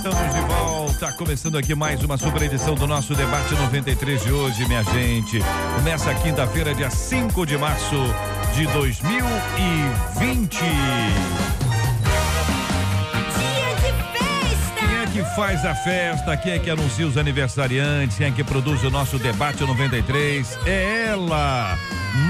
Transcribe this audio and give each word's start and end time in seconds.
Estamos 0.00 0.34
de 0.34 0.40
volta. 0.40 1.12
Começando 1.12 1.58
aqui 1.58 1.74
mais 1.74 2.02
uma 2.02 2.16
super 2.16 2.40
edição 2.40 2.74
do 2.74 2.86
nosso 2.86 3.14
debate 3.14 3.52
93 3.52 4.22
de 4.22 4.32
hoje, 4.32 4.66
minha 4.66 4.82
gente. 4.82 5.40
Começa 5.76 6.14
quinta-feira, 6.14 6.74
dia 6.74 6.88
5 6.88 7.44
de 7.44 7.58
março 7.58 7.96
de 8.54 8.66
2020. 8.68 10.58
Quem 14.78 14.96
é 15.02 15.06
que 15.12 15.22
faz 15.36 15.66
a 15.66 15.74
festa? 15.74 16.34
Quem 16.34 16.52
é 16.52 16.58
que 16.58 16.70
anuncia 16.70 17.06
os 17.06 17.18
aniversariantes? 17.18 18.16
Quem 18.16 18.28
é 18.28 18.30
que 18.30 18.42
produz 18.42 18.82
o 18.82 18.90
nosso 18.90 19.18
debate 19.18 19.62
93? 19.66 20.60
É 20.64 21.08
ela, 21.08 21.76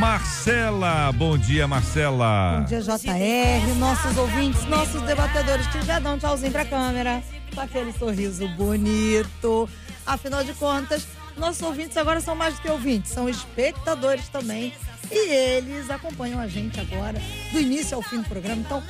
Marcela. 0.01 1.13
Bom 1.13 1.39
dia, 1.39 1.69
Marcela. 1.69 2.59
Bom 2.59 2.65
dia, 2.65 2.81
JR, 2.81 3.75
nossos 3.79 4.17
ouvintes, 4.17 4.65
nossos 4.65 5.03
debatedores 5.03 5.69
que 5.69 5.81
já 5.83 6.01
dão 6.01 6.17
um 6.17 6.19
tchauzinho 6.19 6.51
pra 6.51 6.65
câmera, 6.65 7.23
com 7.55 7.61
aquele 7.61 7.93
sorriso 7.93 8.47
bonito. 8.49 9.69
Afinal 10.07 10.43
de 10.45 10.53
contas, 10.55 11.07
nossos 11.37 11.63
ouvintes 11.63 11.97
agora 11.97 12.21
são 12.21 12.35
mais 12.35 12.55
do 12.55 12.63
que 12.63 12.69
ouvintes, 12.69 13.13
são 13.13 13.29
espectadores 13.29 14.29
também. 14.29 14.73
E 15.11 15.33
eles 15.33 15.91
acompanham 15.91 16.41
a 16.41 16.47
gente 16.47 16.79
agora, 16.79 17.21
do 17.53 17.61
início 17.61 17.97
ao 17.97 18.03
fim 18.03 18.19
do 18.19 18.29
programa. 18.29 18.63
Então, 18.63 18.83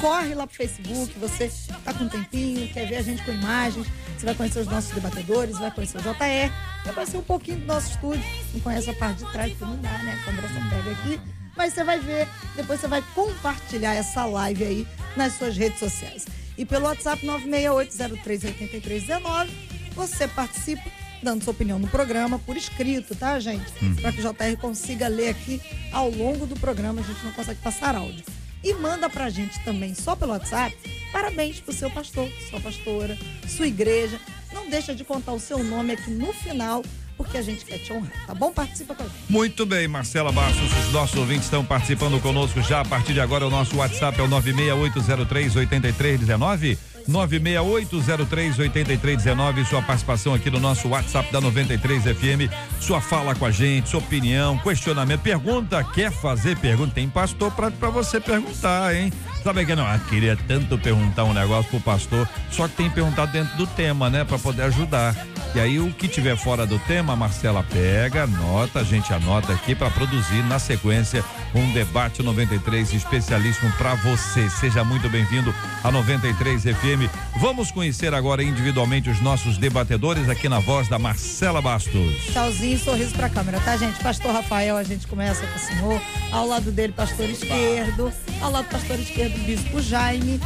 corre 0.00 0.34
lá 0.34 0.46
pro 0.46 0.56
Facebook, 0.56 1.12
você 1.18 1.50
tá 1.84 1.92
com 1.92 2.04
um 2.04 2.08
tempinho, 2.08 2.72
quer 2.72 2.86
ver 2.86 2.96
a 2.96 3.02
gente 3.02 3.22
com 3.24 3.32
imagens, 3.32 3.86
você 4.16 4.26
vai 4.26 4.34
conhecer 4.34 4.60
os 4.60 4.66
nossos 4.66 4.90
debatedores, 4.92 5.58
vai 5.58 5.70
conhecer 5.70 5.98
o 5.98 6.00
JR, 6.00 6.52
vai 6.84 6.94
conhecer 6.94 7.16
um 7.18 7.22
pouquinho 7.22 7.58
do 7.60 7.66
nosso 7.66 7.90
estúdio, 7.90 8.24
não 8.54 8.60
conhece 8.60 8.90
a 8.90 8.94
parte 8.94 9.24
de 9.24 9.32
trás, 9.32 9.50
porque 9.50 9.64
não 9.64 9.76
dá, 9.80 9.98
né? 9.98 10.18
A 10.22 10.32
só 10.32 10.76
pega 10.76 10.90
aqui. 10.92 11.20
Mas 11.56 11.72
você 11.72 11.84
vai 11.84 11.98
ver, 11.98 12.28
depois 12.54 12.80
você 12.80 12.88
vai 12.88 13.02
compartilhar 13.14 13.94
essa 13.94 14.26
live 14.26 14.64
aí 14.64 14.88
nas 15.16 15.34
suas 15.34 15.56
redes 15.56 15.78
sociais. 15.78 16.26
E 16.56 16.64
pelo 16.64 16.86
WhatsApp 16.86 17.26
968038319, 17.26 19.48
você 19.94 20.28
participa 20.28 20.88
dando 21.22 21.42
sua 21.42 21.52
opinião 21.52 21.78
no 21.78 21.88
programa 21.88 22.38
por 22.38 22.56
escrito, 22.56 23.14
tá, 23.14 23.38
gente? 23.40 23.72
Para 24.00 24.12
que 24.12 24.20
o 24.20 24.22
JR 24.22 24.56
consiga 24.60 25.08
ler 25.08 25.30
aqui 25.30 25.60
ao 25.92 26.10
longo 26.10 26.46
do 26.46 26.58
programa, 26.58 27.00
a 27.00 27.04
gente 27.04 27.24
não 27.24 27.32
consegue 27.32 27.60
passar 27.60 27.96
áudio. 27.96 28.24
E 28.62 28.74
manda 28.74 29.08
pra 29.08 29.30
gente 29.30 29.58
também, 29.64 29.94
só 29.94 30.16
pelo 30.16 30.32
WhatsApp, 30.32 30.76
parabéns 31.12 31.60
pro 31.60 31.72
seu 31.72 31.90
pastor, 31.90 32.28
sua 32.50 32.60
pastora, 32.60 33.16
sua 33.48 33.66
igreja. 33.66 34.20
Não 34.52 34.68
deixa 34.68 34.94
de 34.94 35.04
contar 35.04 35.32
o 35.32 35.40
seu 35.40 35.62
nome 35.62 35.92
aqui 35.92 36.10
no 36.10 36.32
final, 36.32 36.82
porque 37.16 37.38
a 37.38 37.42
gente 37.42 37.64
quer 37.64 37.78
te 37.78 37.92
honrar, 37.92 38.26
tá 38.26 38.34
bom? 38.34 38.52
Participa 38.52 38.94
com 38.94 39.02
a 39.02 39.06
gente. 39.06 39.16
Muito 39.28 39.64
bem, 39.64 39.88
Marcela 39.88 40.30
Bastos, 40.30 40.70
os 40.86 40.92
nossos 40.92 41.16
ouvintes 41.16 41.44
estão 41.44 41.64
participando 41.64 42.20
conosco 42.20 42.60
já 42.62 42.80
a 42.80 42.84
partir 42.84 43.14
de 43.14 43.20
agora. 43.20 43.46
O 43.46 43.50
nosso 43.50 43.76
WhatsApp 43.76 44.20
é 44.20 44.22
o 44.22 44.28
968038319. 44.28 46.76
968038319, 47.08 49.64
sua 49.64 49.80
participação 49.80 50.34
aqui 50.34 50.50
no 50.50 50.58
nosso 50.58 50.88
WhatsApp 50.88 51.32
da 51.32 51.40
93 51.40 52.02
FM, 52.02 52.50
sua 52.80 53.00
fala 53.00 53.32
com 53.34 53.46
a 53.46 53.52
gente, 53.52 53.88
sua 53.88 54.00
opinião, 54.00 54.58
questionamento, 54.58 55.20
pergunta, 55.20 55.84
quer 55.84 56.10
fazer 56.10 56.58
pergunta? 56.58 56.94
Tem 56.94 57.08
pastor 57.08 57.52
pra 57.52 57.70
você 57.90 58.20
perguntar, 58.20 58.92
hein? 58.94 59.12
Sabe 59.46 59.64
que 59.64 59.76
não? 59.76 59.86
Ah, 59.86 59.96
queria 60.08 60.36
tanto 60.36 60.76
perguntar 60.76 61.22
um 61.22 61.32
negócio 61.32 61.70
pro 61.70 61.78
pastor, 61.78 62.28
só 62.50 62.66
que 62.66 62.74
tem 62.74 62.88
que 62.88 62.96
perguntar 62.96 63.26
dentro 63.26 63.56
do 63.56 63.64
tema, 63.64 64.10
né? 64.10 64.24
Pra 64.24 64.40
poder 64.40 64.62
ajudar. 64.62 65.14
E 65.54 65.60
aí 65.60 65.78
o 65.78 65.92
que 65.92 66.08
tiver 66.08 66.36
fora 66.36 66.66
do 66.66 66.80
tema, 66.80 67.12
a 67.12 67.16
Marcela 67.16 67.64
pega, 67.72 68.24
anota, 68.24 68.80
a 68.80 68.82
gente 68.82 69.12
anota 69.14 69.52
aqui 69.52 69.72
para 69.72 69.88
produzir 69.88 70.42
na 70.42 70.58
sequência 70.58 71.24
um 71.54 71.72
debate 71.72 72.22
93 72.22 72.92
especialíssimo 72.92 73.72
para 73.78 73.94
você. 73.94 74.50
Seja 74.50 74.84
muito 74.84 75.08
bem-vindo 75.08 75.54
a 75.82 75.90
93 75.90 76.62
FM. 76.62 77.08
Vamos 77.40 77.70
conhecer 77.70 78.12
agora 78.12 78.42
individualmente 78.42 79.08
os 79.08 79.20
nossos 79.20 79.56
debatedores 79.56 80.28
aqui 80.28 80.48
na 80.48 80.58
voz 80.58 80.88
da 80.88 80.98
Marcela 80.98 81.62
Bastos. 81.62 82.26
Tchauzinho, 82.32 82.78
sorriso 82.78 83.14
pra 83.14 83.30
câmera, 83.30 83.60
tá, 83.60 83.76
gente? 83.76 84.02
Pastor 84.02 84.32
Rafael, 84.32 84.76
a 84.76 84.82
gente 84.82 85.06
começa 85.06 85.46
com 85.46 85.56
o 85.56 85.58
senhor. 85.58 86.02
Ao 86.32 86.46
lado 86.46 86.70
dele, 86.70 86.92
pastor 86.92 87.30
esquerdo. 87.30 88.12
Ao 88.42 88.50
lado 88.50 88.66
do 88.66 88.70
pastor 88.70 88.98
esquerdo, 88.98 89.35
bispo 89.38 89.80
Jaime. 89.80 90.40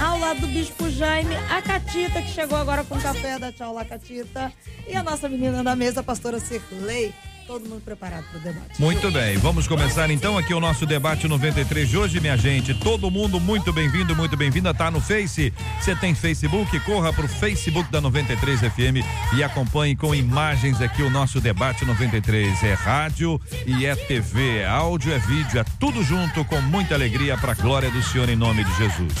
Ao 0.00 0.18
lado 0.18 0.40
do 0.40 0.46
bispo 0.48 0.90
Jaime, 0.90 1.34
a 1.50 1.62
Catita, 1.62 2.20
que 2.22 2.30
chegou 2.30 2.58
agora 2.58 2.84
com 2.84 2.98
café. 2.98 3.38
Dá 3.38 3.52
tchau 3.52 3.72
lá, 3.72 3.84
Catita. 3.84 4.52
E 4.86 4.94
a 4.94 5.02
nossa 5.02 5.28
menina 5.28 5.62
da 5.62 5.76
mesa, 5.76 6.00
a 6.00 6.02
pastora 6.02 6.38
Cirlei. 6.38 7.12
Todo 7.46 7.68
mundo 7.68 7.82
preparado 7.84 8.24
pro 8.30 8.40
debate. 8.40 8.80
Muito 8.80 9.10
bem, 9.10 9.36
vamos 9.36 9.68
começar 9.68 10.10
então 10.10 10.38
aqui 10.38 10.54
o 10.54 10.60
nosso 10.60 10.86
debate 10.86 11.28
93 11.28 11.88
de 11.88 11.96
hoje, 11.96 12.20
minha 12.20 12.36
gente. 12.36 12.72
Todo 12.72 13.10
mundo 13.10 13.38
muito 13.38 13.72
bem-vindo, 13.72 14.16
muito 14.16 14.36
bem-vinda. 14.36 14.72
Tá 14.72 14.90
no 14.90 15.00
Face? 15.00 15.52
Você 15.78 15.94
tem 15.94 16.14
Facebook? 16.14 16.80
Corra 16.80 17.12
pro 17.12 17.28
Facebook 17.28 17.90
da 17.92 18.00
93 18.00 18.60
FM 18.60 19.04
e 19.36 19.42
acompanhe 19.44 19.94
com 19.94 20.14
imagens 20.14 20.80
aqui 20.80 21.02
o 21.02 21.10
nosso 21.10 21.40
debate 21.40 21.84
93. 21.84 22.62
É 22.62 22.72
rádio 22.72 23.40
e 23.66 23.84
é 23.84 23.94
TV, 23.94 24.58
é 24.58 24.66
áudio, 24.66 25.12
é 25.12 25.18
vídeo, 25.18 25.60
é 25.60 25.64
tudo 25.78 26.02
junto 26.02 26.44
com 26.46 26.60
muita 26.62 26.94
alegria 26.94 27.36
para 27.36 27.52
a 27.52 27.54
glória 27.54 27.90
do 27.90 28.02
Senhor 28.02 28.28
em 28.28 28.36
nome 28.36 28.64
de 28.64 28.74
Jesus. 28.76 29.12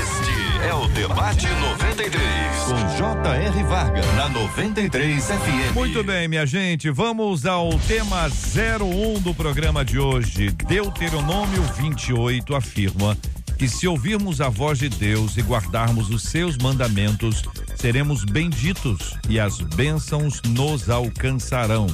Este 0.00 0.37
é 0.64 0.74
o 0.74 0.88
Debate 0.88 1.46
93. 1.46 2.18
Com 2.66 2.96
J.R. 2.96 3.62
Vargas. 3.64 4.06
Na 4.14 4.28
93 4.28 5.24
FM. 5.24 5.74
Muito 5.74 6.02
bem, 6.02 6.28
minha 6.28 6.46
gente, 6.46 6.90
vamos 6.90 7.46
ao 7.46 7.70
tema 7.80 8.26
01 8.26 9.20
do 9.20 9.34
programa 9.34 9.84
de 9.84 9.98
hoje. 9.98 10.50
Deuteronômio 10.50 11.62
28 11.78 12.54
afirma 12.54 13.16
que 13.56 13.68
se 13.68 13.88
ouvirmos 13.88 14.40
a 14.40 14.48
voz 14.48 14.78
de 14.78 14.88
Deus 14.88 15.36
e 15.36 15.42
guardarmos 15.42 16.10
os 16.10 16.22
seus 16.22 16.56
mandamentos, 16.56 17.42
seremos 17.76 18.24
benditos 18.24 19.16
e 19.28 19.40
as 19.40 19.60
bênçãos 19.60 20.40
nos 20.48 20.88
alcançarão. 20.88 21.88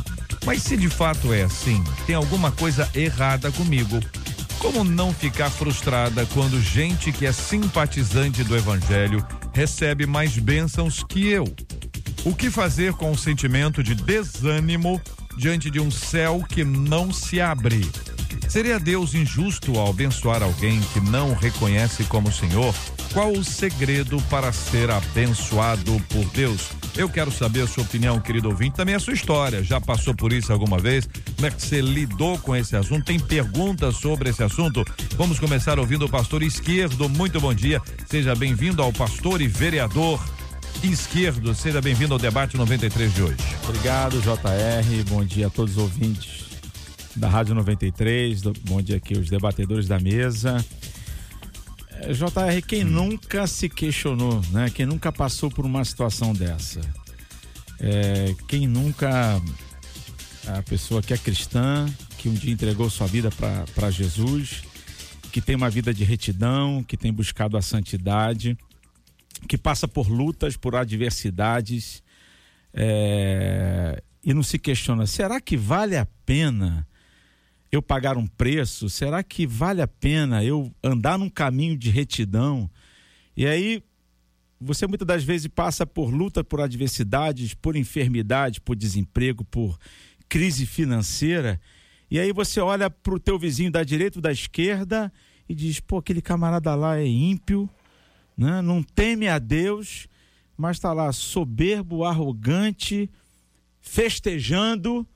Mas 0.45 0.63
se 0.63 0.77
de 0.77 0.91
fato 0.91 1.33
é 1.33 1.43
assim, 1.43 1.83
tem 2.07 2.15
alguma 2.15 2.53
coisa 2.53 2.89
errada 2.95 3.51
comigo. 3.51 3.99
Como 4.65 4.83
não 4.83 5.13
ficar 5.13 5.51
frustrada 5.51 6.25
quando 6.33 6.59
gente 6.59 7.13
que 7.13 7.27
é 7.27 7.33
simpatizante 7.33 8.43
do 8.43 8.57
evangelho 8.57 9.23
recebe 9.53 10.07
mais 10.07 10.39
bênçãos 10.39 11.05
que 11.07 11.29
eu? 11.29 11.45
O 12.25 12.35
que 12.35 12.51
fazer 12.51 12.95
com 12.95 13.13
o 13.13 13.19
sentimento 13.19 13.83
de 13.83 13.95
desânimo 13.95 14.99
diante 15.37 15.71
de 15.71 15.79
um 15.79 15.91
céu 15.91 16.43
que 16.49 16.65
não 16.65 17.13
se 17.13 17.43
abre? 17.43 17.87
Seria 18.49 18.81
Deus 18.81 19.13
injusto 19.15 19.79
ao 19.79 19.91
abençoar 19.91 20.43
alguém 20.43 20.81
que 20.95 21.01
não 21.01 21.33
o 21.33 21.35
reconhece 21.35 22.03
como 22.05 22.33
Senhor? 22.33 22.75
Qual 23.13 23.33
o 23.33 23.45
segredo 23.45 24.17
para 24.31 24.51
ser 24.51 24.91
abençoado 24.91 26.03
por 26.09 26.25
Deus? 26.31 26.71
Eu 26.97 27.09
quero 27.09 27.31
saber 27.33 27.63
a 27.63 27.67
sua 27.67 27.83
opinião, 27.83 28.21
querido 28.21 28.49
ouvinte, 28.49 28.77
também 28.77 28.95
a 28.95 29.01
sua 29.01 29.15
história. 29.15 29.65
Já 29.65 29.81
passou 29.81 30.15
por 30.15 30.33
isso 30.33 30.53
alguma 30.53 30.79
vez? 30.79 31.09
Como 31.35 31.47
é 31.47 31.51
que 31.51 31.61
você 31.61 31.81
lidou 31.81 32.39
com 32.39 32.55
esse 32.55 32.77
assunto? 32.77 33.05
Tem 33.05 33.19
perguntas 33.19 33.97
sobre 33.97 34.31
esse 34.31 34.43
assunto? 34.45 34.85
Vamos 35.17 35.41
começar 35.41 35.77
ouvindo 35.79 36.05
o 36.05 36.09
pastor 36.09 36.43
esquerdo. 36.45 37.09
Muito 37.09 37.41
bom 37.41 37.53
dia. 37.53 37.83
Seja 38.09 38.37
bem-vindo 38.37 38.81
ao 38.81 38.93
pastor 38.93 39.41
e 39.43 39.49
vereador 39.49 40.23
esquerdo. 40.85 41.53
Seja 41.53 41.81
bem-vindo 41.81 42.13
ao 42.15 42.19
debate 42.19 42.57
93 42.57 43.13
de 43.13 43.23
hoje. 43.23 43.37
Obrigado, 43.69 44.21
JR. 44.21 45.05
Bom 45.11 45.25
dia 45.25 45.49
a 45.49 45.51
todos 45.51 45.73
os 45.77 45.83
ouvintes 45.83 46.45
da 47.17 47.29
Rádio 47.29 47.57
93. 47.57 48.41
Do- 48.41 48.53
Bom 48.63 48.81
dia 48.81 48.97
aqui 48.99 49.15
os 49.19 49.29
debatedores 49.29 49.89
da 49.89 49.99
mesa. 49.99 50.65
JR, 52.13 52.67
quem 52.67 52.85
nunca 52.85 53.47
se 53.47 53.69
questionou, 53.69 54.41
né? 54.51 54.71
Quem 54.71 54.87
nunca 54.87 55.13
passou 55.13 55.51
por 55.51 55.65
uma 55.65 55.85
situação 55.85 56.33
dessa? 56.33 56.81
É, 57.81 58.35
quem 58.49 58.67
nunca 58.67 59.41
a 60.47 60.63
pessoa 60.63 61.03
que 61.03 61.13
é 61.13 61.19
cristã, 61.19 61.87
que 62.19 62.29
um 62.29 62.35
dia 62.35 62.53
entregou 62.53 62.91
sua 62.91 63.07
vida 63.07 63.31
para 63.75 63.91
Jesus, 63.91 64.63
que 65.33 65.41
tem 65.41 65.57
uma 65.57 65.71
vida 65.71 65.93
de 65.93 66.05
retidão, 66.05 66.83
que 66.83 66.97
tem 66.97 67.13
buscado 67.13 67.57
a 67.57 67.63
santidade, 67.63 68.57
que 69.49 69.59
passa 69.59 69.89
por 69.89 70.09
lutas, 70.09 70.57
por 70.57 70.77
adversidades, 70.77 72.03
é, 72.73 74.03
e 74.23 74.33
não 74.33 74.43
se 74.43 74.59
questiona: 74.59 75.07
será 75.07 75.41
que 75.41 75.57
vale 75.57 75.97
a 75.97 76.07
pena 76.25 76.87
eu 77.77 77.83
pagar 77.83 78.17
um 78.17 78.27
preço? 78.27 78.89
Será 78.89 79.23
que 79.23 79.47
vale 79.47 79.83
a 79.83 79.89
pena 79.89 80.45
eu 80.45 80.73
andar 80.83 81.19
num 81.19 81.31
caminho 81.31 81.77
de 81.77 81.91
retidão? 81.91 82.71
E 83.37 83.47
aí 83.47 83.83
você 84.61 84.87
muitas 84.87 85.07
das 85.07 85.23
vezes 85.23 85.47
passa 85.47 85.87
por 85.87 86.11
luta, 86.11 86.43
por 86.43 86.61
adversidades, 86.61 87.55
por 87.55 87.77
enfermidade, 87.77 88.61
por 88.61 88.75
desemprego, 88.75 89.45
por 89.45 89.79
crise 90.29 90.65
financeira, 90.65 91.61
e 92.11 92.19
aí 92.19 92.33
você 92.33 92.61
olha 92.61 92.89
para 92.89 93.15
o 93.15 93.21
teu 93.21 93.39
vizinho 93.39 93.71
da 93.71 93.83
direita 93.83 94.19
ou 94.19 94.23
da 94.23 94.31
esquerda 94.31 95.13
e 95.49 95.55
diz: 95.55 95.81
pô, 95.81 95.99
aquele 95.99 96.23
camarada 96.23 96.75
lá 96.75 96.99
é 96.99 97.07
ímpio, 97.07 97.69
né? 98.37 98.63
não 98.63 98.83
teme 98.83 99.29
a 99.29 99.39
Deus, 99.39 100.07
mas 100.57 100.77
está 100.77 100.93
lá 100.93 101.13
soberbo, 101.13 102.05
arrogante, 102.05 103.11
festejando, 103.81 105.07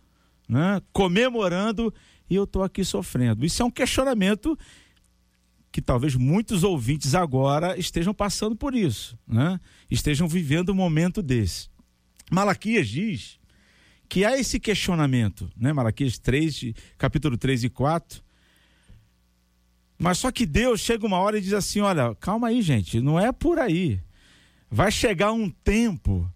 né? 0.49 0.83
comemorando, 0.93 1.93
e 2.29 2.35
eu 2.35 2.45
estou 2.45 2.63
aqui 2.63 2.85
sofrendo. 2.85 3.45
Isso 3.45 3.63
é 3.63 3.65
um 3.65 3.71
questionamento 3.71 4.59
que 5.71 5.83
talvez 5.83 6.15
muitos 6.15 6.65
ouvintes 6.65 7.15
agora 7.15 7.79
estejam 7.79 8.15
passando 8.15 8.57
por 8.57 8.75
isso, 8.75 9.19
né? 9.27 9.61
estejam 9.91 10.27
vivendo 10.27 10.71
um 10.71 10.75
momento 10.75 11.23
desse. 11.23 11.69
Malaquias 12.31 12.89
diz 12.89 13.39
que 14.09 14.25
há 14.25 14.39
esse 14.39 14.59
questionamento, 14.59 15.51
né? 15.57 15.73
Malaquias 15.73 16.19
3, 16.19 16.73
capítulo 16.97 17.37
3 17.37 17.65
e 17.65 17.69
4. 17.69 18.23
Mas 19.99 20.19
só 20.19 20.31
que 20.31 20.47
Deus 20.47 20.81
chega 20.81 21.07
uma 21.07 21.19
hora 21.19 21.39
e 21.39 21.41
diz 21.41 21.53
assim: 21.53 21.81
olha, 21.81 22.15
calma 22.15 22.49
aí, 22.49 22.63
gente, 22.63 23.01
não 23.01 23.21
é 23.21 23.33
por 23.33 23.59
aí. 23.59 24.01
Vai 24.71 24.91
chegar 24.91 25.33
um 25.33 25.51
tempo 25.51 26.31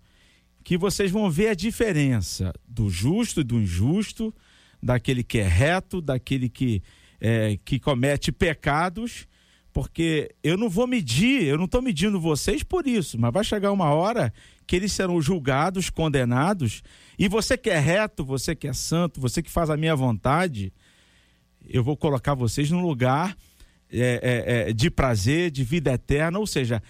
que 0.65 0.77
vocês 0.77 1.11
vão 1.11 1.31
ver 1.31 1.49
a 1.49 1.55
diferença 1.55 2.53
do 2.67 2.89
justo 2.89 3.41
e 3.41 3.45
do 3.45 3.61
injusto, 3.61 4.35
daquele 4.83 5.23
que 5.23 5.39
é 5.39 5.47
reto, 5.47 6.01
daquele 6.01 6.49
que, 6.49 6.83
é, 7.21 7.59
que 7.65 7.79
comete 7.79 8.33
pecados, 8.33 9.29
porque 9.73 10.35
eu 10.43 10.57
não 10.57 10.69
vou 10.69 10.87
medir, 10.87 11.45
eu 11.45 11.57
não 11.57 11.65
estou 11.65 11.81
medindo 11.81 12.21
vocês 12.21 12.63
por 12.63 12.87
isso, 12.87 13.19
mas 13.19 13.33
vai 13.33 13.45
chegar 13.45 13.73
uma 13.73 13.95
hora 13.95 14.33
que 14.67 14.77
eles 14.77 14.93
serão 14.93 15.21
julgados, 15.21 15.89
condenados, 15.89 16.83
e 17.19 17.29
você 17.29 17.57
que 17.57 17.71
é 17.71 17.79
reto, 17.79 18.25
você 18.25 18.55
que 18.55 18.69
é 18.69 18.73
santo, 18.73 19.21
você 19.21 19.43
que 19.43 19.51
faz 19.51 19.71
a 19.71 19.77
minha 19.77 19.95
vontade, 19.95 20.73
eu 21.69 21.83
vou 21.83 21.97
colocar 21.97 22.35
vocês 22.35 22.71
num 22.71 22.83
lugar 22.83 23.37
é, 23.91 23.99
é, 24.23 24.71
é, 24.71 24.73
de 24.73 24.91
prazer, 24.91 25.51
de 25.51 25.63
vida 25.63 25.93
eterna, 25.93 26.39
ou 26.39 26.47
seja, 26.47 26.83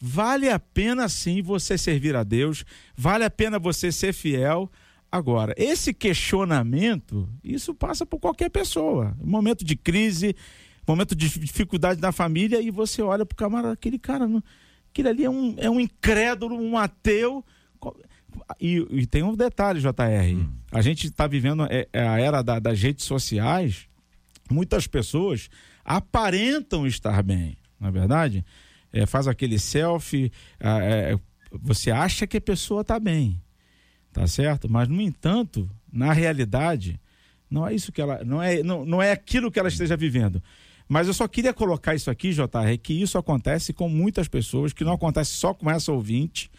vale 0.00 0.48
a 0.48 0.58
pena 0.58 1.08
sim 1.08 1.42
você 1.42 1.76
servir 1.78 2.14
a 2.14 2.22
Deus, 2.22 2.64
vale 2.96 3.24
a 3.24 3.30
pena 3.30 3.58
você 3.58 3.90
ser 3.90 4.12
fiel. 4.12 4.70
Agora, 5.12 5.54
esse 5.58 5.92
questionamento, 5.92 7.28
isso 7.44 7.74
passa 7.74 8.06
por 8.06 8.18
qualquer 8.18 8.48
pessoa. 8.48 9.14
Momento 9.22 9.62
de 9.62 9.76
crise, 9.76 10.34
momento 10.88 11.14
de 11.14 11.28
dificuldade 11.28 12.00
na 12.00 12.12
família, 12.12 12.62
e 12.62 12.70
você 12.70 13.02
olha 13.02 13.26
para 13.26 13.34
o 13.34 13.36
camarada, 13.36 13.74
aquele 13.74 13.98
cara, 13.98 14.26
aquele 14.90 15.08
ali 15.10 15.24
é 15.26 15.28
um, 15.28 15.54
é 15.58 15.68
um 15.68 15.78
incrédulo, 15.78 16.56
um 16.56 16.78
ateu. 16.78 17.44
E, 18.58 18.86
e 18.90 19.06
tem 19.06 19.22
um 19.22 19.36
detalhe, 19.36 19.80
JR. 19.80 20.34
Hum. 20.34 20.50
A 20.70 20.80
gente 20.80 21.08
está 21.08 21.26
vivendo 21.26 21.64
é, 21.64 21.86
é, 21.92 22.08
a 22.08 22.18
era 22.18 22.40
da, 22.40 22.58
das 22.58 22.80
redes 22.80 23.04
sociais. 23.04 23.86
Muitas 24.50 24.86
pessoas 24.86 25.50
aparentam 25.84 26.86
estar 26.86 27.22
bem, 27.22 27.58
não 27.78 27.88
é 27.88 27.92
verdade? 27.92 28.42
É, 28.90 29.04
faz 29.04 29.28
aquele 29.28 29.58
selfie, 29.58 30.32
é, 30.58 31.18
você 31.60 31.90
acha 31.90 32.26
que 32.26 32.38
a 32.38 32.40
pessoa 32.40 32.80
está 32.80 32.98
bem, 32.98 33.38
tá 34.12 34.26
certo? 34.26 34.70
Mas, 34.70 34.88
no 34.88 35.00
entanto, 35.00 35.68
na 35.92 36.12
realidade, 36.12 37.00
não 37.50 37.66
é 37.66 37.74
isso 37.74 37.92
que 37.92 38.00
ela. 38.00 38.24
Não 38.24 38.42
é, 38.42 38.62
não, 38.62 38.84
não 38.84 39.02
é 39.02 39.12
aquilo 39.12 39.50
que 39.50 39.58
ela 39.58 39.68
esteja 39.68 39.96
vivendo. 39.96 40.42
Mas 40.88 41.06
eu 41.06 41.14
só 41.14 41.26
queria 41.26 41.54
colocar 41.54 41.94
isso 41.94 42.10
aqui, 42.10 42.32
JR, 42.32 42.78
que 42.82 42.92
isso 42.92 43.16
acontece 43.16 43.72
com 43.72 43.88
muitas 43.88 44.28
pessoas, 44.28 44.72
que 44.72 44.84
não 44.84 44.92
acontece 44.92 45.32
só 45.32 45.54
com 45.54 45.70
essa 45.70 45.90
ouvinte, 45.92 46.50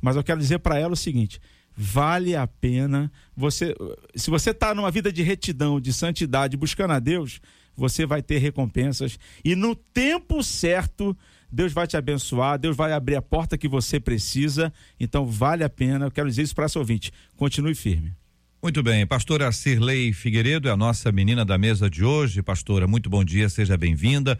mas 0.00 0.16
eu 0.16 0.24
quero 0.24 0.40
dizer 0.40 0.58
para 0.58 0.78
ela 0.78 0.94
o 0.94 0.96
seguinte: 0.96 1.40
vale 1.76 2.34
a 2.34 2.46
pena 2.46 3.12
você. 3.36 3.74
Se 4.14 4.30
você 4.30 4.50
está 4.50 4.74
numa 4.74 4.90
vida 4.90 5.12
de 5.12 5.22
retidão, 5.22 5.80
de 5.80 5.92
santidade, 5.92 6.56
buscando 6.56 6.94
a 6.94 6.98
Deus, 6.98 7.40
você 7.76 8.06
vai 8.06 8.22
ter 8.22 8.38
recompensas 8.38 9.18
e 9.44 9.54
no 9.54 9.74
tempo 9.74 10.42
certo 10.42 11.16
Deus 11.50 11.72
vai 11.72 11.86
te 11.86 11.96
abençoar, 11.96 12.58
Deus 12.58 12.76
vai 12.76 12.92
abrir 12.92 13.16
a 13.16 13.22
porta 13.22 13.56
que 13.56 13.68
você 13.68 14.00
precisa. 14.00 14.72
Então 14.98 15.26
vale 15.26 15.64
a 15.64 15.68
pena. 15.70 16.06
Eu 16.06 16.10
quero 16.10 16.28
dizer 16.28 16.42
isso 16.42 16.54
para 16.54 16.64
essa 16.64 16.78
ouvinte. 16.78 17.12
Continue 17.36 17.74
firme. 17.74 18.14
Muito 18.62 18.82
bem, 18.82 19.06
pastora 19.06 19.52
Cirlei 19.52 20.12
Figueiredo 20.12 20.68
é 20.68 20.72
a 20.72 20.76
nossa 20.76 21.12
menina 21.12 21.44
da 21.44 21.56
mesa 21.56 21.88
de 21.88 22.04
hoje. 22.04 22.42
Pastora, 22.42 22.86
muito 22.88 23.08
bom 23.08 23.22
dia, 23.22 23.48
seja 23.48 23.76
bem-vinda. 23.76 24.38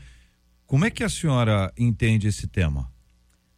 Como 0.67 0.85
é 0.85 0.91
que 0.91 1.05
a 1.05 1.09
senhora 1.09 1.73
entende 1.79 2.27
esse 2.27 2.49
tema? 2.49 2.91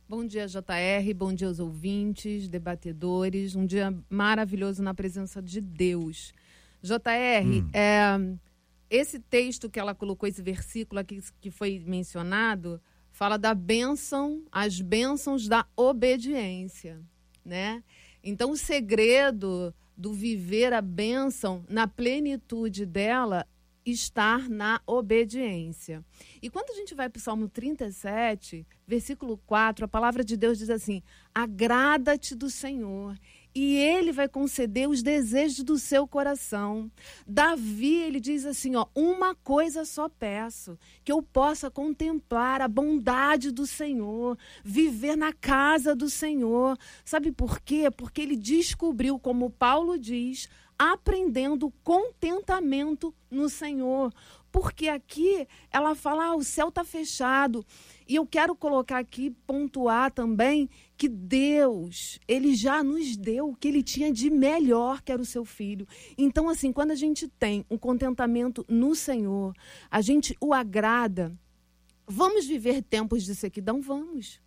Bom 0.06 0.26
dia, 0.26 0.46
JR, 0.46 1.14
bom 1.16 1.32
dia 1.32 1.46
aos 1.46 1.58
ouvintes, 1.58 2.48
debatedores. 2.48 3.54
Um 3.54 3.64
dia 3.64 3.94
maravilhoso 4.10 4.82
na 4.82 4.92
presença 4.92 5.40
de 5.40 5.60
Deus. 5.60 6.34
JR, 6.82 7.46
hum. 7.46 7.70
é, 7.72 8.18
esse 8.90 9.18
texto 9.18 9.70
que 9.70 9.78
ela 9.78 9.94
colocou, 9.94 10.28
esse 10.28 10.42
versículo 10.42 11.00
aqui 11.00 11.22
que 11.40 11.50
foi 11.50 11.82
mencionado, 11.86 12.80
fala 13.18 13.36
da 13.36 13.52
bênção, 13.52 14.44
as 14.52 14.80
bênçãos 14.80 15.48
da 15.48 15.66
obediência, 15.76 17.02
né? 17.44 17.82
Então, 18.22 18.52
o 18.52 18.56
segredo 18.56 19.74
do 19.96 20.12
viver 20.12 20.72
a 20.72 20.80
bênção 20.80 21.64
na 21.68 21.88
plenitude 21.88 22.86
dela 22.86 23.44
estar 23.84 24.48
na 24.48 24.80
obediência. 24.86 26.04
E 26.40 26.48
quando 26.48 26.70
a 26.70 26.74
gente 26.74 26.94
vai 26.94 27.08
para 27.08 27.18
o 27.18 27.20
Salmo 27.20 27.48
37, 27.48 28.64
versículo 28.86 29.36
4, 29.38 29.86
a 29.86 29.88
palavra 29.88 30.22
de 30.22 30.36
Deus 30.36 30.56
diz 30.56 30.70
assim: 30.70 31.02
agrada-te 31.34 32.36
do 32.36 32.48
Senhor 32.48 33.18
e 33.60 33.76
ele 33.76 34.12
vai 34.12 34.28
conceder 34.28 34.88
os 34.88 35.02
desejos 35.02 35.64
do 35.64 35.78
seu 35.78 36.06
coração. 36.06 36.88
Davi, 37.26 37.96
ele 37.96 38.20
diz 38.20 38.46
assim, 38.46 38.76
ó, 38.76 38.86
uma 38.94 39.34
coisa 39.34 39.84
só 39.84 40.08
peço, 40.08 40.78
que 41.04 41.10
eu 41.10 41.20
possa 41.20 41.68
contemplar 41.68 42.62
a 42.62 42.68
bondade 42.68 43.50
do 43.50 43.66
Senhor, 43.66 44.38
viver 44.62 45.16
na 45.16 45.32
casa 45.32 45.96
do 45.96 46.08
Senhor. 46.08 46.78
Sabe 47.04 47.32
por 47.32 47.60
quê? 47.60 47.90
Porque 47.90 48.20
ele 48.20 48.36
descobriu, 48.36 49.18
como 49.18 49.50
Paulo 49.50 49.98
diz, 49.98 50.48
aprendendo 50.78 51.72
contentamento 51.82 53.12
no 53.28 53.48
Senhor. 53.48 54.14
Porque 54.52 54.88
aqui 54.88 55.46
ela 55.70 55.94
fala, 55.96 56.26
ah, 56.26 56.36
o 56.36 56.44
céu 56.44 56.68
está 56.68 56.84
fechado. 56.84 57.66
E 58.08 58.14
eu 58.14 58.26
quero 58.26 58.56
colocar 58.56 58.98
aqui, 58.98 59.30
pontuar 59.46 60.10
também, 60.10 60.70
que 60.96 61.10
Deus, 61.10 62.18
ele 62.26 62.54
já 62.54 62.82
nos 62.82 63.14
deu 63.18 63.50
o 63.50 63.54
que 63.54 63.68
ele 63.68 63.82
tinha 63.82 64.10
de 64.10 64.30
melhor, 64.30 65.02
que 65.02 65.12
era 65.12 65.20
o 65.20 65.26
seu 65.26 65.44
filho. 65.44 65.86
Então, 66.16 66.48
assim, 66.48 66.72
quando 66.72 66.92
a 66.92 66.94
gente 66.94 67.28
tem 67.28 67.66
um 67.70 67.76
contentamento 67.76 68.64
no 68.66 68.94
Senhor, 68.94 69.54
a 69.90 70.00
gente 70.00 70.34
o 70.40 70.54
agrada. 70.54 71.38
Vamos 72.06 72.46
viver 72.46 72.82
tempos 72.82 73.24
de 73.24 73.34
sequidão? 73.34 73.82
Vamos. 73.82 74.40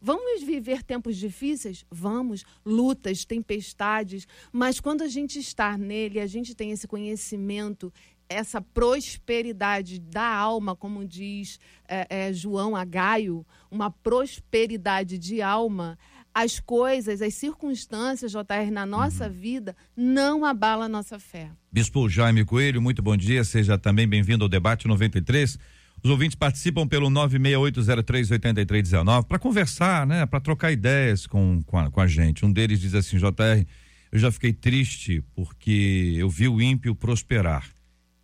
Vamos 0.00 0.42
viver 0.42 0.82
tempos 0.82 1.16
difíceis? 1.16 1.86
Vamos. 1.88 2.44
Lutas, 2.64 3.24
tempestades. 3.24 4.26
Mas 4.52 4.80
quando 4.80 5.02
a 5.02 5.08
gente 5.08 5.38
está 5.38 5.78
nele, 5.78 6.18
a 6.18 6.26
gente 6.26 6.56
tem 6.56 6.72
esse 6.72 6.88
conhecimento, 6.88 7.92
essa 8.28 8.60
prosperidade 8.60 9.98
da 9.98 10.26
alma, 10.26 10.74
como 10.74 11.06
diz 11.06 11.60
é, 11.88 12.28
é, 12.28 12.32
João 12.32 12.74
Agaio, 12.74 13.46
uma 13.70 13.90
prosperidade 13.90 15.18
de 15.18 15.40
alma, 15.40 15.98
as 16.34 16.60
coisas, 16.60 17.22
as 17.22 17.34
circunstâncias, 17.34 18.32
JR, 18.32 18.70
na 18.70 18.84
nossa 18.84 19.26
uhum. 19.26 19.32
vida, 19.32 19.76
não 19.96 20.44
abala 20.44 20.84
a 20.84 20.88
nossa 20.88 21.18
fé. 21.18 21.50
Bispo 21.72 22.08
Jaime 22.08 22.44
Coelho, 22.44 22.82
muito 22.82 23.02
bom 23.02 23.16
dia, 23.16 23.42
seja 23.44 23.78
também 23.78 24.06
bem-vindo 24.06 24.44
ao 24.44 24.48
debate 24.48 24.86
93. 24.86 25.58
Os 26.02 26.10
ouvintes 26.10 26.34
participam 26.34 26.86
pelo 26.86 27.08
968038319 27.08 29.24
para 29.24 29.38
conversar, 29.38 30.06
né, 30.06 30.26
para 30.26 30.40
trocar 30.40 30.70
ideias 30.70 31.26
com, 31.26 31.62
com 31.64 31.78
a, 31.78 31.90
com 31.90 32.00
a 32.00 32.06
gente. 32.06 32.44
Um 32.44 32.52
deles 32.52 32.80
diz 32.80 32.94
assim, 32.94 33.16
JR, 33.16 33.64
eu 34.12 34.18
já 34.18 34.30
fiquei 34.30 34.52
triste 34.52 35.24
porque 35.34 36.16
eu 36.18 36.28
vi 36.28 36.48
o 36.48 36.60
ímpio 36.60 36.94
prosperar 36.94 37.75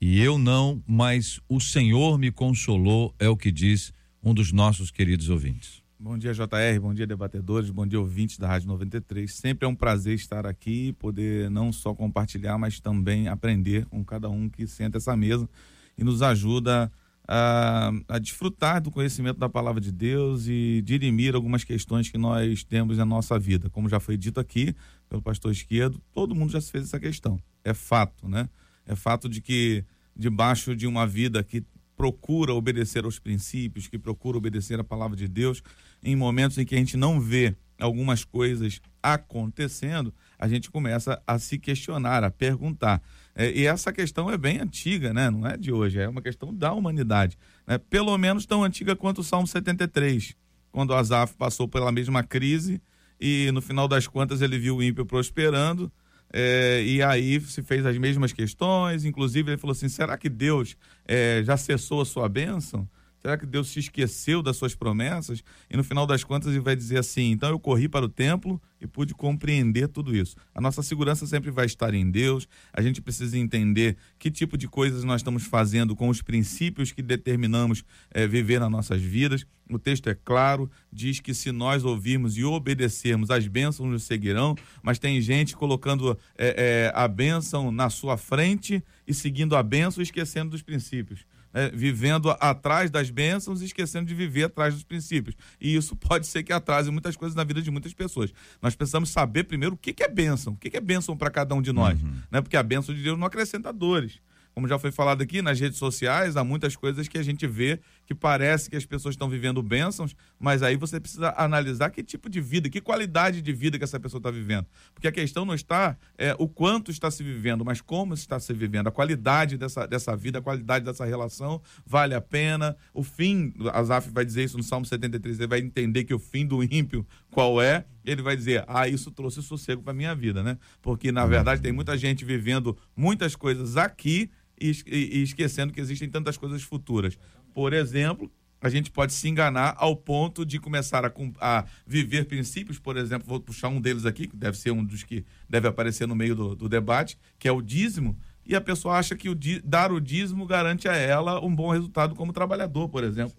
e 0.05 0.21
eu 0.21 0.37
não, 0.37 0.83
mas 0.85 1.39
o 1.49 1.61
Senhor 1.61 2.19
me 2.19 2.33
consolou, 2.33 3.15
é 3.21 3.29
o 3.29 3.37
que 3.37 3.53
diz 3.53 3.93
um 4.21 4.35
dos 4.35 4.51
nossos 4.51 4.91
queridos 4.91 5.29
ouvintes. 5.29 5.81
Bom 5.97 6.19
dia, 6.19 6.35
JR, 6.35 6.81
bom 6.81 6.93
dia, 6.93 7.07
debatedores, 7.07 7.71
bom 7.71 7.87
dia, 7.87 8.01
ouvintes 8.01 8.37
da 8.37 8.49
Rádio 8.49 8.67
93. 8.67 9.33
Sempre 9.33 9.65
é 9.65 9.69
um 9.69 9.77
prazer 9.77 10.17
estar 10.17 10.45
aqui, 10.45 10.93
poder 10.95 11.49
não 11.53 11.73
só 11.73 11.95
compartilhar, 11.95 12.59
mas 12.59 12.81
também 12.81 13.29
aprender 13.29 13.87
com 13.87 14.05
cada 14.05 14.29
um 14.29 14.49
que 14.49 14.67
senta 14.67 14.99
essa 14.99 15.17
mesa 15.17 15.49
e 15.97 16.03
nos 16.03 16.21
ajuda 16.21 16.91
a, 17.29 17.93
a 18.09 18.19
desfrutar 18.19 18.83
do 18.83 18.91
conhecimento 18.91 19.39
da 19.39 19.49
palavra 19.49 19.81
de 19.81 19.93
Deus 19.93 20.49
e 20.49 20.83
dirimir 20.85 21.37
algumas 21.37 21.63
questões 21.63 22.11
que 22.11 22.19
nós 22.19 22.65
temos 22.65 22.99
na 22.99 23.05
nossa 23.07 23.39
vida. 23.39 23.71
Como 23.71 23.89
já 23.89 24.01
foi 24.01 24.17
dito 24.17 24.41
aqui 24.41 24.75
pelo 25.09 25.23
pastor 25.23 25.53
Esquerdo, 25.53 26.03
todo 26.13 26.35
mundo 26.35 26.51
já 26.51 26.61
se 26.61 26.73
fez 26.73 26.87
essa 26.87 26.99
questão. 26.99 27.39
É 27.63 27.73
fato, 27.73 28.29
né? 28.29 28.49
É 28.85 28.97
fato 28.97 29.29
de 29.29 29.41
que 29.41 29.85
debaixo 30.17 30.75
de 30.77 30.87
uma 30.87 31.07
vida 31.07 31.43
que 31.43 31.65
procura 31.97 32.53
obedecer 32.53 33.05
aos 33.05 33.19
princípios, 33.19 33.87
que 33.87 33.99
procura 33.99 34.37
obedecer 34.37 34.81
à 34.81 34.85
palavra 34.85 35.17
de 35.17 35.29
Deus, 35.29 35.63
em 36.03 36.17
momentos 36.17 36.59
em 36.59 36.65
que 36.65 36.75
a 36.75 36.79
gente 36.79 36.97
não 36.97 37.21
vê 37.21 37.55
algumas 37.79 38.25
coisas 38.25 38.81
acontecendo, 39.03 40.15
a 40.39 40.49
gente 40.49 40.71
começa 40.71 41.21
a 41.27 41.39
se 41.39 41.59
questionar, 41.59 42.23
a 42.25 42.31
perguntar. 42.31 43.03
É, 43.35 43.51
e 43.51 43.67
essa 43.67 43.93
questão 43.93 44.31
é 44.31 44.37
bem 44.37 44.61
antiga, 44.61 45.13
né? 45.13 45.31
não 45.31 45.47
é 45.47 45.57
de 45.57 45.73
hoje, 45.73 45.99
é 45.99 46.09
uma 46.09 46.23
questão 46.23 46.55
da 46.55 46.73
humanidade. 46.73 47.37
Né? 47.67 47.79
Pelo 47.79 48.17
menos 48.17 48.47
tão 48.47 48.63
antiga 48.63 48.95
quanto 48.95 49.21
o 49.21 49.25
Salmo 49.25 49.47
73, 49.47 50.37
quando 50.71 50.95
Asaf 50.95 51.35
passou 51.35 51.67
pela 51.67 51.91
mesma 51.91 52.23
crise 52.23 52.81
e 53.21 53.51
no 53.53 53.61
final 53.61 53.87
das 53.87 54.07
contas 54.07 54.43
ele 54.43 54.59
viu 54.59 54.77
o 54.77 54.83
ímpio 54.83 55.05
prosperando. 55.05 55.91
É, 56.33 56.83
e 56.83 57.03
aí 57.03 57.41
se 57.41 57.63
fez 57.63 57.85
as 57.85 57.99
mesmas 57.99 58.33
questões, 58.33 59.05
inclusive 59.05 59.51
ele 59.51 59.59
falou 59.59 59.73
assim: 59.73 59.89
será 59.89 60.17
que 60.17 60.29
Deus 60.29 60.77
é, 61.07 61.43
já 61.45 61.57
cessou 61.57 62.01
a 62.01 62.05
sua 62.05 62.29
bênção? 62.29 62.89
Será 63.23 63.39
que 63.39 63.47
Deus 63.47 63.69
se 63.69 63.79
esqueceu 63.79 64.43
das 64.43 64.57
suas 64.57 64.75
promessas? 64.75 65.45
E 65.71 65.77
no 65.77 65.85
final 65.85 66.05
das 66.05 66.25
contas 66.25 66.51
ele 66.51 66.59
vai 66.59 66.75
dizer 66.75 66.99
assim: 66.99 67.31
então 67.31 67.51
eu 67.51 67.59
corri 67.59 67.89
para 67.89 68.05
o 68.05 68.09
templo 68.09 68.61
e 68.81 68.87
pude 68.87 69.15
compreender 69.15 69.87
tudo 69.87 70.15
isso. 70.15 70.35
A 70.53 70.61
nossa 70.61 70.83
segurança 70.83 71.25
sempre 71.25 71.49
vai 71.49 71.67
estar 71.67 71.95
em 71.95 72.11
Deus. 72.11 72.49
A 72.73 72.83
gente 72.83 73.01
precisa 73.01 73.39
entender 73.39 73.97
que 74.19 74.29
tipo 74.29 74.59
de 74.59 74.67
coisas 74.67 75.05
nós 75.05 75.21
estamos 75.21 75.45
fazendo 75.45 75.95
com 75.95 76.09
os 76.09 76.21
princípios 76.21 76.91
que 76.91 77.01
determinamos 77.01 77.85
é, 78.11 78.27
viver 78.27 78.59
nas 78.59 78.71
nossas 78.71 79.01
vidas. 79.01 79.47
O 79.71 79.79
texto 79.79 80.09
é 80.09 80.15
claro, 80.15 80.69
diz 80.93 81.21
que 81.21 81.33
se 81.33 81.53
nós 81.53 81.85
ouvirmos 81.85 82.37
e 82.37 82.43
obedecermos, 82.45 83.31
as 83.31 83.47
bênçãos 83.47 83.89
nos 83.89 84.03
seguirão, 84.03 84.57
mas 84.83 84.99
tem 84.99 85.21
gente 85.21 85.57
colocando 85.57 86.19
é, 86.37 86.91
é, 86.91 86.93
a 86.93 87.07
bênção 87.07 87.71
na 87.71 87.89
sua 87.89 88.17
frente 88.17 88.83
e 89.07 89.15
seguindo 89.15 89.55
a 89.55 89.63
bênção 89.63 90.03
e 90.03 90.05
esquecendo 90.05 90.51
dos 90.51 90.61
princípios 90.61 91.25
é, 91.53 91.71
vivendo 91.71 92.31
atrás 92.41 92.91
das 92.91 93.11
bênçãos 93.11 93.63
e 93.63 93.67
esquecendo 93.67 94.07
de 94.07 94.15
viver 94.15 94.45
atrás 94.45 94.75
dos 94.75 94.83
princípios. 94.83 95.37
E 95.61 95.75
isso 95.75 95.95
pode 95.97 96.27
ser 96.27 96.43
que 96.43 96.53
atrase 96.53 96.91
muitas 96.91 97.17
coisas 97.17 97.35
na 97.35 97.45
vida 97.45 97.63
de 97.63 97.71
muitas 97.71 97.93
pessoas. 97.93 98.33
Nós 98.61 98.75
precisamos 98.75 99.11
saber 99.11 99.45
primeiro 99.45 99.75
o 99.75 99.79
que, 99.79 99.93
que 99.93 100.03
é 100.03 100.09
bênção, 100.09 100.55
o 100.55 100.57
que, 100.57 100.71
que 100.71 100.77
é 100.77 100.81
bênção 100.81 101.17
para 101.17 101.31
cada 101.31 101.55
um 101.55 101.63
de 101.63 101.73
nós. 101.73 102.01
Uhum. 102.01 102.15
Né? 102.31 102.41
Porque 102.41 102.57
a 102.57 102.63
bênção 102.63 102.95
de 102.95 103.03
Deus 103.03 103.19
não 103.19 103.27
acrescenta 103.27 103.73
dores 103.73 104.21
como 104.55 104.69
já 104.69 104.79
foi 104.79 104.93
falado 104.93 105.23
aqui, 105.23 105.41
nas 105.41 105.59
redes 105.59 105.79
sociais, 105.79 106.37
há 106.37 106.45
muitas 106.45 106.77
coisas 106.77 107.09
que 107.09 107.17
a 107.17 107.23
gente 107.23 107.47
vê 107.47 107.81
que 108.07 108.15
parece 108.15 108.69
que 108.69 108.77
as 108.77 108.85
pessoas 108.85 109.15
estão 109.15 109.29
vivendo 109.29 109.63
bênçãos, 109.63 110.15
mas 110.39 110.63
aí 110.63 110.77
você 110.77 110.99
precisa 110.99 111.35
analisar 111.37 111.91
que 111.91 112.03
tipo 112.03 112.29
de 112.29 112.41
vida, 112.41 112.69
que 112.69 112.81
qualidade 112.81 113.41
de 113.41 113.53
vida 113.53 113.79
que 113.79 113.85
essa 113.85 114.01
pessoa 114.01 114.19
está 114.19 114.31
vivendo. 114.31 114.67
Porque 114.95 115.09
a 115.09 115.13
questão 115.13 115.45
não 115.45 115.55
está 115.55 115.97
é, 116.19 116.35
o 116.39 116.49
quanto 116.49 116.91
está 116.91 117.11
se 117.11 117.23
vivendo, 117.23 117.65
mas 117.65 117.81
como 117.81 118.15
está 118.15 118.39
se 118.41 118.53
vivendo. 118.53 118.89
A 118.89 118.93
qualidade 118.93 119.57
dessa, 119.57 119.87
dessa 119.87 120.17
vida, 120.17 120.39
a 120.39 120.43
qualidade 120.43 120.85
dessa 120.85 121.05
relação, 121.05 121.61
vale 121.87 122.15
a 122.15 122.21
pena. 122.21 122.77
O 122.93 123.03
fim, 123.03 123.55
Azaf 123.73 124.11
vai 124.11 124.25
dizer 124.25 124.45
isso 124.45 124.57
no 124.57 124.63
Salmo 124.63 124.87
73, 124.87 125.39
ele 125.39 125.47
vai 125.47 125.61
entender 125.61 126.05
que 126.05 126.15
o 126.15 126.19
fim 126.19 126.47
do 126.47 126.63
ímpio 126.63 127.07
qual 127.33 127.61
é, 127.63 127.87
ele 128.05 128.21
vai 128.21 128.37
dizer, 128.37 128.63
ah, 128.69 128.87
isso 128.87 129.11
trouxe 129.11 129.43
sossego 129.43 129.83
para 129.83 129.95
minha 129.95 130.15
vida, 130.15 130.43
né? 130.43 130.59
Porque, 130.83 131.11
na 131.11 131.25
verdade, 131.25 131.63
tem 131.63 131.73
muita 131.73 131.97
gente 131.97 132.25
vivendo 132.25 132.77
muitas 132.95 133.35
coisas 133.35 133.77
aqui 133.79 134.31
e, 134.61 134.71
e 134.87 135.23
esquecendo 135.23 135.73
que 135.73 135.81
existem 135.81 136.09
tantas 136.09 136.37
coisas 136.37 136.63
futuras. 136.63 137.19
Por 137.53 137.73
exemplo, 137.73 138.31
a 138.61 138.69
gente 138.69 138.91
pode 138.91 139.13
se 139.13 139.29
enganar 139.29 139.75
ao 139.77 139.97
ponto 139.97 140.47
de 140.47 140.59
começar 140.61 141.05
a, 141.05 141.13
a, 141.41 141.65
viver 141.87 142.27
princípios, 142.27 142.79
por 142.79 142.97
exemplo, 142.97 143.27
vou 143.27 143.41
puxar 143.41 143.69
um 143.69 143.81
deles 143.81 144.07
aqui, 144.07 144.29
que 144.29 144.37
deve 144.37 144.57
ser 144.57 144.71
um 144.71 144.85
dos 144.85 145.03
que 145.03 145.25
deve 145.49 145.67
aparecer 145.67 146.07
no 146.07 146.15
meio 146.15 146.37
do, 146.37 146.55
do 146.55 146.69
debate, 146.69 147.19
que 147.39 147.49
é 147.49 147.53
o 147.53 147.61
dízimo, 147.61 148.17
e 148.47 148.55
a 148.55 148.61
pessoa 148.61 148.97
acha 148.97 149.17
que 149.17 149.29
o, 149.29 149.37
dar 149.65 149.93
o 149.93 150.01
dízimo 150.01 150.47
garante 150.47 150.89
a 150.89 150.95
ela 150.95 151.45
um 151.45 151.55
bom 151.55 151.71
resultado 151.71 152.15
como 152.15 152.33
trabalhador, 152.33 152.89
por 152.89 153.03
exemplo. 153.03 153.35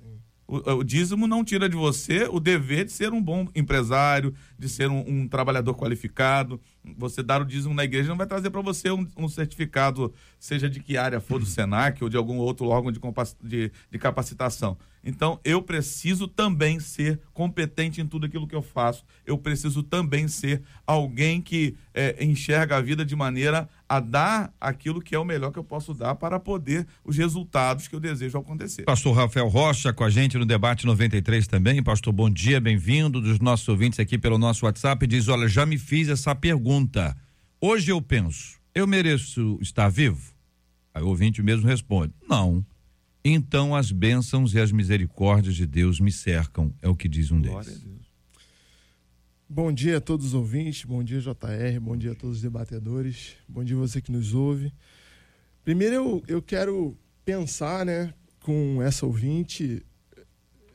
O, 0.45 0.57
o, 0.79 0.83
dízimo 0.83 1.25
não 1.25 1.43
tira 1.43 1.69
de 1.69 1.75
você 1.75 2.27
o 2.29 2.39
dever 2.39 2.85
de 2.85 2.91
ser 2.91 3.13
um 3.13 3.21
bom 3.21 3.47
empresário, 3.55 4.33
de 4.63 4.69
ser 4.69 4.89
um, 4.89 5.03
um 5.05 5.27
trabalhador 5.27 5.73
qualificado. 5.75 6.59
Você 6.97 7.21
dar 7.21 7.41
o 7.41 7.45
dízimo 7.45 7.73
na 7.73 7.83
igreja 7.83 8.09
não 8.09 8.17
vai 8.17 8.25
trazer 8.25 8.49
para 8.49 8.61
você 8.61 8.89
um, 8.89 9.05
um, 9.17 9.27
certificado, 9.27 10.13
seja 10.39 10.69
de 10.69 10.79
que 10.79 10.97
área 10.97 11.19
for 11.19 11.39
do 11.39 11.45
SENAC 11.45 12.01
ou 12.01 12.09
de 12.09 12.15
algum 12.15 12.37
outro 12.37 12.67
órgão 12.67 12.91
de, 12.91 12.99
de, 13.41 13.71
de 13.91 13.99
capacitação. 13.99 14.77
Então, 15.05 15.37
eu 15.43 15.61
preciso 15.61 16.29
também 16.29 16.79
ser 16.79 17.19
competente 17.33 17.99
em 17.99 18.07
tudo 18.07 18.25
aquilo 18.25 18.47
que 18.47 18.55
eu 18.55 18.61
faço. 18.61 19.03
Eu 19.25 19.37
preciso 19.37 19.83
também 19.83 20.29
ser 20.29 20.61
alguém 20.87 21.41
que 21.41 21.75
é, 21.93 22.23
enxerga 22.23 22.77
a 22.77 22.81
vida 22.81 23.03
de 23.03 23.15
maneira 23.15 23.67
a 23.87 23.99
dar 23.99 24.51
aquilo 24.59 25.01
que 25.01 25.13
é 25.13 25.19
o 25.19 25.25
melhor 25.25 25.51
que 25.51 25.59
eu 25.59 25.63
posso 25.63 25.93
dar 25.93 26.15
para 26.15 26.39
poder 26.39 26.87
os 27.03 27.17
resultados 27.17 27.87
que 27.87 27.95
eu 27.95 27.99
desejo 27.99 28.37
acontecer. 28.37 28.83
Pastor 28.83 29.13
Rafael 29.13 29.47
Rocha 29.47 29.91
com 29.91 30.03
a 30.03 30.09
gente 30.09 30.37
no 30.37 30.45
debate 30.45 30.85
93 30.85 31.47
também. 31.47 31.83
Pastor, 31.83 32.13
bom 32.13 32.29
dia, 32.29 32.61
bem-vindo 32.61 33.19
dos 33.19 33.39
nossos 33.39 33.67
ouvintes 33.67 33.99
aqui 33.99 34.17
pelo 34.17 34.37
nosso 34.37 34.52
WhatsApp. 34.61 35.07
Diz: 35.07 35.27
Olha, 35.27 35.47
já 35.47 35.65
me 35.65 35.77
fiz 35.77 36.09
essa 36.09 36.35
pergunta. 36.35 37.15
Hoje 37.59 37.91
eu 37.91 38.01
penso, 38.01 38.59
eu 38.75 38.85
mereço 38.85 39.57
estar 39.61 39.89
vivo? 39.89 40.33
Aí 40.93 41.01
o 41.01 41.07
ouvinte 41.07 41.41
mesmo 41.41 41.67
responde: 41.67 42.13
Não. 42.27 42.65
Então 43.25 43.73
as 43.73 43.91
bênçãos 43.91 44.53
e 44.53 44.59
as 44.59 44.71
misericórdias 44.71 45.55
de 45.55 45.65
Deus 45.65 45.99
me 45.99 46.11
cercam, 46.11 46.73
é 46.81 46.89
o 46.89 46.95
que 46.95 47.07
diz 47.07 47.31
um 47.31 47.41
Glória 47.41 47.71
deles. 47.71 48.03
Bom 49.47 49.71
dia 49.71 49.97
a 49.97 50.01
todos 50.01 50.27
os 50.27 50.33
ouvintes, 50.33 50.83
bom 50.83 51.03
dia 51.03 51.21
JR, 51.21 51.79
bom 51.79 51.95
dia 51.95 52.11
a 52.11 52.15
todos 52.15 52.37
os 52.37 52.41
debatedores, 52.41 53.35
bom 53.47 53.63
dia 53.63 53.75
você 53.75 54.01
que 54.01 54.11
nos 54.11 54.33
ouve. 54.33 54.73
Primeiro 55.63 55.95
eu, 55.95 56.23
eu 56.27 56.41
quero 56.41 56.97
pensar 57.23 57.85
né, 57.85 58.13
com 58.41 58.81
essa 58.81 59.05
ouvinte, 59.05 59.85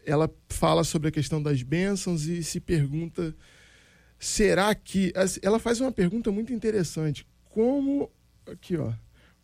ela 0.06 0.30
fala 0.48 0.84
sobre 0.84 1.08
a 1.08 1.12
questão 1.12 1.42
das 1.42 1.62
bênçãos 1.62 2.24
e 2.26 2.42
se 2.42 2.60
pergunta, 2.60 3.36
será 4.18 4.74
que... 4.74 5.12
Ela 5.42 5.58
faz 5.58 5.80
uma 5.80 5.92
pergunta 5.92 6.30
muito 6.30 6.52
interessante, 6.52 7.26
como... 7.50 8.10
Aqui, 8.46 8.76
ó 8.76 8.92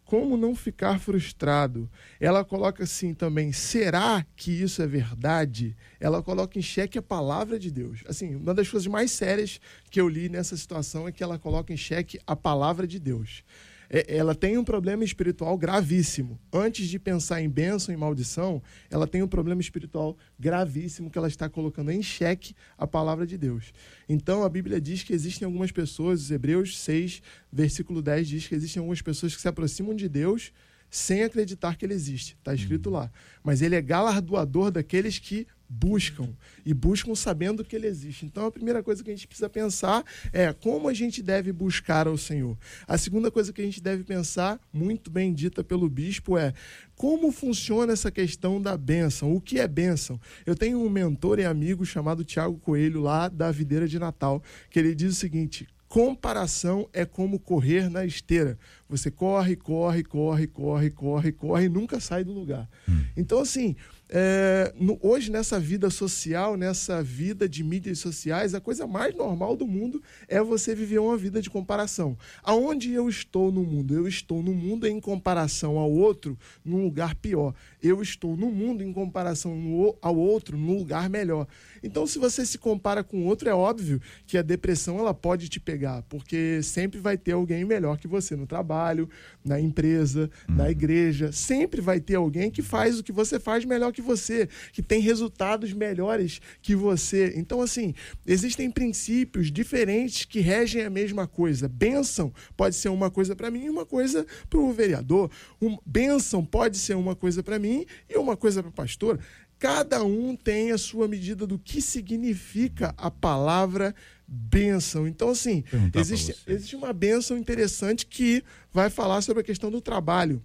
como 0.04 0.36
não 0.36 0.54
ficar 0.54 1.00
frustrado? 1.00 1.90
Ela 2.20 2.44
coloca 2.44 2.84
assim 2.84 3.14
também: 3.14 3.52
será 3.52 4.24
que 4.36 4.50
isso 4.50 4.82
é 4.82 4.86
verdade? 4.86 5.76
Ela 5.98 6.22
coloca 6.22 6.58
em 6.58 6.62
xeque 6.62 6.98
a 6.98 7.02
palavra 7.02 7.58
de 7.58 7.70
Deus. 7.70 8.04
Assim, 8.06 8.36
uma 8.36 8.54
das 8.54 8.68
coisas 8.68 8.86
mais 8.86 9.10
sérias 9.10 9.60
que 9.90 10.00
eu 10.00 10.08
li 10.08 10.28
nessa 10.28 10.56
situação 10.56 11.08
é 11.08 11.12
que 11.12 11.22
ela 11.22 11.38
coloca 11.38 11.72
em 11.72 11.76
xeque 11.76 12.20
a 12.26 12.36
palavra 12.36 12.86
de 12.86 12.98
Deus. 12.98 13.42
É, 13.88 14.16
ela 14.16 14.34
tem 14.34 14.58
um 14.58 14.64
problema 14.64 15.04
espiritual 15.04 15.56
gravíssimo. 15.56 16.38
Antes 16.52 16.88
de 16.88 16.98
pensar 16.98 17.42
em 17.42 17.48
bênção 17.48 17.94
e 17.94 17.96
maldição, 17.96 18.62
ela 18.90 19.06
tem 19.06 19.22
um 19.22 19.28
problema 19.28 19.60
espiritual 19.60 20.16
gravíssimo 20.38 21.10
que 21.10 21.18
ela 21.18 21.28
está 21.28 21.48
colocando 21.48 21.90
em 21.90 22.02
xeque 22.02 22.54
a 22.76 22.86
palavra 22.86 23.26
de 23.26 23.36
Deus. 23.36 23.72
Então 24.08 24.44
a 24.44 24.48
Bíblia 24.48 24.80
diz 24.80 25.02
que 25.02 25.12
existem 25.12 25.46
algumas 25.46 25.72
pessoas, 25.72 26.30
Hebreus 26.30 26.78
6, 26.78 27.22
versículo 27.52 28.02
10 28.02 28.28
diz 28.28 28.48
que 28.48 28.54
existem 28.54 28.80
algumas 28.80 29.02
pessoas 29.02 29.34
que 29.34 29.40
se 29.40 29.48
aproximam 29.48 29.94
de 29.94 30.08
Deus 30.08 30.52
sem 30.94 31.24
acreditar 31.24 31.76
que 31.76 31.84
ele 31.84 31.92
existe. 31.92 32.36
Está 32.38 32.54
escrito 32.54 32.86
uhum. 32.86 32.96
lá. 32.96 33.10
Mas 33.42 33.62
ele 33.62 33.74
é 33.74 33.82
galardoador 33.82 34.70
daqueles 34.70 35.18
que 35.18 35.44
buscam 35.68 36.28
e 36.64 36.72
buscam 36.72 37.16
sabendo 37.16 37.64
que 37.64 37.74
ele 37.74 37.88
existe. 37.88 38.24
Então 38.24 38.46
a 38.46 38.52
primeira 38.52 38.80
coisa 38.80 39.02
que 39.02 39.10
a 39.10 39.12
gente 39.12 39.26
precisa 39.26 39.48
pensar 39.48 40.04
é 40.32 40.52
como 40.52 40.88
a 40.88 40.94
gente 40.94 41.20
deve 41.20 41.52
buscar 41.52 42.06
ao 42.06 42.16
Senhor. 42.16 42.56
A 42.86 42.96
segunda 42.96 43.28
coisa 43.28 43.52
que 43.52 43.60
a 43.60 43.64
gente 43.64 43.82
deve 43.82 44.04
pensar, 44.04 44.60
muito 44.72 45.10
bem 45.10 45.34
dita 45.34 45.64
pelo 45.64 45.90
bispo, 45.90 46.38
é 46.38 46.54
como 46.94 47.32
funciona 47.32 47.92
essa 47.92 48.10
questão 48.10 48.62
da 48.62 48.76
bênção? 48.76 49.34
O 49.34 49.40
que 49.40 49.58
é 49.58 49.66
bênção? 49.66 50.20
Eu 50.46 50.54
tenho 50.54 50.80
um 50.80 50.88
mentor 50.88 51.40
e 51.40 51.44
amigo 51.44 51.84
chamado 51.84 52.24
Tiago 52.24 52.56
Coelho 52.58 53.00
lá 53.00 53.28
da 53.28 53.50
Videira 53.50 53.88
de 53.88 53.98
Natal, 53.98 54.40
que 54.70 54.78
ele 54.78 54.94
diz 54.94 55.10
o 55.10 55.16
seguinte: 55.16 55.66
comparação 55.94 56.88
é 56.92 57.04
como 57.04 57.38
correr 57.38 57.88
na 57.88 58.04
esteira. 58.04 58.58
Você 58.88 59.12
corre, 59.12 59.54
corre, 59.54 60.02
corre, 60.02 60.48
corre, 60.48 60.90
corre, 60.90 61.30
corre 61.30 61.64
e 61.66 61.68
nunca 61.68 62.00
sai 62.00 62.24
do 62.24 62.32
lugar. 62.32 62.68
Hum. 62.88 63.04
Então, 63.16 63.38
assim, 63.38 63.76
é, 64.08 64.72
no, 64.78 64.98
hoje, 65.02 65.30
nessa 65.30 65.58
vida 65.58 65.88
social, 65.88 66.56
nessa 66.56 67.02
vida 67.02 67.48
de 67.48 67.64
mídias 67.64 67.98
sociais, 67.98 68.54
a 68.54 68.60
coisa 68.60 68.86
mais 68.86 69.14
normal 69.14 69.56
do 69.56 69.66
mundo 69.66 70.02
é 70.28 70.42
você 70.42 70.74
viver 70.74 70.98
uma 70.98 71.16
vida 71.16 71.40
de 71.40 71.48
comparação. 71.48 72.16
Aonde 72.42 72.92
eu 72.92 73.08
estou 73.08 73.50
no 73.50 73.62
mundo? 73.62 73.94
Eu 73.94 74.06
estou 74.06 74.42
no 74.42 74.52
mundo 74.52 74.86
em 74.86 75.00
comparação 75.00 75.78
ao 75.78 75.90
outro, 75.90 76.38
num 76.64 76.84
lugar 76.84 77.14
pior. 77.14 77.54
Eu 77.82 78.02
estou 78.02 78.36
no 78.36 78.50
mundo 78.50 78.82
em 78.82 78.92
comparação 78.92 79.96
ao 80.02 80.16
outro, 80.16 80.58
num 80.58 80.78
lugar 80.78 81.08
melhor. 81.08 81.46
Então, 81.82 82.06
se 82.06 82.18
você 82.18 82.44
se 82.44 82.58
compara 82.58 83.02
com 83.02 83.24
outro, 83.24 83.48
é 83.48 83.54
óbvio 83.54 84.00
que 84.26 84.36
a 84.36 84.42
depressão 84.42 84.98
ela 84.98 85.14
pode 85.14 85.48
te 85.48 85.58
pegar, 85.58 86.02
porque 86.02 86.62
sempre 86.62 87.00
vai 87.00 87.16
ter 87.16 87.32
alguém 87.32 87.64
melhor 87.64 87.98
que 87.98 88.06
você 88.06 88.36
no 88.36 88.46
trabalho, 88.46 89.08
na 89.44 89.58
empresa, 89.58 90.30
uhum. 90.48 90.56
na 90.56 90.70
igreja. 90.70 91.32
Sempre 91.32 91.80
vai 91.80 92.00
ter 92.00 92.16
alguém 92.16 92.50
que 92.50 92.62
faz 92.62 92.98
o 92.98 93.02
que 93.02 93.12
você 93.12 93.40
faz 93.40 93.64
melhor 93.64 93.92
que 93.94 94.02
você, 94.04 94.48
que 94.72 94.82
tem 94.82 95.00
resultados 95.00 95.72
melhores 95.72 96.40
que 96.62 96.76
você. 96.76 97.32
Então, 97.36 97.60
assim, 97.60 97.94
existem 98.26 98.70
princípios 98.70 99.50
diferentes 99.50 100.24
que 100.24 100.40
regem 100.40 100.82
a 100.82 100.90
mesma 100.90 101.26
coisa. 101.26 101.68
Bênção 101.68 102.32
pode 102.56 102.76
ser 102.76 102.90
uma 102.90 103.10
coisa 103.10 103.34
para 103.34 103.50
mim 103.50 103.64
e 103.64 103.70
uma 103.70 103.86
coisa 103.86 104.26
para 104.48 104.60
o 104.60 104.72
vereador. 104.72 105.30
Um, 105.60 105.76
bênção 105.84 106.44
pode 106.44 106.78
ser 106.78 106.94
uma 106.94 107.16
coisa 107.16 107.42
para 107.42 107.58
mim 107.58 107.86
e 108.08 108.16
uma 108.16 108.36
coisa 108.36 108.62
para 108.62 108.70
a 108.70 108.72
pastora. 108.72 109.18
Cada 109.58 110.04
um 110.04 110.36
tem 110.36 110.72
a 110.72 110.78
sua 110.78 111.08
medida 111.08 111.46
do 111.46 111.58
que 111.58 111.80
significa 111.80 112.94
a 112.98 113.10
palavra 113.10 113.94
bênção. 114.26 115.06
Então, 115.06 115.30
assim, 115.30 115.64
existe, 115.94 116.34
existe 116.46 116.76
uma 116.76 116.92
bênção 116.92 117.36
interessante 117.36 118.06
que 118.06 118.42
vai 118.72 118.90
falar 118.90 119.22
sobre 119.22 119.40
a 119.40 119.44
questão 119.44 119.70
do 119.70 119.80
trabalho. 119.80 120.42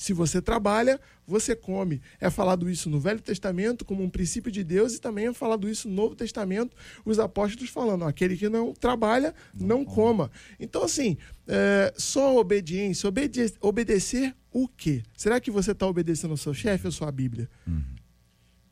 Se 0.00 0.14
você 0.14 0.40
trabalha, 0.40 0.98
você 1.26 1.54
come. 1.54 2.00
É 2.18 2.30
falado 2.30 2.70
isso 2.70 2.88
no 2.88 2.98
Velho 2.98 3.20
Testamento 3.20 3.84
como 3.84 4.02
um 4.02 4.08
princípio 4.08 4.50
de 4.50 4.64
Deus 4.64 4.94
e 4.94 4.98
também 4.98 5.26
é 5.26 5.32
falado 5.34 5.68
isso 5.68 5.90
no 5.90 5.94
Novo 5.94 6.16
Testamento, 6.16 6.74
os 7.04 7.18
apóstolos 7.18 7.68
falando: 7.68 8.06
aquele 8.06 8.34
que 8.34 8.48
não 8.48 8.72
trabalha, 8.72 9.34
não, 9.54 9.84
coma. 9.84 10.30
Então, 10.58 10.82
assim, 10.84 11.18
é, 11.46 11.92
só 11.98 12.34
obediência, 12.38 13.06
obede- 13.06 13.52
obedecer 13.60 14.34
o 14.50 14.66
quê? 14.66 15.02
Será 15.14 15.38
que 15.38 15.50
você 15.50 15.72
está 15.72 15.86
obedecendo 15.86 16.30
ao 16.30 16.38
seu 16.38 16.54
chefe 16.54 16.86
ou 16.86 16.92
sua 16.92 17.12
Bíblia? 17.12 17.46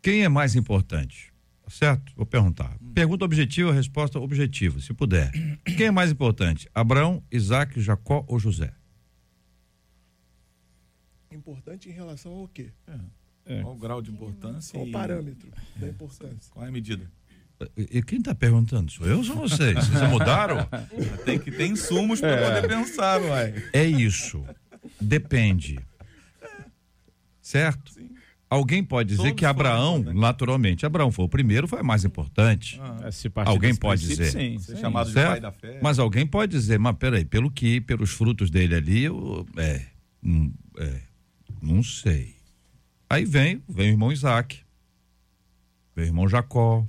Quem 0.00 0.24
é 0.24 0.30
mais 0.30 0.56
importante? 0.56 1.30
Certo? 1.68 2.10
Vou 2.16 2.24
perguntar. 2.24 2.74
Pergunta 2.94 3.26
objetiva, 3.26 3.70
resposta 3.70 4.18
objetiva, 4.18 4.80
se 4.80 4.94
puder. 4.94 5.30
Quem 5.76 5.88
é 5.88 5.90
mais 5.90 6.10
importante? 6.10 6.66
Abraão, 6.74 7.22
Isaac, 7.30 7.78
Jacó 7.82 8.24
ou 8.26 8.38
José? 8.38 8.72
Importante 11.38 11.88
em 11.88 11.92
relação 11.92 12.32
ao 12.32 12.48
quê? 12.48 12.70
É. 13.46 13.62
Qual 13.62 13.74
o 13.74 13.78
grau 13.78 14.02
de 14.02 14.10
importância? 14.10 14.72
Qual 14.72 14.84
o 14.84 14.88
e- 14.88 14.92
parâmetro 14.92 15.48
da 15.76 15.88
importância? 15.88 16.50
Qual 16.52 16.64
é 16.64 16.68
a 16.68 16.72
medida? 16.72 17.10
E 17.76 17.98
e 17.98 18.02
quem 18.02 18.18
está 18.18 18.34
perguntando? 18.34 18.90
Sou 18.90 19.06
eu 19.06 19.18
ou 19.18 19.24
são 19.24 19.36
vocês? 19.36 19.74
Vocês 19.86 20.10
mudaram? 20.10 20.68
Tem 21.24 21.38
que 21.38 21.50
ter 21.50 21.66
insumos 21.66 22.20
para 22.20 22.60
poder 22.60 22.68
pensar, 22.68 23.20
uai. 23.22 23.54
É 23.72 23.84
isso. 23.84 24.44
Depende. 25.00 25.78
Certo? 27.40 27.92
Alguém 28.50 28.82
pode 28.82 29.10
dizer 29.10 29.22
Todos 29.22 29.34
que 29.38 29.44
Abraão, 29.44 29.98
naturalmente, 30.02 30.86
Abraão 30.86 31.12
foi 31.12 31.24
o 31.26 31.28
primeiro, 31.28 31.68
foi 31.68 31.82
o 31.82 31.84
mais 31.84 32.04
importante. 32.04 32.80
É, 33.04 33.10
se 33.10 33.28
partir 33.28 33.50
Alguém 33.50 33.74
pode 33.74 34.06
dizer. 34.06 34.30
Sim, 34.30 34.58
Ser 34.58 34.74
sim. 34.76 34.80
chamado 34.80 35.08
de 35.08 35.12
certo? 35.12 35.30
pai 35.32 35.40
da 35.40 35.52
fé. 35.52 35.78
Mas 35.82 35.98
alguém 35.98 36.26
pode 36.26 36.52
dizer, 36.52 36.78
mas 36.78 36.96
peraí, 36.96 37.24
pelo 37.26 37.50
que, 37.50 37.80
pelos 37.82 38.10
frutos 38.10 38.50
dele 38.50 38.74
ali, 38.74 39.04
eu, 39.04 39.46
é, 39.56 39.82
hum, 40.24 40.50
é, 40.78 41.00
não 41.62 41.82
sei. 41.82 42.36
Aí 43.08 43.24
vem, 43.24 43.62
vem 43.68 43.90
o 43.90 43.92
irmão 43.92 44.12
Isaac, 44.12 44.60
vem 45.94 46.06
o 46.06 46.08
irmão 46.08 46.28
Jacó, 46.28 46.86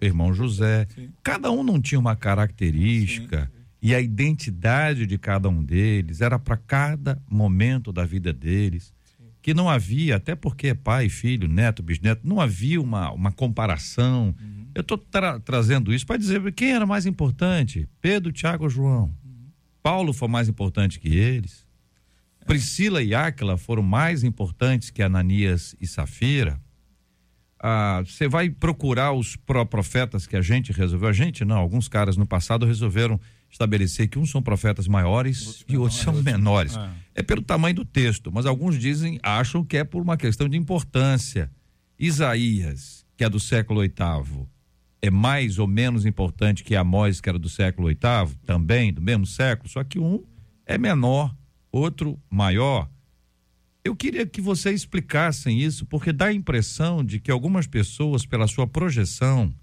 o 0.00 0.04
irmão 0.04 0.32
José. 0.32 0.86
Sim. 0.94 1.10
Cada 1.22 1.50
um 1.50 1.62
não 1.62 1.80
tinha 1.80 1.98
uma 1.98 2.16
característica 2.16 3.50
e 3.82 3.94
a 3.94 4.00
identidade 4.00 5.06
de 5.06 5.18
cada 5.18 5.48
um 5.48 5.62
deles 5.62 6.20
era 6.20 6.38
para 6.38 6.56
cada 6.56 7.20
momento 7.28 7.92
da 7.92 8.04
vida 8.04 8.32
deles. 8.32 8.92
Que 9.42 9.54
não 9.54 9.70
havia, 9.70 10.16
até 10.16 10.34
porque 10.34 10.68
é 10.68 10.74
pai, 10.74 11.08
filho, 11.08 11.48
neto, 11.48 11.82
bisneto, 11.82 12.26
não 12.26 12.40
havia 12.40 12.80
uma, 12.80 13.10
uma 13.10 13.32
comparação. 13.32 14.34
Eu 14.74 14.82
estou 14.82 14.98
trazendo 15.42 15.94
isso 15.94 16.06
para 16.06 16.18
dizer 16.18 16.52
quem 16.52 16.72
era 16.72 16.84
mais 16.84 17.06
importante: 17.06 17.88
Pedro, 18.02 18.32
Tiago 18.32 18.64
ou 18.64 18.70
João. 18.70 19.14
Paulo 19.82 20.12
foi 20.12 20.28
mais 20.28 20.46
importante 20.46 21.00
que 21.00 21.08
eles. 21.08 21.66
Priscila 22.46 23.02
e 23.02 23.14
Áquila 23.14 23.56
foram 23.56 23.82
mais 23.82 24.24
importantes 24.24 24.90
que 24.90 25.02
Ananias 25.02 25.74
e 25.80 25.86
Safira. 25.86 26.60
Ah, 27.62 28.02
Você 28.06 28.26
vai 28.26 28.48
procurar 28.50 29.12
os 29.12 29.36
pró- 29.36 29.64
profetas 29.64 30.26
que 30.26 30.34
a 30.36 30.40
gente 30.40 30.72
resolveu. 30.72 31.08
A 31.08 31.12
gente 31.12 31.44
não, 31.44 31.56
alguns 31.58 31.88
caras 31.88 32.16
no 32.16 32.26
passado 32.26 32.64
resolveram 32.66 33.20
estabelecer 33.50 34.08
que 34.08 34.18
uns 34.18 34.30
são 34.30 34.40
profetas 34.42 34.86
maiores 34.88 35.64
e 35.68 35.76
outros 35.76 36.00
são 36.00 36.14
menores. 36.22 36.76
Ah. 36.76 36.92
É 37.14 37.22
pelo 37.22 37.42
tamanho 37.42 37.74
do 37.74 37.84
texto, 37.84 38.30
mas 38.32 38.46
alguns 38.46 38.78
dizem, 38.78 39.18
acham 39.22 39.64
que 39.64 39.76
é 39.76 39.84
por 39.84 40.00
uma 40.02 40.16
questão 40.16 40.48
de 40.48 40.56
importância. 40.56 41.50
Isaías, 41.98 43.04
que 43.16 43.22
é 43.24 43.28
do 43.28 43.38
século 43.38 43.82
VIII, 43.82 44.46
é 45.02 45.10
mais 45.10 45.58
ou 45.58 45.66
menos 45.66 46.06
importante 46.06 46.64
que 46.64 46.74
Amós, 46.74 47.20
que 47.20 47.28
era 47.28 47.38
do 47.38 47.48
século 47.48 47.88
VIII, 47.88 48.34
também 48.46 48.92
do 48.92 49.02
mesmo 49.02 49.26
século, 49.26 49.68
só 49.68 49.84
que 49.84 49.98
um 49.98 50.22
é 50.64 50.78
menor, 50.78 51.34
outro 51.72 52.18
maior. 52.28 52.88
Eu 53.84 53.96
queria 53.96 54.26
que 54.26 54.40
vocês 54.40 54.80
explicassem 54.82 55.58
isso, 55.60 55.86
porque 55.86 56.12
dá 56.12 56.26
a 56.26 56.32
impressão 56.32 57.02
de 57.02 57.18
que 57.18 57.30
algumas 57.30 57.66
pessoas, 57.66 58.26
pela 58.26 58.46
sua 58.46 58.66
projeção, 58.66 59.54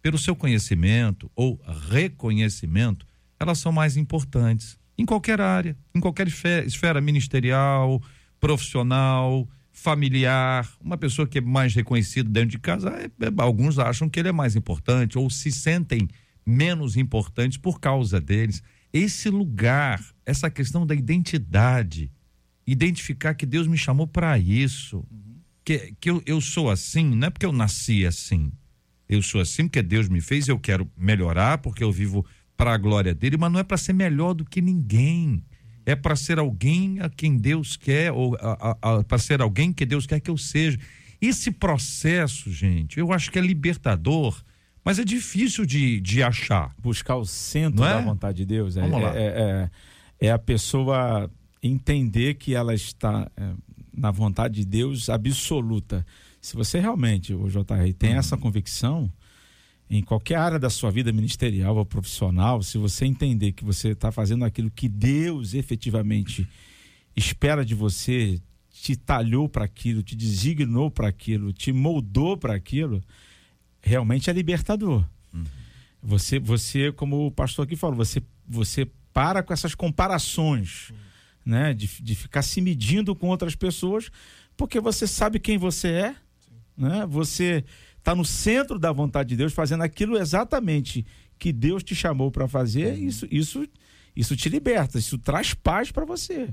pelo 0.00 0.16
seu 0.18 0.34
conhecimento 0.34 1.30
ou 1.34 1.60
reconhecimento, 1.90 3.06
elas 3.38 3.58
são 3.58 3.72
mais 3.72 3.96
importantes 3.96 4.78
em 4.96 5.04
qualquer 5.04 5.40
área, 5.42 5.76
em 5.94 6.00
qualquer 6.00 6.26
esfe- 6.26 6.64
esfera 6.64 7.02
ministerial, 7.02 8.00
profissional, 8.40 9.46
familiar. 9.70 10.66
Uma 10.80 10.96
pessoa 10.96 11.28
que 11.28 11.36
é 11.38 11.40
mais 11.42 11.74
reconhecida 11.74 12.30
dentro 12.30 12.50
de 12.50 12.58
casa, 12.58 12.88
é- 12.90 13.04
é- 13.26 13.32
alguns 13.36 13.78
acham 13.78 14.08
que 14.08 14.18
ele 14.18 14.28
é 14.28 14.32
mais 14.32 14.56
importante 14.56 15.18
ou 15.18 15.28
se 15.28 15.52
sentem 15.52 16.08
menos 16.46 16.96
importantes 16.96 17.58
por 17.58 17.78
causa 17.78 18.18
deles. 18.18 18.62
Esse 18.90 19.28
lugar, 19.28 20.02
essa 20.26 20.50
questão 20.50 20.84
da 20.84 20.94
identidade, 20.94 22.10
identificar 22.66 23.34
que 23.34 23.46
Deus 23.46 23.68
me 23.68 23.78
chamou 23.78 24.08
para 24.08 24.36
isso, 24.36 25.06
que, 25.64 25.94
que 26.00 26.10
eu, 26.10 26.20
eu 26.26 26.40
sou 26.40 26.68
assim, 26.68 27.04
não 27.14 27.28
é 27.28 27.30
porque 27.30 27.46
eu 27.46 27.52
nasci 27.52 28.04
assim. 28.04 28.52
Eu 29.08 29.22
sou 29.22 29.40
assim 29.40 29.68
porque 29.68 29.82
Deus 29.82 30.08
me 30.08 30.20
fez, 30.20 30.48
eu 30.48 30.58
quero 30.58 30.90
melhorar, 30.96 31.58
porque 31.58 31.82
eu 31.84 31.92
vivo 31.92 32.26
para 32.56 32.74
a 32.74 32.76
glória 32.76 33.14
dele, 33.14 33.36
mas 33.36 33.52
não 33.52 33.60
é 33.60 33.62
para 33.62 33.76
ser 33.76 33.92
melhor 33.92 34.34
do 34.34 34.44
que 34.44 34.60
ninguém. 34.60 35.44
É 35.84 35.94
para 35.94 36.16
ser 36.16 36.40
alguém 36.40 36.98
a 37.00 37.08
quem 37.08 37.36
Deus 37.36 37.76
quer, 37.76 38.10
ou 38.10 38.36
para 39.06 39.18
ser 39.18 39.40
alguém 39.40 39.72
que 39.72 39.86
Deus 39.86 40.06
quer 40.06 40.18
que 40.18 40.30
eu 40.30 40.36
seja. 40.36 40.78
Esse 41.20 41.52
processo, 41.52 42.52
gente, 42.52 42.98
eu 42.98 43.12
acho 43.12 43.30
que 43.30 43.38
é 43.38 43.42
libertador, 43.42 44.42
mas 44.84 44.98
é 44.98 45.04
difícil 45.04 45.64
de, 45.64 46.00
de 46.00 46.22
achar. 46.22 46.74
buscar 46.78 47.14
o 47.16 47.24
centro 47.24 47.84
é? 47.84 47.94
da 47.94 48.00
vontade 48.00 48.38
de 48.38 48.46
Deus. 48.46 48.76
É, 48.76 48.80
Vamos 48.80 49.00
lá. 49.00 49.16
É, 49.16 49.24
é- 49.24 49.70
é 50.20 50.30
a 50.30 50.38
pessoa 50.38 51.30
entender 51.62 52.34
que 52.34 52.54
ela 52.54 52.74
está 52.74 53.30
é, 53.36 53.52
na 53.96 54.10
vontade 54.10 54.54
de 54.56 54.64
Deus 54.64 55.08
absoluta. 55.08 56.06
Se 56.40 56.54
você 56.54 56.78
realmente, 56.78 57.34
o 57.34 57.48
JR, 57.48 57.92
tem 57.98 58.12
Uhum. 58.12 58.18
essa 58.18 58.36
convicção, 58.36 59.10
em 59.88 60.02
qualquer 60.02 60.36
área 60.36 60.58
da 60.58 60.70
sua 60.70 60.90
vida 60.90 61.12
ministerial 61.12 61.76
ou 61.76 61.84
profissional, 61.84 62.62
se 62.62 62.76
você 62.78 63.04
entender 63.06 63.52
que 63.52 63.64
você 63.64 63.90
está 63.90 64.10
fazendo 64.10 64.44
aquilo 64.44 64.70
que 64.70 64.88
Deus 64.88 65.54
efetivamente 65.54 66.46
espera 67.14 67.64
de 67.64 67.74
você, 67.74 68.40
te 68.70 68.96
talhou 68.96 69.48
para 69.48 69.64
aquilo, 69.64 70.02
te 70.02 70.14
designou 70.14 70.90
para 70.90 71.08
aquilo, 71.08 71.52
te 71.52 71.72
moldou 71.72 72.36
para 72.36 72.54
aquilo, 72.54 73.02
realmente 73.80 74.28
é 74.28 74.32
libertador. 74.32 75.04
Você, 76.02 76.38
você, 76.38 76.92
como 76.92 77.26
o 77.26 77.30
pastor 77.30 77.64
aqui 77.64 77.74
falou, 77.74 77.96
você, 77.96 78.22
você 78.46 78.86
para 79.16 79.42
com 79.42 79.50
essas 79.50 79.74
comparações, 79.74 80.92
né? 81.42 81.72
De, 81.72 81.86
de 82.02 82.14
ficar 82.14 82.42
se 82.42 82.60
medindo 82.60 83.16
com 83.16 83.28
outras 83.28 83.54
pessoas, 83.54 84.10
porque 84.58 84.78
você 84.78 85.06
sabe 85.06 85.40
quem 85.40 85.56
você 85.56 85.88
é, 85.88 86.16
né? 86.76 87.06
Você 87.08 87.64
está 87.96 88.14
no 88.14 88.26
centro 88.26 88.78
da 88.78 88.92
vontade 88.92 89.30
de 89.30 89.36
Deus, 89.36 89.54
fazendo 89.54 89.82
aquilo 89.82 90.18
exatamente 90.18 91.06
que 91.38 91.50
Deus 91.50 91.82
te 91.82 91.94
chamou 91.94 92.30
para 92.30 92.46
fazer. 92.46 92.98
Isso, 92.98 93.26
isso, 93.30 93.66
isso 94.14 94.36
te 94.36 94.50
liberta, 94.50 94.98
isso 94.98 95.16
traz 95.16 95.54
paz 95.54 95.90
para 95.90 96.04
você. 96.04 96.50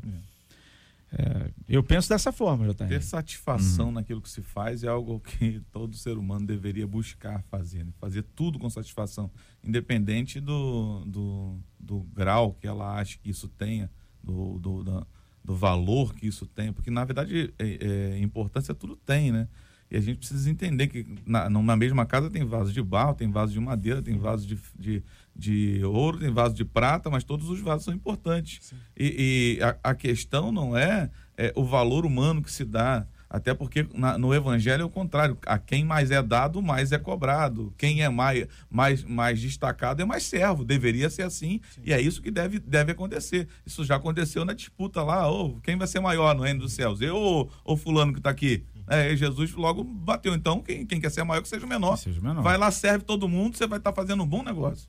É, 1.16 1.52
eu 1.70 1.84
penso 1.84 2.10
dessa 2.10 2.32
forma, 2.32 2.66
JR. 2.74 2.88
Ter 2.88 3.04
satisfação 3.04 3.92
naquilo 3.92 4.20
que 4.22 4.30
se 4.30 4.42
faz 4.42 4.84
é 4.84 4.88
algo 4.88 5.20
que 5.20 5.62
todo 5.72 5.96
ser 5.96 6.18
humano 6.18 6.46
deveria 6.46 6.88
buscar 6.88 7.44
fazer. 7.44 7.84
né? 7.86 7.92
Fazer 8.00 8.24
tudo 8.36 8.58
com 8.58 8.68
satisfação, 8.70 9.30
independente 9.64 10.40
do, 10.40 11.04
do, 11.06 11.60
do 11.80 12.00
grau 12.16 12.54
que 12.54 12.66
ela 12.68 12.96
acha 13.00 13.20
que 13.22 13.30
isso 13.30 13.48
tenha, 13.48 13.92
do, 14.24 14.58
do, 14.60 14.84
da- 14.84 15.06
do 15.46 15.56
valor 15.56 16.16
que 16.16 16.26
isso 16.26 16.48
tem. 16.48 16.74
Porque, 16.74 16.90
na 16.90 17.04
verdade, 17.06 17.54
é, 17.60 18.14
é, 18.16 18.20
importância 18.20 18.74
tudo 18.74 18.96
tem, 18.96 19.32
né? 19.32 19.48
E 19.92 19.98
a 19.98 20.02
gente 20.02 20.18
precisa 20.18 20.50
entender 20.50 20.88
que 20.88 21.06
na, 21.26 21.48
na 21.50 21.76
mesma 21.76 22.06
casa 22.08 22.28
tem 22.30 22.44
vaso 22.44 22.74
de 22.74 22.82
barro, 22.82 23.14
tem 23.14 23.30
vaso 23.30 23.54
de 23.54 23.60
madeira, 23.60 24.02
tem 24.02 24.18
vaso 24.18 24.48
de, 24.48 24.58
de, 24.80 25.04
de 25.36 25.84
ouro, 25.84 26.20
tem 26.20 26.32
vaso 26.32 26.54
de 26.56 26.64
prata, 26.66 27.10
mas 27.10 27.24
todos 27.24 27.50
os 27.50 27.60
vasos 27.60 27.86
são 27.86 27.94
importantes. 27.94 28.74
E, 28.98 29.58
e 29.60 29.64
a, 29.64 29.76
a 29.84 29.96
questão 29.96 30.52
não 30.52 30.78
é, 30.78 31.10
é 31.38 31.52
o 31.56 31.64
valor 31.66 32.06
humano 32.06 32.42
que 32.42 32.52
se 32.52 32.64
dá, 32.64 33.06
até 33.30 33.52
porque 33.52 33.88
na- 33.96 34.16
no 34.16 34.32
evangelho 34.32 34.84
é 34.84 34.86
o 34.86 34.90
contrário. 34.90 35.36
A 35.48 35.58
quem 35.58 35.84
mais 35.84 36.12
é 36.12 36.22
dado, 36.22 36.62
mais 36.62 36.92
é 36.92 37.00
cobrado. 37.00 37.74
Quem 37.80 38.04
é 38.04 38.10
mais, 38.10 38.48
mais, 38.70 39.04
mais 39.04 39.42
destacado 39.42 40.04
é 40.04 40.06
mais 40.06 40.22
servo. 40.24 40.64
Deveria 40.64 41.10
ser 41.10 41.24
assim. 41.24 41.60
E 41.84 41.92
é 41.92 42.00
isso 42.00 42.22
que 42.22 42.30
deve, 42.30 42.60
deve 42.60 42.92
acontecer. 42.92 43.48
Isso 43.66 43.84
já 43.84 43.96
aconteceu 43.96 44.46
na 44.46 44.54
disputa 44.54 45.02
lá. 45.02 45.32
ô, 45.32 45.60
quem 45.62 45.76
vai 45.76 45.88
ser 45.88 46.00
maior 46.00 46.36
no 46.36 46.44
reino 46.44 46.60
dos 46.60 46.74
céus? 46.74 47.02
Eu 47.02 47.16
ou, 47.16 47.50
ou 47.66 47.76
fulano 47.76 48.14
que 48.14 48.20
está 48.20 48.30
aqui? 48.30 48.64
É, 48.88 49.16
Jesus 49.16 49.52
logo 49.54 49.84
bateu. 49.84 50.36
Então, 50.36 50.62
quem, 50.62 50.86
quem 50.86 51.02
quer 51.02 51.10
ser 51.10 51.24
maior 51.24 51.42
que 51.42 51.48
seja 51.50 51.66
o 51.66 51.70
menor. 51.70 51.96
Que 51.96 52.04
seja 52.04 52.20
o 52.20 52.24
menor. 52.24 52.44
Vai 52.44 52.56
lá, 52.60 52.70
serve 52.70 53.04
todo 53.04 53.28
mundo, 53.28 53.58
você 53.58 53.66
vai 53.66 53.80
estar 53.80 53.94
fazendo 53.94 54.22
um 54.22 54.28
bom 54.28 54.44
negócio. 54.44 54.88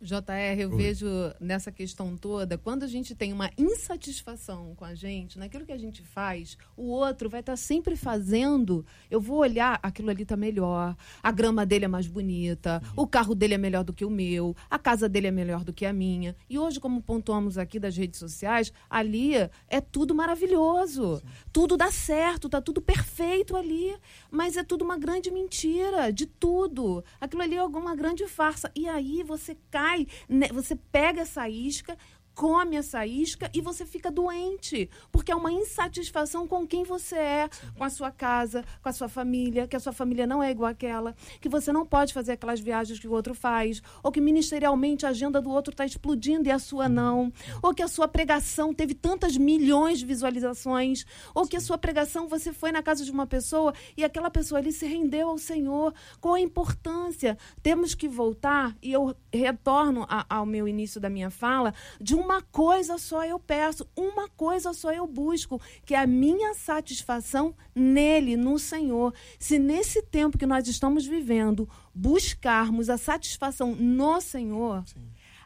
JR, 0.00 0.58
eu 0.58 0.70
Oi. 0.70 0.76
vejo 0.76 1.06
nessa 1.40 1.72
questão 1.72 2.16
toda, 2.16 2.58
quando 2.58 2.82
a 2.82 2.86
gente 2.86 3.14
tem 3.14 3.32
uma 3.32 3.50
insatisfação 3.56 4.74
com 4.74 4.84
a 4.84 4.94
gente, 4.94 5.38
naquilo 5.38 5.64
que 5.64 5.72
a 5.72 5.78
gente 5.78 6.02
faz, 6.02 6.56
o 6.76 6.84
outro 6.84 7.30
vai 7.30 7.40
estar 7.40 7.56
sempre 7.56 7.96
fazendo. 7.96 8.84
Eu 9.10 9.20
vou 9.20 9.38
olhar, 9.38 9.78
aquilo 9.82 10.10
ali 10.10 10.22
está 10.22 10.36
melhor, 10.36 10.96
a 11.22 11.30
grama 11.30 11.64
dele 11.64 11.86
é 11.86 11.88
mais 11.88 12.06
bonita, 12.06 12.82
o 12.96 13.06
carro 13.06 13.34
dele 13.34 13.54
é 13.54 13.58
melhor 13.58 13.84
do 13.84 13.92
que 13.92 14.04
o 14.04 14.10
meu, 14.10 14.54
a 14.68 14.78
casa 14.78 15.08
dele 15.08 15.28
é 15.28 15.30
melhor 15.30 15.64
do 15.64 15.72
que 15.72 15.86
a 15.86 15.92
minha. 15.92 16.36
E 16.48 16.58
hoje, 16.58 16.78
como 16.78 17.02
pontuamos 17.02 17.56
aqui 17.56 17.78
das 17.78 17.96
redes 17.96 18.18
sociais, 18.18 18.72
ali 18.88 19.34
é 19.34 19.80
tudo 19.80 20.14
maravilhoso, 20.14 21.22
tudo 21.52 21.76
dá 21.76 21.90
certo, 21.90 22.48
tá 22.48 22.60
tudo 22.60 22.80
perfeito 22.80 23.56
ali, 23.56 23.96
mas 24.30 24.56
é 24.56 24.62
tudo 24.62 24.82
uma 24.84 24.98
grande 24.98 25.30
mentira 25.30 26.12
de 26.12 26.26
tudo. 26.26 27.04
Aquilo 27.20 27.42
ali 27.42 27.56
é 27.56 27.58
alguma 27.58 27.94
grande 27.94 28.26
farsa. 28.26 28.70
E 28.74 28.88
aí 28.88 29.22
você 29.22 29.56
cai, 29.70 30.06
né, 30.28 30.48
você 30.48 30.76
pega 30.76 31.22
essa 31.22 31.48
isca, 31.48 31.96
come 32.40 32.76
essa 32.76 33.04
isca 33.04 33.50
e 33.52 33.60
você 33.60 33.84
fica 33.84 34.10
doente, 34.10 34.88
porque 35.12 35.30
é 35.30 35.36
uma 35.36 35.52
insatisfação 35.52 36.48
com 36.48 36.66
quem 36.66 36.84
você 36.84 37.16
é, 37.16 37.50
com 37.76 37.84
a 37.84 37.90
sua 37.90 38.10
casa, 38.10 38.64
com 38.82 38.88
a 38.88 38.92
sua 38.94 39.10
família, 39.10 39.68
que 39.68 39.76
a 39.76 39.80
sua 39.80 39.92
família 39.92 40.26
não 40.26 40.42
é 40.42 40.50
igual 40.50 40.70
àquela, 40.70 41.14
que 41.38 41.50
você 41.50 41.70
não 41.70 41.84
pode 41.84 42.14
fazer 42.14 42.32
aquelas 42.32 42.58
viagens 42.58 42.98
que 42.98 43.06
o 43.06 43.12
outro 43.12 43.34
faz, 43.34 43.82
ou 44.02 44.10
que 44.10 44.22
ministerialmente 44.22 45.04
a 45.04 45.10
agenda 45.10 45.38
do 45.42 45.50
outro 45.50 45.72
está 45.72 45.84
explodindo 45.84 46.48
e 46.48 46.50
a 46.50 46.58
sua 46.58 46.88
não, 46.88 47.30
ou 47.62 47.74
que 47.74 47.82
a 47.82 47.88
sua 47.88 48.08
pregação 48.08 48.72
teve 48.72 48.94
tantas 48.94 49.36
milhões 49.36 49.98
de 49.98 50.06
visualizações, 50.06 51.04
ou 51.34 51.46
que 51.46 51.56
a 51.56 51.60
sua 51.60 51.76
pregação 51.76 52.26
você 52.26 52.54
foi 52.54 52.72
na 52.72 52.82
casa 52.82 53.04
de 53.04 53.10
uma 53.10 53.26
pessoa 53.26 53.74
e 53.98 54.02
aquela 54.02 54.30
pessoa 54.30 54.60
ali 54.60 54.72
se 54.72 54.86
rendeu 54.86 55.28
ao 55.28 55.36
Senhor. 55.36 55.92
Qual 56.22 56.32
a 56.32 56.40
importância? 56.40 57.36
Temos 57.62 57.94
que 57.94 58.08
voltar, 58.08 58.74
e 58.82 58.90
eu 58.92 59.14
retorno 59.30 60.06
a- 60.08 60.24
ao 60.26 60.46
meu 60.46 60.66
início 60.66 60.98
da 60.98 61.10
minha 61.10 61.28
fala, 61.28 61.74
de 62.00 62.14
uma 62.14 62.29
coisa 62.42 62.98
só 62.98 63.24
eu 63.24 63.38
peço, 63.38 63.88
uma 63.96 64.28
coisa 64.28 64.74
só 64.74 64.92
eu 64.92 65.06
busco, 65.06 65.58
que 65.86 65.94
é 65.94 65.98
a 65.98 66.06
minha 66.06 66.52
satisfação 66.52 67.54
nele, 67.74 68.36
no 68.36 68.58
Senhor. 68.58 69.14
Se 69.38 69.58
nesse 69.58 70.02
tempo 70.02 70.36
que 70.36 70.44
nós 70.44 70.68
estamos 70.68 71.06
vivendo, 71.06 71.66
buscarmos 71.94 72.90
a 72.90 72.98
satisfação 72.98 73.74
no 73.74 74.20
Senhor, 74.20 74.84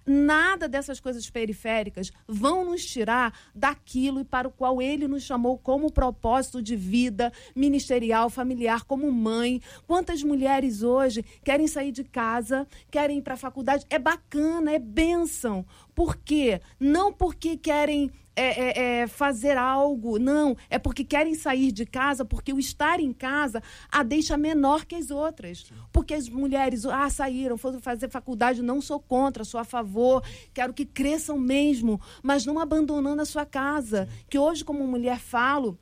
nada 0.07 0.69
dessas 0.69 1.01
coisas 1.01 1.29
periféricas 1.31 2.13
vão 2.27 2.65
nos 2.65 2.85
tirar 2.85 3.33
daquilo 3.55 4.21
e 4.21 4.25
para 4.25 4.49
o 4.49 4.51
qual 4.51 4.83
ele 4.83 5.09
nos 5.09 5.23
chamou 5.23 5.59
como 5.59 5.91
propósito 5.91 6.63
de 6.63 6.77
vida 6.77 7.33
ministerial, 7.55 8.29
familiar, 8.29 8.85
como 8.85 9.11
mãe. 9.11 9.61
Quantas 9.87 10.23
mulheres 10.23 10.83
hoje 10.83 11.25
querem 11.43 11.67
sair 11.67 11.93
de 11.93 12.05
casa, 12.05 12.67
querem 12.91 13.19
ir 13.19 13.23
para 13.23 13.35
a 13.35 13.39
faculdade? 13.39 13.87
É 13.89 13.99
bacana, 13.99 14.73
é 14.73 14.79
bênção. 14.79 15.65
Por 15.95 16.17
quê? 16.17 16.61
Não 16.79 17.13
porque 17.13 17.57
querem 17.57 18.11
é, 18.37 18.43
é, 18.43 19.01
é, 19.01 19.07
fazer 19.07 19.57
algo, 19.57 20.19
não. 20.19 20.57
É 20.69 20.79
porque 20.79 21.05
querem 21.05 21.35
sair 21.35 21.71
de 21.71 21.87
casa, 21.87 22.25
porque 22.25 22.53
o 22.53 22.59
estar 22.59 22.99
em 22.99 23.13
casa 23.13 23.63
a 23.91 24.03
deixa 24.03 24.37
menor 24.37 24.85
que 24.85 24.97
as 24.97 25.11
outras. 25.11 25.71
Porque 25.93 26.15
as 26.15 26.29
mulheres, 26.29 26.85
ah, 26.85 27.09
saíram, 27.09 27.57
foram 27.57 27.81
fazer 27.81 28.11
faculdade, 28.11 28.63
não 28.63 28.81
sou 28.81 28.99
contra, 28.99 29.45
sou 29.45 29.61
a 29.61 29.65
favor, 29.65 30.23
quero 30.53 30.73
que 30.73 30.85
cresçam 30.85 31.39
mesmo, 31.39 32.01
mas 32.23 32.45
não 32.45 32.59
abandonando 32.59 33.23
a 33.23 33.27
sua 33.27 33.47
casa. 33.47 34.09
Que 34.29 34.39
hoje, 34.39 34.65
como 34.65 34.87
mulher, 34.87 35.19
falo 35.19 35.79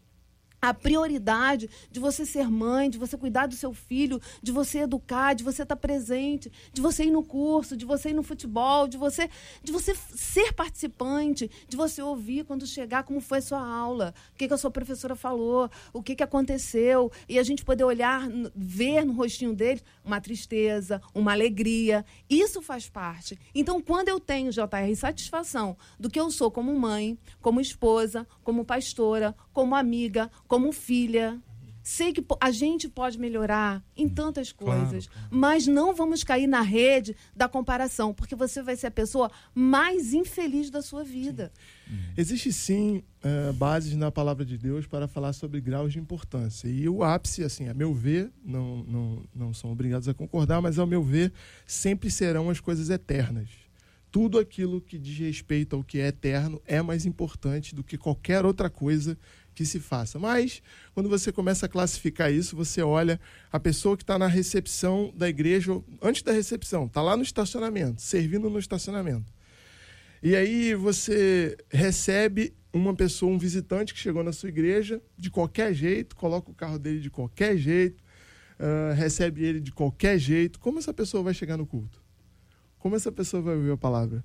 a 0.62 0.72
prioridade 0.72 1.68
de 1.90 1.98
você 1.98 2.24
ser 2.24 2.48
mãe, 2.48 2.88
de 2.88 2.96
você 2.96 3.18
cuidar 3.18 3.46
do 3.46 3.56
seu 3.56 3.74
filho, 3.74 4.20
de 4.40 4.52
você 4.52 4.78
educar, 4.78 5.34
de 5.34 5.42
você 5.42 5.64
estar 5.64 5.74
presente, 5.74 6.52
de 6.72 6.80
você 6.80 7.02
ir 7.02 7.10
no 7.10 7.24
curso, 7.24 7.76
de 7.76 7.84
você 7.84 8.10
ir 8.10 8.14
no 8.14 8.22
futebol, 8.22 8.86
de 8.86 8.96
você, 8.96 9.28
de 9.60 9.72
você 9.72 9.92
ser 10.14 10.52
participante, 10.52 11.50
de 11.68 11.76
você 11.76 12.00
ouvir 12.00 12.44
quando 12.44 12.64
chegar 12.64 13.02
como 13.02 13.20
foi 13.20 13.38
a 13.38 13.42
sua 13.42 13.66
aula, 13.66 14.14
o 14.32 14.36
que, 14.36 14.46
que 14.46 14.54
a 14.54 14.56
sua 14.56 14.70
professora 14.70 15.16
falou, 15.16 15.68
o 15.92 16.00
que, 16.00 16.14
que 16.14 16.22
aconteceu, 16.22 17.10
e 17.28 17.40
a 17.40 17.42
gente 17.42 17.64
poder 17.64 17.82
olhar, 17.82 18.28
ver 18.54 19.04
no 19.04 19.14
rostinho 19.14 19.52
dele 19.52 19.82
uma 20.04 20.20
tristeza, 20.20 21.02
uma 21.12 21.32
alegria. 21.32 22.04
Isso 22.30 22.62
faz 22.62 22.88
parte. 22.88 23.36
Então, 23.52 23.80
quando 23.80 24.10
eu 24.10 24.20
tenho, 24.20 24.52
JR, 24.52 24.94
satisfação 24.94 25.76
do 25.98 26.08
que 26.08 26.20
eu 26.20 26.30
sou 26.30 26.52
como 26.52 26.72
mãe, 26.78 27.18
como 27.40 27.60
esposa, 27.60 28.24
como 28.44 28.64
pastora, 28.64 29.34
como 29.52 29.74
amiga, 29.74 30.30
como 30.52 30.70
filha. 30.70 31.40
Sei 31.82 32.12
que 32.12 32.22
a 32.38 32.50
gente 32.50 32.86
pode 32.86 33.18
melhorar 33.18 33.82
em 33.96 34.06
tantas 34.06 34.52
coisas, 34.52 35.08
mas 35.30 35.66
não 35.66 35.94
vamos 35.94 36.22
cair 36.22 36.46
na 36.46 36.60
rede 36.60 37.16
da 37.34 37.48
comparação, 37.48 38.12
porque 38.12 38.36
você 38.36 38.62
vai 38.62 38.76
ser 38.76 38.88
a 38.88 38.90
pessoa 38.90 39.30
mais 39.54 40.12
infeliz 40.12 40.68
da 40.68 40.82
sua 40.82 41.02
vida. 41.02 41.50
Existe 42.18 42.52
sim 42.52 43.02
eh, 43.22 43.50
bases 43.52 43.96
na 43.96 44.12
palavra 44.12 44.44
de 44.44 44.58
Deus 44.58 44.86
para 44.86 45.08
falar 45.08 45.32
sobre 45.32 45.58
graus 45.58 45.94
de 45.94 45.98
importância. 45.98 46.68
E 46.68 46.86
o 46.86 47.02
ápice, 47.02 47.42
assim, 47.42 47.68
a 47.68 47.74
meu 47.74 47.94
ver, 47.94 48.30
não, 48.44 48.84
não, 48.84 49.22
não 49.34 49.54
são 49.54 49.72
obrigados 49.72 50.06
a 50.06 50.12
concordar, 50.12 50.60
mas 50.60 50.78
ao 50.78 50.86
meu 50.86 51.02
ver, 51.02 51.32
sempre 51.66 52.10
serão 52.10 52.50
as 52.50 52.60
coisas 52.60 52.90
eternas. 52.90 53.48
Tudo 54.10 54.38
aquilo 54.38 54.78
que 54.78 54.98
diz 54.98 55.18
respeito 55.18 55.74
ao 55.74 55.82
que 55.82 55.98
é 55.98 56.08
eterno 56.08 56.60
é 56.66 56.82
mais 56.82 57.06
importante 57.06 57.74
do 57.74 57.82
que 57.82 57.96
qualquer 57.96 58.44
outra 58.44 58.68
coisa 58.68 59.16
que 59.54 59.64
se 59.64 59.80
faça. 59.80 60.18
Mas, 60.18 60.62
quando 60.94 61.08
você 61.08 61.30
começa 61.30 61.66
a 61.66 61.68
classificar 61.68 62.32
isso, 62.32 62.56
você 62.56 62.82
olha 62.82 63.20
a 63.50 63.60
pessoa 63.60 63.96
que 63.96 64.02
está 64.02 64.18
na 64.18 64.26
recepção 64.26 65.12
da 65.16 65.28
igreja, 65.28 65.72
antes 66.00 66.22
da 66.22 66.32
recepção, 66.32 66.86
está 66.86 67.02
lá 67.02 67.16
no 67.16 67.22
estacionamento, 67.22 68.00
servindo 68.00 68.48
no 68.48 68.58
estacionamento. 68.58 69.32
E 70.22 70.36
aí 70.36 70.74
você 70.74 71.56
recebe 71.68 72.54
uma 72.72 72.94
pessoa, 72.94 73.32
um 73.32 73.38
visitante 73.38 73.92
que 73.92 74.00
chegou 74.00 74.22
na 74.22 74.32
sua 74.32 74.48
igreja 74.48 75.02
de 75.18 75.30
qualquer 75.30 75.74
jeito, 75.74 76.16
coloca 76.16 76.50
o 76.50 76.54
carro 76.54 76.78
dele 76.78 77.00
de 77.00 77.10
qualquer 77.10 77.56
jeito, 77.56 78.02
ah, 78.58 78.92
recebe 78.94 79.44
ele 79.44 79.60
de 79.60 79.72
qualquer 79.72 80.18
jeito. 80.18 80.60
Como 80.60 80.78
essa 80.78 80.94
pessoa 80.94 81.22
vai 81.22 81.34
chegar 81.34 81.56
no 81.56 81.66
culto? 81.66 82.00
Como 82.78 82.94
essa 82.94 83.10
pessoa 83.10 83.42
vai 83.42 83.56
ouvir 83.56 83.72
a 83.72 83.76
palavra? 83.76 84.24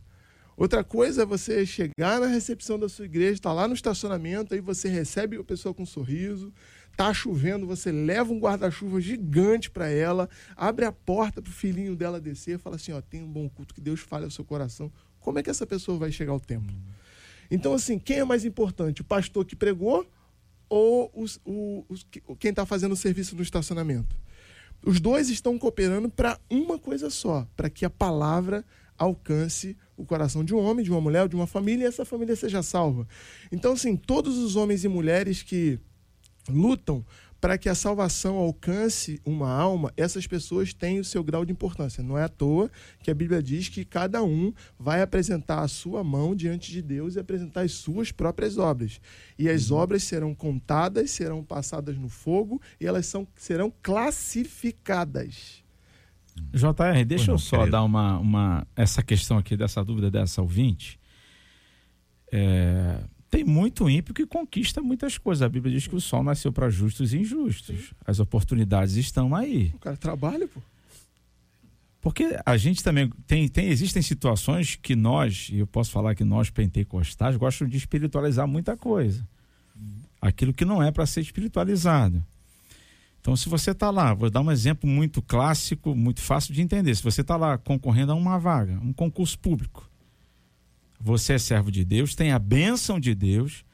Outra 0.58 0.84
coisa 0.84 1.22
é 1.22 1.26
você 1.26 1.64
chegar 1.68 2.20
na 2.20 2.26
recepção 2.26 2.80
da 2.80 2.90
sua 2.90 3.06
igreja, 3.06 3.34
está 3.34 3.54
lá 3.54 3.68
no 3.68 3.76
estacionamento, 3.76 4.56
aí 4.56 4.60
você 4.60 4.90
recebe 4.90 5.38
a 5.38 5.44
pessoa 5.44 5.72
com 5.72 5.84
um 5.84 5.86
sorriso, 5.86 6.52
tá 6.96 7.14
chovendo, 7.14 7.68
você 7.68 7.92
leva 7.92 8.34
um 8.34 8.40
guarda-chuva 8.40 9.00
gigante 9.00 9.70
para 9.70 9.88
ela, 9.88 10.28
abre 10.56 10.84
a 10.84 10.92
porta 10.92 11.44
para 11.44 11.50
o 11.52 11.54
filhinho 11.54 11.96
dela 11.96 12.20
descer, 12.20 12.58
fala 12.58 12.76
assim, 12.76 12.92
ó, 12.92 13.00
tem 13.00 13.22
um 13.22 13.32
bom 13.32 13.48
culto, 13.48 13.72
que 13.72 13.80
Deus 13.80 14.00
fale 14.00 14.26
ao 14.26 14.32
seu 14.32 14.44
coração. 14.44 14.92
Como 15.20 15.38
é 15.38 15.44
que 15.44 15.50
essa 15.52 15.68
pessoa 15.68 15.96
vai 16.00 16.12
chegar 16.12 16.32
ao 16.32 16.40
templo? 16.40 16.76
Então, 17.52 17.74
assim, 17.74 18.00
quem 18.00 18.18
é 18.18 18.24
mais 18.24 18.44
importante? 18.44 19.02
O 19.02 19.06
pastor 19.06 19.46
que 19.46 19.56
pregou 19.56 20.10
ou 20.68 21.12
os, 21.14 21.40
o, 21.46 21.86
os- 21.88 22.06
quem 22.40 22.50
está 22.50 22.66
fazendo 22.66 22.94
o 22.94 22.98
serviço 22.98 23.36
no 23.36 23.44
estacionamento? 23.44 24.16
Os 24.84 25.00
dois 25.00 25.30
estão 25.30 25.58
cooperando 25.58 26.10
para 26.10 26.40
uma 26.50 26.80
coisa 26.80 27.12
só, 27.12 27.48
para 27.56 27.70
que 27.70 27.86
a 27.86 27.90
palavra 27.92 28.66
alcance 28.98 29.78
o 29.98 30.06
coração 30.06 30.44
de 30.44 30.54
um 30.54 30.60
homem, 30.60 30.86
de 30.86 30.92
uma 30.92 31.02
mulher, 31.02 31.28
de 31.28 31.36
uma 31.36 31.48
família 31.48 31.86
e 31.86 31.88
essa 31.88 32.06
família 32.06 32.36
seja 32.36 32.62
salva. 32.62 33.08
Então, 33.52 33.74
assim, 33.74 33.96
todos 33.96 34.38
os 34.38 34.56
homens 34.56 34.84
e 34.84 34.88
mulheres 34.88 35.42
que 35.42 35.80
lutam 36.48 37.04
para 37.40 37.58
que 37.58 37.70
a 37.70 37.76
salvação 37.76 38.36
alcance 38.36 39.22
uma 39.24 39.52
alma, 39.52 39.94
essas 39.96 40.26
pessoas 40.26 40.74
têm 40.74 41.00
o 41.00 41.06
seu 41.06 41.24
grau 41.24 41.46
de 41.46 41.52
importância. 41.52 42.04
Não 42.04 42.18
é 42.18 42.24
à 42.24 42.30
toa 42.30 42.72
que 43.04 43.12
a 43.12 43.14
Bíblia 43.14 43.44
diz 43.44 43.70
que 43.70 43.86
cada 43.86 44.24
um 44.24 44.52
vai 44.78 45.02
apresentar 45.02 45.62
a 45.62 45.68
sua 45.68 46.04
mão 46.04 46.36
diante 46.36 46.72
de 46.72 46.82
Deus 46.82 47.16
e 47.16 47.20
apresentar 47.20 47.62
as 47.62 47.74
suas 47.74 48.12
próprias 48.12 48.58
obras. 48.58 49.00
E 49.38 49.48
as 49.50 49.72
obras 49.72 50.04
serão 50.04 50.34
contadas, 50.34 51.12
serão 51.12 51.44
passadas 51.44 51.98
no 51.98 52.10
fogo 52.10 52.62
e 52.80 52.88
elas 52.88 53.06
são, 53.06 53.28
serão 53.36 53.72
classificadas. 53.84 55.67
JR, 56.54 57.06
deixa 57.06 57.26
Pois 57.26 57.28
não, 57.28 57.34
eu 57.36 57.40
só 57.40 57.58
querido. 57.58 57.72
dar 57.72 57.84
uma, 57.84 58.18
uma. 58.18 58.68
Essa 58.76 59.04
questão 59.04 59.38
aqui, 59.38 59.56
dessa 59.56 59.84
dúvida 59.84 60.10
dessa 60.10 60.42
ouvinte. 60.42 61.00
É, 62.32 63.00
tem 63.30 63.44
muito 63.44 63.90
ímpio 63.90 64.14
que 64.14 64.26
conquista 64.26 64.82
muitas 64.82 65.18
coisas. 65.18 65.42
A 65.42 65.50
Bíblia 65.50 65.74
diz 65.74 65.88
que 65.88 65.96
o 65.96 66.02
sol 66.02 66.24
nasceu 66.24 66.52
para 66.52 66.70
justos 66.70 67.14
e 67.14 67.20
injustos. 67.20 67.94
As 68.06 68.20
oportunidades 68.20 68.96
estão 68.96 69.36
aí. 69.36 69.72
O 69.76 69.80
cara 69.80 69.98
trabalha, 69.98 70.48
pô. 70.48 70.62
Porque 72.00 72.40
a 72.46 72.56
gente 72.56 72.84
também 72.84 73.12
tem, 73.26 73.48
tem 73.50 73.68
existem 73.68 74.02
situações 74.02 74.78
que 74.82 74.96
nós, 74.96 75.50
e 75.52 75.60
eu 75.60 75.68
posso 75.68 75.92
falar 75.92 76.16
que 76.16 76.24
nós 76.24 76.50
pentecostais 76.50 77.36
gostam 77.36 77.68
de 77.68 77.76
espiritualizar 77.76 78.48
muita 78.48 78.78
coisa. 78.78 79.28
Aquilo 80.22 80.54
que 80.54 80.64
não 80.64 80.82
é 80.82 80.92
para 80.92 81.06
ser 81.06 81.22
espiritualizado. 81.22 82.24
Então, 83.28 83.36
se 83.36 83.50
você 83.50 83.72
está 83.72 83.90
lá, 83.90 84.14
vou 84.14 84.30
dar 84.30 84.40
um 84.40 84.50
exemplo 84.50 84.90
muito 84.90 85.22
clássico, 85.22 85.94
muito 85.94 86.22
fácil 86.22 86.54
de 86.54 86.62
entender. 86.62 86.96
Se 86.96 87.04
você 87.04 87.20
está 87.20 87.36
lá 87.36 87.58
concorrendo 87.58 88.14
a 88.14 88.16
uma 88.16 88.40
vaga, 88.40 88.80
um 88.82 88.94
concurso 88.94 89.38
público, 89.38 89.92
você 90.98 91.34
é 91.34 91.38
servo 91.38 91.70
de 91.70 91.84
Deus, 91.84 92.16
tem 92.16 92.32
a 92.32 92.40
bênção 92.40 92.98
de 92.98 93.14
Deus. 93.14 93.66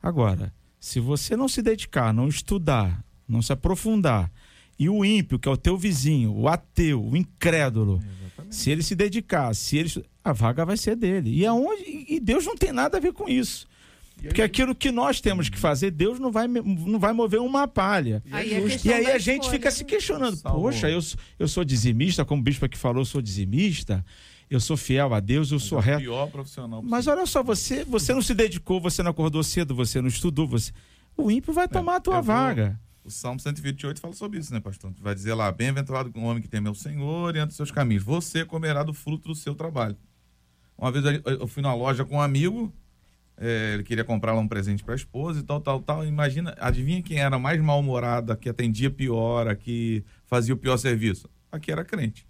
Agora, 0.00 0.54
se 0.78 1.00
você 1.00 1.36
não 1.36 1.48
se 1.48 1.60
dedicar, 1.62 2.14
não 2.14 2.28
estudar, 2.28 3.04
não 3.26 3.42
se 3.42 3.52
aprofundar 3.52 4.30
E 4.78 4.88
o 4.88 5.04
ímpio, 5.04 5.36
que 5.36 5.48
é 5.48 5.50
o 5.50 5.56
teu 5.56 5.76
vizinho, 5.76 6.32
o 6.32 6.46
ateu, 6.46 7.04
o 7.04 7.16
incrédulo, 7.16 8.00
se 8.48 8.70
ele 8.70 8.84
se 8.84 8.94
dedicar, 8.94 9.52
se 9.52 9.78
ele 9.78 10.06
a 10.22 10.32
vaga 10.32 10.64
vai 10.64 10.76
ser 10.76 10.94
dele. 10.94 11.34
E 11.34 11.44
aonde 11.44 11.82
e 12.08 12.20
Deus 12.20 12.46
não 12.46 12.56
tem 12.56 12.70
nada 12.70 12.98
a 12.98 13.00
ver 13.00 13.12
com 13.12 13.28
isso. 13.28 13.66
Porque 14.28 14.42
aquilo 14.42 14.74
que 14.74 14.90
nós 14.92 15.20
temos 15.20 15.48
que 15.48 15.58
fazer, 15.58 15.90
Deus 15.90 16.18
não 16.20 16.30
vai, 16.30 16.46
não 16.48 16.98
vai 16.98 17.12
mover 17.12 17.40
uma 17.40 17.66
palha. 17.68 18.22
Aí 18.30 18.52
é 18.54 18.60
E 18.84 18.92
aí 18.92 19.04
da 19.06 19.14
a 19.14 19.18
gente 19.18 19.42
escolha. 19.42 19.50
fica 19.58 19.70
se 19.70 19.84
questionando: 19.84 20.36
poxa, 20.42 20.88
eu, 20.90 21.00
eu 21.38 21.48
sou 21.48 21.64
dizimista, 21.64 22.24
como 22.24 22.40
o 22.40 22.44
bispo 22.44 22.64
aqui 22.64 22.76
falou, 22.78 23.00
eu 23.02 23.04
sou 23.06 23.20
dizimista, 23.22 24.04
eu 24.50 24.60
sou 24.60 24.76
fiel 24.76 25.12
a 25.14 25.20
Deus, 25.20 25.50
eu 25.50 25.58
sou 25.58 25.78
É 25.78 25.80
o 25.80 25.84
reto. 25.84 26.00
pior 26.02 26.26
profissional 26.30 26.82
Mas 26.82 27.06
olha 27.06 27.26
só, 27.26 27.42
você, 27.42 27.84
você 27.84 28.12
não 28.14 28.22
se 28.22 28.34
dedicou, 28.34 28.80
você 28.80 29.02
não 29.02 29.10
acordou 29.10 29.42
cedo, 29.42 29.74
você 29.74 30.00
não 30.00 30.08
estudou, 30.08 30.46
você. 30.46 30.72
O 31.16 31.30
ímpio 31.30 31.52
vai 31.52 31.68
tomar 31.68 31.96
a 31.96 32.00
tua 32.00 32.14
vou- 32.20 32.22
vaga. 32.34 32.80
O 33.04 33.10
Salmo 33.10 33.40
128 33.40 34.00
fala 34.00 34.14
sobre 34.14 34.38
isso, 34.38 34.52
né, 34.54 34.60
pastor? 34.60 34.92
Vai 35.00 35.12
dizer 35.14 35.34
lá: 35.34 35.50
Bem-aventurado 35.50 36.12
o 36.14 36.22
homem 36.22 36.40
que 36.40 36.48
teme 36.48 36.68
ao 36.68 36.74
Senhor 36.74 37.34
e 37.34 37.38
anda 37.40 37.50
os 37.50 37.56
seus 37.56 37.70
caminhos. 37.72 38.04
Você 38.04 38.44
comerá 38.44 38.84
do 38.84 38.92
fruto 38.94 39.28
do 39.28 39.34
seu 39.34 39.54
trabalho. 39.56 39.96
Uma 40.78 40.92
vez 40.92 41.04
eu- 41.04 41.20
eu 41.40 41.46
fui 41.48 41.62
numa 41.62 41.74
loja 41.74 42.04
com 42.04 42.16
um 42.16 42.20
amigo, 42.20 42.72
é, 43.44 43.74
ele 43.74 43.82
queria 43.82 44.04
comprar 44.04 44.32
lá 44.32 44.40
um 44.40 44.46
presente 44.46 44.84
para 44.84 44.94
a 44.94 44.96
esposa 44.96 45.40
e 45.40 45.42
tal, 45.42 45.60
tal, 45.60 45.80
tal. 45.80 46.06
Imagina, 46.06 46.54
adivinha 46.60 47.02
quem 47.02 47.18
era 47.18 47.38
mais 47.38 47.60
mal-humorada, 47.60 48.36
que 48.36 48.48
atendia 48.48 48.88
pior, 48.88 49.48
a 49.48 49.56
que 49.56 50.04
fazia 50.26 50.54
o 50.54 50.56
pior 50.56 50.76
serviço? 50.76 51.28
Aqui 51.50 51.72
era 51.72 51.84
crente. 51.84 52.24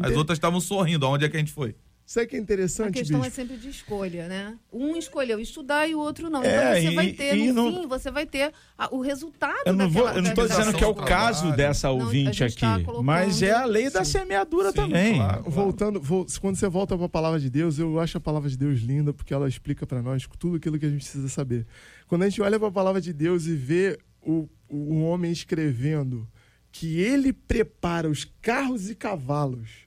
As 0.00 0.10
Inte- 0.10 0.18
outras 0.18 0.36
estavam 0.36 0.60
sorrindo. 0.60 1.06
Aonde 1.06 1.24
é 1.24 1.28
que 1.28 1.36
a 1.36 1.40
gente 1.40 1.52
foi? 1.52 1.76
Sabe 2.10 2.24
o 2.24 2.28
que 2.30 2.36
é 2.36 2.38
A 2.38 2.42
interessante, 2.42 2.94
questão 2.94 3.18
é 3.18 3.24
bispo? 3.24 3.36
sempre 3.36 3.56
de 3.58 3.68
escolha, 3.68 4.28
né? 4.28 4.56
Um 4.72 4.96
escolheu 4.96 5.38
estudar 5.38 5.86
e 5.86 5.94
o 5.94 5.98
outro 5.98 6.30
não. 6.30 6.42
É, 6.42 6.80
então 6.80 6.90
você 6.90 6.94
vai 6.94 7.06
e- 7.08 7.12
ter, 7.12 7.36
e 7.36 7.52
no 7.52 7.70
não- 7.70 7.82
fim, 7.82 7.86
você 7.86 8.10
vai 8.10 8.24
ter 8.24 8.50
a- 8.78 8.88
o 8.94 9.02
resultado 9.02 9.58
Eu 9.66 9.74
não, 9.74 9.90
vou, 9.90 10.04
daquela- 10.04 10.18
eu 10.18 10.22
não 10.22 10.34
tô 10.34 10.40
daquela 10.40 10.60
dizendo 10.60 10.78
que 10.78 10.84
é 10.84 10.86
o 10.86 10.94
trabalho. 10.94 11.14
caso 11.16 11.52
dessa 11.54 11.88
Não, 11.88 12.00
a 12.00 12.04
ouvinte 12.04 12.38
gente 12.38 12.56
tá 12.58 12.74
aqui, 12.76 12.84
colocando- 12.86 13.04
mas 13.04 13.42
é 13.42 13.50
a 13.52 13.66
lei 13.66 13.90
da 13.90 14.06
semeadura 14.06 14.70
Sim, 14.70 14.76
também. 14.76 15.16
claro. 15.16 15.50
Voltando, 15.50 16.00
vol- 16.00 16.26
quando 16.40 16.56
você 16.56 16.66
volta 16.66 16.96
para 16.96 17.04
a 17.04 17.10
palavra 17.10 17.38
de 17.38 17.50
Deus, 17.50 17.78
eu 17.78 18.00
acho 18.00 18.16
a 18.16 18.20
palavra 18.22 18.48
de 18.48 18.56
Deus 18.56 18.80
linda 18.80 19.12
porque 19.12 19.34
ela 19.34 19.46
explica 19.46 19.86
para 19.86 20.00
nós 20.00 20.26
tudo 20.38 20.56
aquilo 20.56 20.78
que 20.78 20.86
a 20.86 20.90
gente 20.90 21.02
precisa 21.02 21.28
saber. 21.28 21.66
Quando 22.06 22.22
a 22.22 22.28
gente 22.30 22.40
olha 22.40 22.58
para 22.58 22.68
a 22.68 22.72
palavra 22.72 23.02
de 23.02 23.12
Deus 23.12 23.44
e 23.44 23.54
vê 23.54 23.98
o, 24.22 24.48
o 24.66 25.02
homem 25.02 25.30
escrevendo 25.30 26.26
que 26.72 27.00
ele 27.00 27.34
prepara 27.34 28.08
os 28.08 28.24
carros 28.40 28.88
e 28.88 28.94
cavalos, 28.94 29.86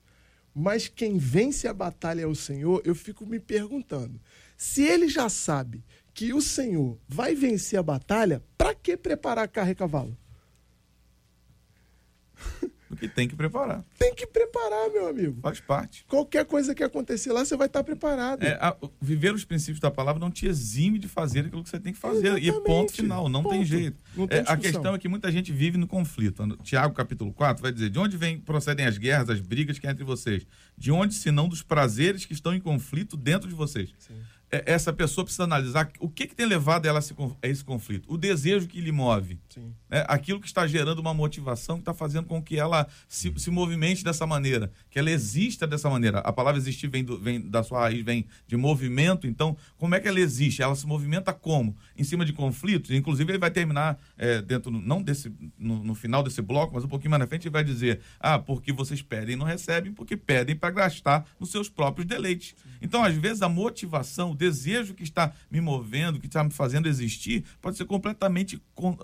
mas 0.53 0.87
quem 0.87 1.17
vence 1.17 1.67
a 1.67 1.73
batalha 1.73 2.21
é 2.21 2.27
o 2.27 2.35
Senhor, 2.35 2.81
eu 2.85 2.93
fico 2.93 3.25
me 3.25 3.39
perguntando: 3.39 4.19
se 4.57 4.83
ele 4.83 5.07
já 5.07 5.29
sabe 5.29 5.83
que 6.13 6.33
o 6.33 6.41
Senhor 6.41 6.99
vai 7.07 7.33
vencer 7.35 7.79
a 7.79 7.83
batalha, 7.83 8.43
para 8.57 8.75
que 8.75 8.97
preparar 8.97 9.47
carro 9.47 9.71
e 9.71 9.75
cavalo? 9.75 10.17
Porque 12.91 13.07
tem 13.07 13.27
que 13.27 13.35
preparar. 13.35 13.83
Tem 13.97 14.13
que 14.13 14.27
preparar, 14.27 14.89
meu 14.91 15.07
amigo. 15.07 15.39
Faz 15.41 15.59
parte. 15.59 16.03
Qualquer 16.07 16.45
coisa 16.45 16.75
que 16.75 16.83
acontecer 16.83 17.31
lá, 17.31 17.43
você 17.45 17.55
vai 17.55 17.67
estar 17.67 17.83
preparado. 17.83 18.43
É, 18.43 18.53
a- 18.61 18.75
viver 19.01 19.33
os 19.33 19.45
princípios 19.45 19.79
da 19.79 19.89
palavra 19.89 20.19
não 20.19 20.29
te 20.29 20.45
exime 20.45 20.99
de 20.99 21.07
fazer 21.07 21.45
aquilo 21.45 21.63
que 21.63 21.69
você 21.69 21.79
tem 21.79 21.93
que 21.93 21.99
fazer. 21.99 22.37
E 22.37 22.49
Exatamente. 22.49 22.63
ponto 22.65 22.91
final, 22.93 23.29
não 23.29 23.41
tem 23.43 23.59
Ponto. 23.59 23.65
jeito. 23.65 24.03
Não 24.15 24.27
tem 24.27 24.39
É, 24.39 24.43
a 24.45 24.57
questão 24.57 24.93
é 24.93 24.99
que 24.99 25.07
muita 25.07 25.31
gente 25.31 25.51
vive 25.51 25.77
no 25.77 25.87
conflito. 25.87 26.45
Tiago 26.63 26.93
capítulo 26.93 27.31
4 27.33 27.61
vai 27.63 27.71
dizer: 27.71 27.89
De 27.89 27.97
onde 27.97 28.17
vem, 28.17 28.39
procedem 28.39 28.85
as 28.85 28.97
guerras, 28.97 29.29
as 29.29 29.39
brigas 29.39 29.79
que 29.79 29.87
há 29.87 29.91
entre 29.91 30.03
vocês? 30.03 30.45
De 30.77 30.91
onde, 30.91 31.13
senão 31.13 31.47
dos 31.47 31.61
prazeres 31.63 32.25
que 32.25 32.33
estão 32.33 32.53
em 32.53 32.59
conflito 32.59 33.15
dentro 33.15 33.47
de 33.47 33.55
vocês? 33.55 33.89
É, 34.09 34.13
essa 34.51 34.91
pessoa 34.91 35.23
precisa 35.23 35.45
analisar 35.45 35.89
o 35.99 36.09
que, 36.09 36.27
que 36.27 36.35
tem 36.35 36.45
levado 36.45 36.85
ela 36.85 36.99
a 36.99 37.47
esse, 37.47 37.63
conflito. 37.63 38.11
O 38.11 38.17
desejo 38.17 38.67
que 38.67 38.81
lhe 38.81 38.91
move. 38.91 39.39
Sim. 39.49 39.73
né? 39.89 40.03
aquilo 40.07 40.39
que 40.41 40.47
está 40.47 40.67
gerando 40.67 40.99
uma 40.99 41.13
motivação 41.13 41.75
que 41.77 41.81
está 41.83 41.93
fazendo 41.93 42.25
com 42.25 42.41
que 42.41 42.57
ela 42.57 42.85
se, 43.07 43.33
se 43.37 43.49
movimente 43.49 44.03
dessa 44.03 44.27
maneira, 44.27 44.71
que 44.89 44.99
ela 44.99 45.09
exista 45.09 45.65
dessa 45.65 45.89
maneira. 45.89 46.19
A 46.19 46.33
palavra 46.33 46.59
existir 46.59 46.87
vem, 46.87 47.03
do- 47.03 47.17
vem 47.17 47.39
da 47.39 47.63
sua 47.63 47.79
raiz, 47.81 48.03
vem 48.03 48.25
de 48.45 48.57
movimento. 48.57 49.25
Então, 49.25 49.55
como 49.77 49.95
é 49.95 49.99
que 49.99 50.07
ela 50.07 50.19
existe? 50.19 50.61
Ela 50.61 50.75
se 50.75 50.85
movimenta 50.85 51.31
como? 51.33 51.75
Em 51.97 52.03
cima 52.03 52.25
de 52.25 52.33
conflitos. 52.33 52.91
Inclusive, 52.91 53.31
ele 53.31 53.39
vai 53.39 53.51
terminar 53.51 53.97
é, 54.17 54.41
dentro, 54.41 54.69
não 54.71 55.01
desse, 55.01 55.31
no, 55.57 55.83
no 55.83 55.95
final 55.95 56.23
desse 56.23 56.41
bloco, 56.41 56.73
mas 56.75 56.83
um 56.83 56.87
pouquinho 56.89 57.11
mais 57.11 57.21
na 57.21 57.27
frente, 57.27 57.43
ele 57.47 57.53
vai 57.53 57.63
dizer: 57.63 58.01
Ah, 58.19 58.37
porque 58.37 58.73
vocês 58.73 59.01
pedem 59.01 59.33
e 59.35 59.37
não 59.37 59.45
recebem, 59.45 59.93
porque 59.93 60.17
pedem 60.17 60.55
para 60.55 60.71
gastar 60.71 61.25
nos 61.39 61.51
seus 61.51 61.69
próprios 61.69 62.05
deleites. 62.07 62.53
Então, 62.81 63.03
às 63.03 63.15
vezes, 63.15 63.41
a 63.41 63.49
motivação, 63.49 64.31
o 64.31 64.35
desejo 64.35 64.93
que 64.93 65.03
está 65.03 65.31
me 65.49 65.61
movendo, 65.61 66.19
que 66.19 66.25
está 66.25 66.43
me 66.43 66.51
fazendo 66.51 66.87
existir, 66.87 67.43
pode 67.61 67.77
ser 67.77 67.85
completamente 67.85 68.61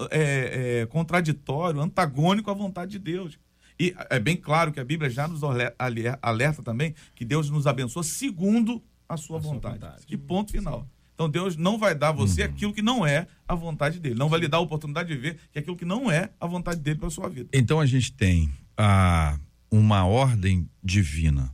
é, 0.09 0.81
é, 0.81 0.85
contraditório, 0.87 1.79
antagônico 1.79 2.49
à 2.49 2.53
vontade 2.53 2.91
de 2.91 2.99
Deus. 2.99 3.37
E 3.79 3.95
é 4.09 4.19
bem 4.19 4.35
claro 4.35 4.71
que 4.71 4.79
a 4.79 4.83
Bíblia 4.83 5.09
já 5.09 5.27
nos 5.27 5.43
ale- 5.43 5.71
ale- 5.77 6.17
alerta 6.21 6.63
também 6.63 6.95
que 7.13 7.23
Deus 7.23 7.49
nos 7.49 7.67
abençoa 7.67 8.03
segundo 8.03 8.81
a 9.07 9.15
sua, 9.15 9.39
vontade. 9.39 9.79
E 10.09 10.17
ponto 10.17 10.51
final. 10.51 10.87
Então 11.13 11.29
Deus 11.29 11.55
não 11.55 11.77
vai 11.77 11.95
dar 11.95 12.09
a 12.09 12.11
você 12.11 12.43
aquilo 12.43 12.73
que 12.73 12.81
não 12.81 13.05
é 13.05 13.27
a 13.47 13.55
vontade 13.55 13.99
dele. 13.99 14.15
Não 14.15 14.29
vai 14.29 14.39
lhe 14.39 14.47
dar 14.47 14.57
a 14.57 14.61
oportunidade 14.61 15.09
de 15.09 15.15
ver 15.19 15.37
que 15.51 15.59
aquilo 15.59 15.75
que 15.75 15.85
não 15.85 16.11
é 16.11 16.29
a 16.39 16.45
vontade 16.47 16.79
dele 16.79 16.97
para 16.99 17.07
a 17.07 17.11
sua 17.11 17.29
vida. 17.29 17.49
Então 17.53 17.79
a 17.79 17.85
gente 17.85 18.11
tem 18.13 18.49
a, 18.75 19.39
uma 19.71 20.05
ordem 20.05 20.67
divina 20.83 21.53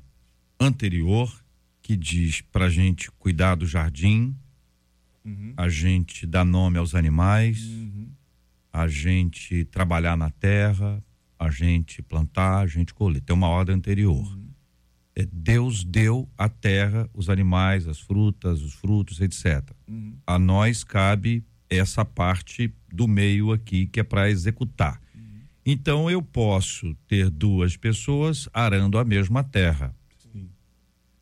anterior 0.60 1.43
que 1.84 1.96
diz 1.98 2.42
para 2.42 2.66
a 2.66 2.70
gente 2.70 3.12
cuidar 3.12 3.56
do 3.56 3.68
jardim, 3.68 4.36
a 5.56 5.70
gente 5.70 6.26
dar 6.26 6.44
nome 6.44 6.78
aos 6.78 6.96
animais, 6.96 7.70
a 8.72 8.88
gente 8.88 9.66
trabalhar 9.66 10.18
na 10.18 10.30
terra, 10.30 11.04
a 11.38 11.50
gente 11.50 12.02
plantar, 12.02 12.60
a 12.60 12.68
gente 12.68 12.94
colher. 12.94 13.22
Tem 13.22 13.36
uma 13.36 13.48
ordem 13.48 13.76
anterior. 13.76 14.26
É, 15.16 15.28
Deus 15.32 15.84
deu 15.84 16.28
a 16.38 16.50
terra, 16.50 17.08
os 17.14 17.30
animais, 17.30 17.88
as 17.88 18.00
frutas, 18.00 18.62
os 18.62 18.74
frutos, 18.74 19.22
etc. 19.22 19.62
A 20.26 20.40
nós 20.40 20.84
cabe 20.84 21.44
essa 21.70 22.04
parte 22.04 22.74
do 22.92 23.08
meio 23.08 23.52
aqui 23.52 23.86
que 23.86 24.00
é 24.00 24.04
para 24.04 24.30
executar. 24.30 25.00
Então 25.66 26.10
eu 26.10 26.22
posso 26.22 26.96
ter 27.08 27.30
duas 27.30 27.78
pessoas 27.78 28.50
arando 28.54 28.98
a 28.98 29.06
mesma 29.06 29.44
terra. 29.44 29.96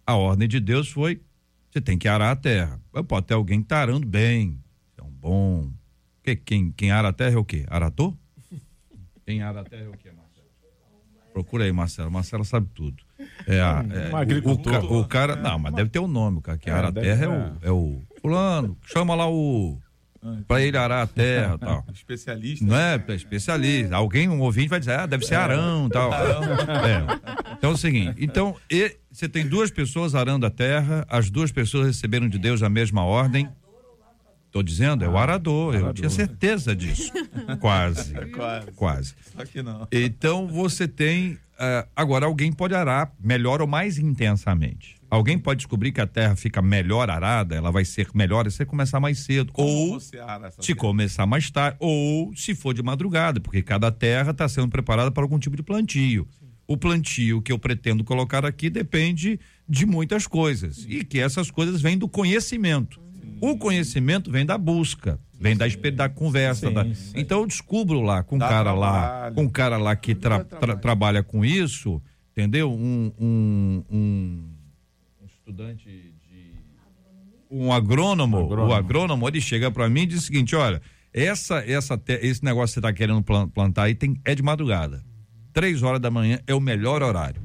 A 0.06 0.16
ordem 0.16 0.48
de 0.48 0.60
Deus 0.60 0.90
foi: 0.90 1.22
você 1.70 1.80
tem 1.82 1.98
que 1.98 2.08
arar 2.08 2.32
a 2.32 2.36
terra. 2.36 2.80
Mas 2.92 3.06
Pode 3.06 3.26
ter 3.28 3.34
alguém 3.34 3.60
que 3.60 3.66
está 3.66 3.80
arando 3.80 4.06
bem, 4.08 4.60
é 4.98 5.04
um 5.04 5.12
bom. 5.12 5.72
Que, 6.24 6.36
quem, 6.36 6.72
quem 6.72 6.92
ara 6.92 7.10
a 7.10 7.14
terra 7.14 7.36
é 7.36 7.38
o 7.38 7.46
quê? 7.46 7.66
Arador? 7.70 8.14
Quem 9.26 9.42
ara 9.42 9.62
a 9.62 9.64
terra 9.64 9.84
é 9.86 9.88
o 9.90 9.94
quê, 9.94 10.12
Marcelo? 10.12 10.48
Procura 11.34 11.64
aí, 11.64 11.72
Marcelo. 11.72 12.12
Marcelo 12.12 12.44
sabe 12.44 12.68
tudo. 12.74 13.02
É, 13.48 13.58
é, 13.58 14.10
Um 14.10 14.12
o- 14.12 14.16
agricultor. 14.18 14.84
O, 14.92 15.00
o 15.02 15.08
cara. 15.08 15.36
Não, 15.36 15.58
mas 15.58 15.74
deve 15.74 15.90
ter 15.90 16.00
um 16.00 16.08
nome. 16.08 16.40
O 16.40 16.42
cara 16.42 16.58
que 16.58 16.70
É, 16.70 16.74
ara 16.74 16.90
a 16.90 16.92
terra 16.92 17.26
é 17.26 17.28
o, 17.30 17.58
é 17.62 17.72
o. 17.72 18.02
Fulano, 18.22 18.78
chama 18.86 19.16
lá 19.16 19.30
o. 19.30 19.80
Pra 20.48 20.62
ele 20.62 20.78
arar 20.78 21.02
a 21.02 21.08
terra 21.08 21.58
tal. 21.58 21.84
Especialista. 21.94 22.64
Não 22.66 22.76
é 22.76 23.02
especialista. 23.16 23.96
Alguém, 23.96 24.30
um 24.30 24.40
ouvinte, 24.42 24.70
vai 24.70 24.80
dizer, 24.80 25.00
ah, 25.00 25.06
deve 25.08 25.26
ser 25.26 25.36
Arão 25.36 25.88
e 25.88 25.90
tal. 25.90 26.14
É. 26.14 27.54
Então 27.58 27.72
é 27.72 27.74
o 27.74 27.78
seguinte: 27.78 28.16
então, 28.20 28.56
e- 28.70 28.98
você 29.12 29.28
tem 29.28 29.48
duas 29.48 29.72
pessoas 29.72 30.14
arando 30.16 30.46
a 30.46 30.50
terra, 30.52 31.06
as 31.10 31.30
duas 31.30 31.52
pessoas 31.52 31.88
receberam 31.88 32.30
de 32.30 32.38
Deus 32.38 32.62
a 32.64 32.70
mesma 32.70 33.04
ordem. 33.04 33.50
Estou 34.46 34.62
dizendo, 34.62 35.04
é 35.06 35.08
o 35.10 35.18
arador. 35.18 35.74
Eu 35.76 35.94
tinha 35.94 36.10
certeza 36.10 36.76
disso. 36.76 37.12
Quase. 37.62 38.14
Quase. 38.32 38.72
Quase. 38.74 39.16
Só 39.36 39.46
que 39.46 39.64
não. 39.64 39.88
Então 39.92 40.46
você 40.46 40.88
tem. 40.88 41.38
ah, 41.58 41.88
agora, 41.96 42.26
alguém 42.26 42.52
pode 42.52 42.76
arar 42.76 43.12
melhor 43.20 43.62
ou 43.62 43.68
mais 43.68 43.98
intensamente. 43.98 45.01
Alguém 45.12 45.38
pode 45.38 45.58
descobrir 45.58 45.92
que 45.92 46.00
a 46.00 46.08
terra 46.08 46.38
fica 46.38 46.62
melhor 46.62 47.10
arada, 47.10 47.54
ela 47.54 47.70
vai 47.70 47.84
ser 47.84 48.08
melhor 48.16 48.50
se 48.50 48.56
você 48.58 48.66
começar 48.66 48.98
mais 49.00 49.20
cedo. 49.20 49.52
Como 49.52 49.68
ou 49.68 50.00
se 50.00 50.12
terra? 50.12 50.40
começar 50.78 51.26
mais 51.26 51.52
tarde, 51.52 51.76
ou 51.82 52.34
se 52.34 52.56
for 52.56 52.74
de 52.74 52.82
madrugada, 52.82 53.42
porque 53.42 53.62
cada 53.62 53.92
terra 53.92 54.32
está 54.32 54.48
sendo 54.48 54.70
preparada 54.70 55.12
para 55.12 55.22
algum 55.22 55.38
tipo 55.38 55.58
de 55.58 55.64
plantio. 55.64 56.26
O 56.66 56.78
plantio 56.78 57.42
que 57.42 57.52
eu 57.52 57.60
pretendo 57.60 58.02
colocar 58.06 58.46
aqui 58.46 58.70
depende 58.70 59.38
de 59.68 59.86
muitas 59.86 60.26
coisas 60.26 60.86
e 60.88 61.04
que 61.04 61.20
essas 61.20 61.52
coisas 61.52 61.82
vêm 61.82 61.98
do 61.98 62.08
conhecimento. 62.08 63.02
O 63.42 63.58
conhecimento 63.58 64.32
vem 64.32 64.46
da 64.46 64.58
busca, 64.58 65.20
vem 65.38 65.58
da, 65.58 65.66
da 65.94 66.08
conversa. 66.08 66.68
Sim, 66.70 66.74
da- 66.74 66.86
sim. 66.96 67.12
Então 67.16 67.42
eu 67.42 67.48
descubro 67.48 68.00
lá 68.00 68.24
com 68.24 68.38
um 68.38 68.40
cara 68.40 68.72
lá, 68.72 68.92
trabalho. 69.10 69.36
com 69.36 69.42
um 69.44 69.50
cara 69.50 69.78
lá 69.78 69.94
que 69.96 70.16
tra- 70.16 70.38
Dá 70.38 70.44
tra- 70.46 70.60
trabalho. 70.60 70.80
trabalha 70.82 71.24
com 71.24 71.44
isso, 71.44 72.02
entendeu? 72.32 72.72
Um, 72.72 73.12
um, 73.20 73.84
um 73.92 74.44
estudante 75.52 75.86
de 76.30 76.52
um 77.50 77.72
agrônomo, 77.72 78.38
Agrônomo. 78.38 78.70
o 78.70 78.74
agrônomo, 78.74 79.28
ele 79.28 79.42
chega 79.42 79.70
para 79.70 79.90
mim 79.90 80.02
e 80.04 80.06
diz 80.08 80.20
o 80.24 80.26
seguinte, 80.26 80.56
olha, 80.56 80.82
essa, 81.14 81.58
essa, 81.70 82.02
esse 82.08 82.44
negócio 82.44 82.68
que 82.68 82.74
você 82.76 82.80
está 82.80 82.94
querendo 82.94 83.22
plan- 83.22 83.48
plantar 83.50 83.84
aí 83.84 83.96
tem, 83.96 84.20
é 84.24 84.34
de 84.34 84.42
madrugada. 84.42 85.04
Três 85.52 85.84
horas 85.84 86.00
da 86.00 86.10
manhã 86.10 86.40
é 86.48 86.56
o 86.56 86.62
melhor 86.62 87.04
horário. 87.04 87.42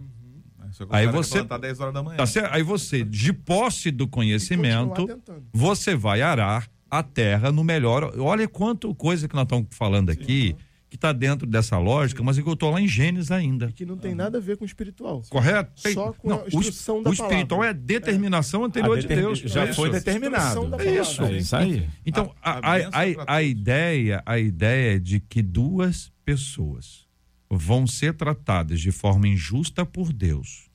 Que 0.77 0.83
o 0.85 0.89
Aí 0.91 1.07
você- 1.07 1.39
plantar 1.39 1.59
10 1.59 1.81
horas 1.81 1.95
da 1.95 2.03
manhã. 2.03 2.17
Tá 2.19 2.27
certo? 2.27 2.53
Aí 2.55 2.63
você, 2.63 3.03
de 3.03 3.33
posse 3.33 3.91
do 3.91 4.07
conhecimento, 4.07 5.09
você 5.53 5.95
vai 5.97 6.21
arar 6.23 6.69
a 6.91 7.03
terra 7.03 7.51
no 7.51 7.65
melhor. 7.65 8.13
Olha 8.19 8.47
quanto 8.47 8.95
coisa 8.95 9.27
que 9.27 9.35
nós 9.35 9.45
estamos 9.45 9.67
falando 9.71 10.11
aqui, 10.11 10.55
que 10.89 10.95
está 10.97 11.13
dentro 11.13 11.47
dessa 11.49 11.77
lógica, 11.79 12.23
mas 12.23 12.39
é 12.39 12.43
que 12.43 12.49
eu 12.49 12.53
estou 12.53 12.71
lá 12.71 12.81
em 12.81 12.87
Gênesis 12.87 13.31
ainda. 13.33 13.67
E 13.67 13.73
que 13.73 13.85
não 13.85 13.97
tem 13.97 14.15
nada 14.15 14.39
a 14.39 14.41
ver 14.41 14.57
com 14.57 14.63
o 14.63 14.67
espiritual. 14.67 15.23
Correto? 15.29 15.83
Tem- 15.83 15.93
Só 15.95 16.13
com 16.13 16.29
não, 16.29 16.37
a 16.39 16.45
o, 16.45 16.47
instrução 16.47 17.01
o 17.01 17.03
da 17.03 17.11
espiritual 17.11 17.61
palavra. 17.61 17.67
é 17.67 17.71
a 17.71 17.73
determinação 17.73 18.65
anterior 18.65 18.97
A 18.97 19.01
de 19.01 19.09
determin- 19.09 19.25
Deus. 19.35 19.39
Já 19.41 19.65
É 19.65 19.73
foi 19.73 19.91
determinado. 19.91 20.75
É 20.81 21.01
isso. 21.01 21.23
É 21.25 21.33
isso 21.39 21.57
aí. 21.57 21.89
Então, 22.07 22.33
A- 22.41 22.53
a, 22.53 22.77
a 22.77 22.77
a, 22.77 23.37
a 23.37 23.43
ideia, 23.43 24.23
a 24.25 24.39
ideia 24.39 24.97
é 24.97 24.99
de 25.01 25.19
que 25.19 25.43
duas 25.43 26.13
pessoas 26.25 27.05
vão 27.51 27.87
ser 27.87 28.15
tratadas 28.15 28.81
de 28.81 28.93
forma 28.93 29.27
injusta 29.29 29.85
por 29.85 30.13
Deus. 30.13 30.67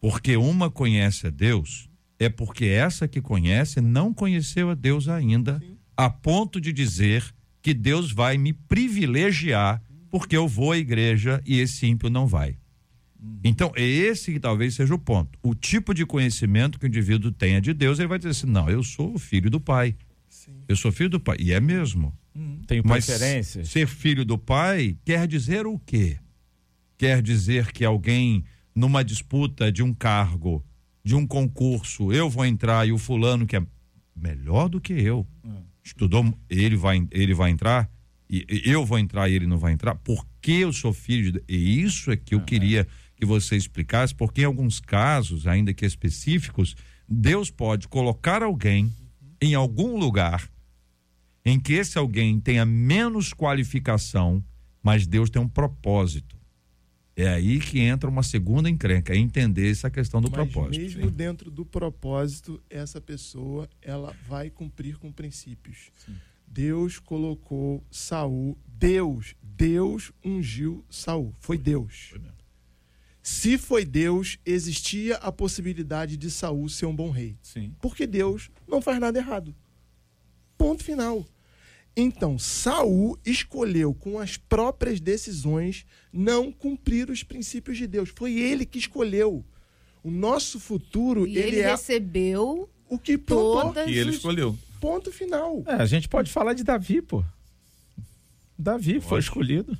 Porque 0.00 0.36
uma 0.36 0.70
conhece 0.70 1.26
a 1.26 1.30
Deus, 1.30 1.88
é 2.18 2.28
porque 2.28 2.64
essa 2.66 3.06
que 3.08 3.20
conhece 3.20 3.80
não 3.80 4.12
conheceu 4.14 4.70
a 4.70 4.74
Deus 4.74 5.08
ainda, 5.08 5.60
a 5.96 6.08
ponto 6.10 6.60
de 6.60 6.72
dizer 6.72 7.24
que 7.62 7.72
Deus 7.72 8.12
vai 8.12 8.36
me 8.36 8.52
privilegiar 8.52 9.82
porque 10.10 10.36
eu 10.36 10.46
vou 10.46 10.72
à 10.72 10.76
igreja 10.76 11.40
e 11.46 11.58
esse 11.58 11.86
ímpio 11.86 12.10
não 12.10 12.26
vai. 12.26 12.58
Então, 13.44 13.72
é 13.76 13.82
esse 13.82 14.32
que 14.32 14.40
talvez 14.40 14.74
seja 14.74 14.92
o 14.92 14.98
ponto. 14.98 15.38
O 15.42 15.54
tipo 15.54 15.94
de 15.94 16.04
conhecimento 16.04 16.78
que 16.78 16.84
o 16.84 16.88
indivíduo 16.88 17.30
tenha 17.30 17.60
de 17.60 17.72
Deus, 17.72 17.98
ele 17.98 18.08
vai 18.08 18.18
dizer 18.18 18.30
assim: 18.30 18.46
não, 18.46 18.68
eu 18.68 18.82
sou 18.82 19.16
filho 19.16 19.48
do 19.48 19.60
Pai. 19.60 19.94
Eu 20.66 20.74
sou 20.74 20.90
filho 20.90 21.08
do 21.08 21.20
Pai. 21.20 21.36
E 21.38 21.52
é 21.52 21.60
mesmo. 21.60 22.12
Tenho 22.66 22.82
Mas 22.84 23.06
preferências. 23.06 23.68
ser 23.68 23.86
filho 23.86 24.24
do 24.24 24.36
Pai 24.36 24.96
quer 25.04 25.26
dizer 25.28 25.66
o 25.66 25.78
quê? 25.78 26.18
Quer 26.98 27.22
dizer 27.22 27.72
que 27.72 27.84
alguém, 27.84 28.44
numa 28.74 29.04
disputa 29.04 29.70
de 29.70 29.82
um 29.82 29.94
cargo, 29.94 30.64
de 31.04 31.14
um 31.14 31.26
concurso, 31.26 32.12
eu 32.12 32.28
vou 32.28 32.44
entrar 32.44 32.86
e 32.86 32.92
o 32.92 32.98
fulano 32.98 33.46
que 33.46 33.56
é 33.56 33.62
melhor 34.16 34.68
do 34.68 34.80
que 34.80 34.92
eu, 34.92 35.26
estudou, 35.82 36.32
ele 36.48 36.76
vai, 36.76 37.06
ele 37.10 37.34
vai 37.34 37.50
entrar, 37.50 37.90
e 38.28 38.44
eu 38.64 38.86
vou 38.86 38.98
entrar 38.98 39.28
e 39.28 39.34
ele 39.34 39.46
não 39.46 39.58
vai 39.58 39.72
entrar, 39.72 39.94
porque 39.96 40.52
eu 40.52 40.72
sou 40.72 40.92
filho 40.92 41.24
de 41.24 41.32
Deus. 41.32 41.44
E 41.48 41.82
isso 41.82 42.10
é 42.10 42.16
que 42.16 42.34
eu 42.34 42.40
queria 42.40 42.86
que 43.14 43.26
você 43.26 43.56
explicasse, 43.56 44.14
porque 44.14 44.40
em 44.40 44.44
alguns 44.44 44.80
casos, 44.80 45.46
ainda 45.46 45.74
que 45.74 45.84
específicos, 45.84 46.74
Deus 47.08 47.50
pode 47.50 47.88
colocar 47.88 48.42
alguém 48.42 48.90
em 49.40 49.54
algum 49.54 49.98
lugar 49.98 50.48
em 51.44 51.58
que 51.58 51.74
esse 51.74 51.98
alguém 51.98 52.40
tenha 52.40 52.64
menos 52.64 53.34
qualificação, 53.34 54.42
mas 54.82 55.06
Deus 55.06 55.28
tem 55.28 55.42
um 55.42 55.48
propósito. 55.48 56.36
É 57.14 57.28
aí 57.28 57.60
que 57.60 57.78
entra 57.78 58.08
uma 58.08 58.22
segunda 58.22 58.70
encrenca, 58.70 59.12
é 59.12 59.16
entender 59.16 59.70
essa 59.70 59.90
questão 59.90 60.20
do 60.20 60.30
Mas 60.30 60.34
propósito. 60.34 60.80
mesmo 60.80 61.10
dentro 61.10 61.50
do 61.50 61.64
propósito, 61.64 62.62
essa 62.70 63.00
pessoa 63.00 63.68
ela 63.82 64.16
vai 64.26 64.48
cumprir 64.48 64.96
com 64.96 65.12
princípios. 65.12 65.90
Deus 66.46 66.98
colocou 66.98 67.84
Saul, 67.90 68.56
Deus, 68.66 69.34
Deus 69.42 70.12
ungiu 70.24 70.84
Saul. 70.90 71.34
Foi 71.40 71.58
Deus. 71.58 72.14
Se 73.22 73.56
foi 73.56 73.84
Deus, 73.84 74.38
existia 74.44 75.16
a 75.16 75.30
possibilidade 75.30 76.16
de 76.16 76.30
Saul 76.30 76.68
ser 76.68 76.86
um 76.86 76.96
bom 76.96 77.10
rei. 77.10 77.36
Sim. 77.42 77.74
Porque 77.80 78.06
Deus 78.06 78.50
não 78.66 78.82
faz 78.82 78.98
nada 78.98 79.18
errado. 79.18 79.54
Ponto 80.58 80.82
final. 80.82 81.24
Então, 81.96 82.38
Saul 82.38 83.18
escolheu 83.24 83.92
com 83.92 84.18
as 84.18 84.36
próprias 84.36 84.98
decisões 84.98 85.84
não 86.12 86.50
cumprir 86.50 87.10
os 87.10 87.22
princípios 87.22 87.76
de 87.76 87.86
Deus. 87.86 88.10
Foi 88.16 88.32
ele 88.38 88.64
que 88.64 88.78
escolheu. 88.78 89.44
O 90.02 90.10
nosso 90.10 90.58
futuro, 90.58 91.26
E 91.26 91.36
ele, 91.36 91.48
ele 91.48 91.60
é 91.60 91.70
recebeu 91.70 92.68
o 92.88 92.98
que 92.98 93.16
todas 93.18 93.88
E 93.88 93.92
ele 93.98 94.10
os- 94.10 94.16
escolheu. 94.16 94.56
Ponto 94.80 95.12
final. 95.12 95.62
É, 95.66 95.74
a 95.74 95.86
gente 95.86 96.08
pode 96.08 96.32
falar 96.32 96.54
de 96.54 96.64
Davi, 96.64 97.00
pô. 97.02 97.22
Davi 98.58 99.00
foi 99.00 99.20
escolhido. 99.20 99.76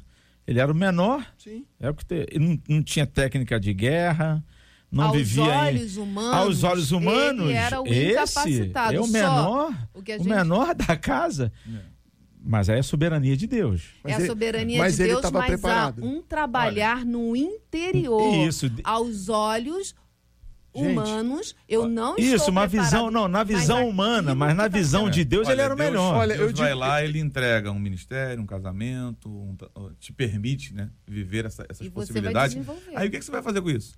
Ele 0.46 0.58
era 0.60 0.70
o 0.70 0.74
menor, 0.74 1.24
Sim. 1.38 1.64
é 1.78 1.88
o 1.88 1.94
que 1.94 2.04
te- 2.04 2.26
ele 2.30 2.38
não, 2.46 2.62
não 2.68 2.82
tinha 2.82 3.06
técnica 3.06 3.58
de 3.60 3.72
guerra, 3.72 4.44
não 4.90 5.04
aos 5.04 5.16
vivia 5.16 5.44
em- 5.44 5.48
olhos 5.48 5.96
humanos. 5.96 6.34
aos 6.34 6.62
olhos 6.64 6.90
humanos. 6.90 7.44
Ele 7.48 7.52
era 7.58 7.80
o 7.80 7.86
esse 7.86 8.10
incapacitado. 8.12 8.94
é 8.96 9.00
o 9.00 9.04
só. 9.06 9.12
menor, 9.12 9.88
O 9.94 10.02
que 10.02 10.12
a 10.12 10.16
o 10.16 10.18
gente- 10.18 10.28
menor 10.28 10.74
da 10.74 10.96
casa. 10.96 11.52
Mas 12.44 12.68
aí 12.68 12.76
é 12.76 12.80
a 12.80 12.82
soberania 12.82 13.36
de 13.36 13.46
Deus. 13.46 13.82
É 14.04 14.08
a 14.08 14.10
Mas 14.14 14.18
ele- 14.18 14.26
soberania 14.28 14.78
mas 14.78 14.96
de 14.96 15.02
ele 15.02 15.12
Deus, 15.12 15.30
mas 15.30 15.46
preparado. 15.46 16.02
há 16.02 16.06
um 16.06 16.20
trabalhar 16.22 17.04
no 17.04 17.36
interior. 17.36 18.46
Isso. 18.48 18.70
Aos 18.82 19.28
olhos 19.28 19.94
Gente, 20.74 20.88
humanos, 20.92 21.54
eu 21.68 21.86
não 21.86 22.16
estou 22.16 22.34
Isso, 22.34 22.50
uma 22.50 22.62
preparado, 22.66 22.90
visão, 22.90 23.10
não, 23.10 23.28
na 23.28 23.40
mas 23.44 23.48
visão 23.48 23.86
humana, 23.86 24.34
mas 24.34 24.56
na 24.56 24.62
tá 24.62 24.68
visão 24.68 25.10
de 25.10 25.22
Deus 25.22 25.46
ele 25.46 25.56
Olha, 25.60 25.62
era 25.66 25.74
o 25.74 25.78
melhor. 25.78 26.14
olha, 26.16 26.34
Deus 26.36 26.50
eu 26.50 26.56
vai 26.56 26.68
digo- 26.68 26.80
lá, 26.80 27.04
ele 27.04 27.18
entrega 27.20 27.70
um 27.70 27.78
ministério, 27.78 28.42
um 28.42 28.46
casamento, 28.46 29.28
um 29.28 29.54
te 30.00 30.12
permite, 30.14 30.72
né, 30.74 30.88
viver 31.06 31.44
essa- 31.44 31.66
essas 31.68 31.86
E 31.86 31.90
possibilidades. 31.90 32.56
Aí 32.96 33.06
o 33.06 33.10
que, 33.10 33.18
que 33.18 33.24
você 33.24 33.30
vai 33.30 33.42
fazer 33.42 33.60
com 33.60 33.68
isso? 33.70 33.94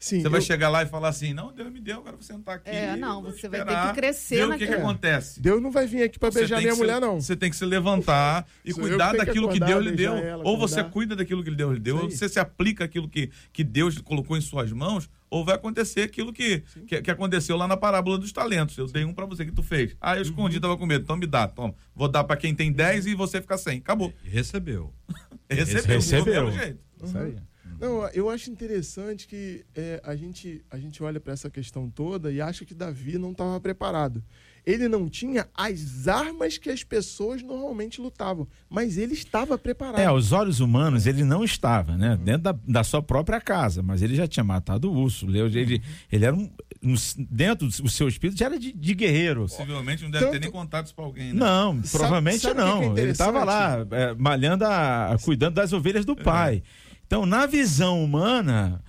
Sim, 0.00 0.22
Você 0.22 0.28
vai 0.28 0.38
eu- 0.38 0.44
chegar 0.44 0.68
lá 0.68 0.82
e 0.84 0.86
falar 0.86 1.08
assim, 1.08 1.32
não, 1.34 1.52
Deus 1.52 1.72
me 1.72 1.80
deu, 1.80 1.96
agora 1.96 2.10
eu 2.14 2.18
vou 2.18 2.22
sentar 2.22 2.54
aqui. 2.56 2.70
É, 2.70 2.94
não, 2.96 3.20
você 3.20 3.48
vai 3.48 3.64
ter 3.64 3.88
que 3.88 3.94
crescer 3.94 4.36
ver 4.36 4.54
o 4.54 4.56
que, 4.58 4.66
que 4.68 4.72
acontece. 4.74 5.40
Deus 5.40 5.60
não 5.60 5.72
vai 5.72 5.88
vir 5.88 6.04
aqui 6.04 6.18
para 6.20 6.30
beijar 6.30 6.60
minha 6.60 6.72
se- 6.72 6.78
mulher, 6.78 7.00
não. 7.00 7.20
Você 7.20 7.34
tem 7.34 7.50
que 7.50 7.56
se 7.56 7.64
levantar 7.64 8.46
e 8.64 8.72
Sou 8.72 8.82
cuidar 8.84 9.10
que 9.10 9.16
daquilo 9.16 9.48
que, 9.48 9.58
Deus 9.58 9.84
lhe 9.84 9.90
deu. 9.92 10.14
ela, 10.16 10.44
ou 10.46 10.56
você 10.56 10.84
cuida 10.84 11.16
daquilo 11.16 11.42
que 11.42 11.50
Deus 11.50 11.74
lhe 11.74 11.80
deu, 11.80 11.96
ou 11.98 12.08
você 12.08 12.28
se 12.28 12.38
aplica 12.38 12.84
aquilo 12.84 13.08
que, 13.08 13.28
que 13.52 13.64
Deus 13.64 13.98
colocou 13.98 14.36
em 14.36 14.40
suas 14.40 14.70
mãos, 14.72 15.10
ou 15.28 15.44
vai 15.44 15.56
acontecer 15.56 16.02
aquilo 16.02 16.32
que, 16.32 16.62
que, 16.86 17.02
que 17.02 17.10
aconteceu 17.10 17.56
lá 17.56 17.66
na 17.66 17.76
parábola 17.76 18.16
dos 18.18 18.30
talentos. 18.30 18.78
Eu 18.78 18.86
dei 18.86 19.04
um 19.04 19.12
pra 19.12 19.26
você 19.26 19.44
que 19.44 19.52
tu 19.52 19.64
fez. 19.64 19.96
Ah, 20.00 20.12
eu 20.14 20.18
Uhum. 20.18 20.22
escondi, 20.22 20.60
tava 20.60 20.76
com 20.76 20.86
medo. 20.86 21.02
Então 21.02 21.16
me 21.16 21.26
dá, 21.26 21.48
toma. 21.48 21.74
Vou 21.94 22.06
dar 22.08 22.22
pra 22.22 22.36
quem 22.36 22.54
tem 22.54 22.70
10 22.72 23.04
e 23.06 23.14
você 23.16 23.40
ficar 23.40 23.58
sem. 23.58 23.78
Acabou. 23.78 24.12
Recebeu. 24.22 24.94
Recebeu. 25.50 25.96
Recebeu. 25.96 26.52
Jeito. 26.52 26.78
Isso 27.02 27.18
aí. 27.18 27.36
Não, 27.80 28.08
eu 28.08 28.28
acho 28.28 28.50
interessante 28.50 29.26
que 29.26 29.64
é, 29.74 30.00
a, 30.04 30.16
gente, 30.16 30.62
a 30.70 30.78
gente 30.78 31.02
olha 31.02 31.20
para 31.20 31.32
essa 31.32 31.48
questão 31.48 31.88
toda 31.88 32.30
e 32.32 32.40
acha 32.40 32.64
que 32.64 32.74
Davi 32.74 33.18
não 33.18 33.30
estava 33.32 33.60
preparado. 33.60 34.22
Ele 34.66 34.86
não 34.86 35.08
tinha 35.08 35.48
as 35.54 36.06
armas 36.08 36.58
que 36.58 36.68
as 36.68 36.84
pessoas 36.84 37.42
normalmente 37.42 38.02
lutavam, 38.02 38.46
mas 38.68 38.98
ele 38.98 39.14
estava 39.14 39.56
preparado. 39.56 39.98
É, 40.00 40.04
aos 40.04 40.30
olhos 40.32 40.60
humanos 40.60 41.06
ele 41.06 41.24
não 41.24 41.42
estava, 41.42 41.96
né? 41.96 42.18
Dentro 42.22 42.42
da, 42.42 42.58
da 42.66 42.84
sua 42.84 43.00
própria 43.00 43.40
casa, 43.40 43.82
mas 43.82 44.02
ele 44.02 44.14
já 44.14 44.26
tinha 44.26 44.44
matado 44.44 44.90
o 44.92 44.94
urso. 44.94 45.24
Ele, 45.26 45.38
ele, 45.58 45.82
ele 46.12 46.24
era 46.24 46.36
um. 46.36 46.50
um- 46.82 46.94
Dentro 47.30 47.66
do 47.68 47.88
seu 47.88 48.08
espírito 48.08 48.38
já 48.38 48.46
era 48.46 48.58
de, 48.58 48.70
de 48.72 48.94
guerreiro. 48.94 49.42
Possivelmente 49.42 50.02
não 50.02 50.10
deve 50.10 50.26
ter 50.26 50.32
Tanto- 50.32 50.42
nem 50.42 50.50
contado 50.50 50.84
isso 50.84 50.94
pra 50.94 51.04
alguém, 51.04 51.32
né? 51.32 51.40
Não, 51.40 51.76
Sabe- 51.76 51.90
provavelmente 51.90 52.40
sabe 52.40 52.54
que 52.56 52.60
não. 52.60 52.94
que 52.94 53.00
é 53.00 53.02
ele 53.04 53.12
estava 53.12 53.44
lá 53.44 53.86
é, 53.90 54.14
malhando, 54.16 54.66
a, 54.66 55.16
cuidando 55.24 55.54
das 55.54 55.72
ovelhas 55.72 56.04
do 56.04 56.14
pai. 56.14 56.62
Então, 57.08 57.24
na 57.24 57.46
visão 57.46 58.04
humana, 58.04 58.84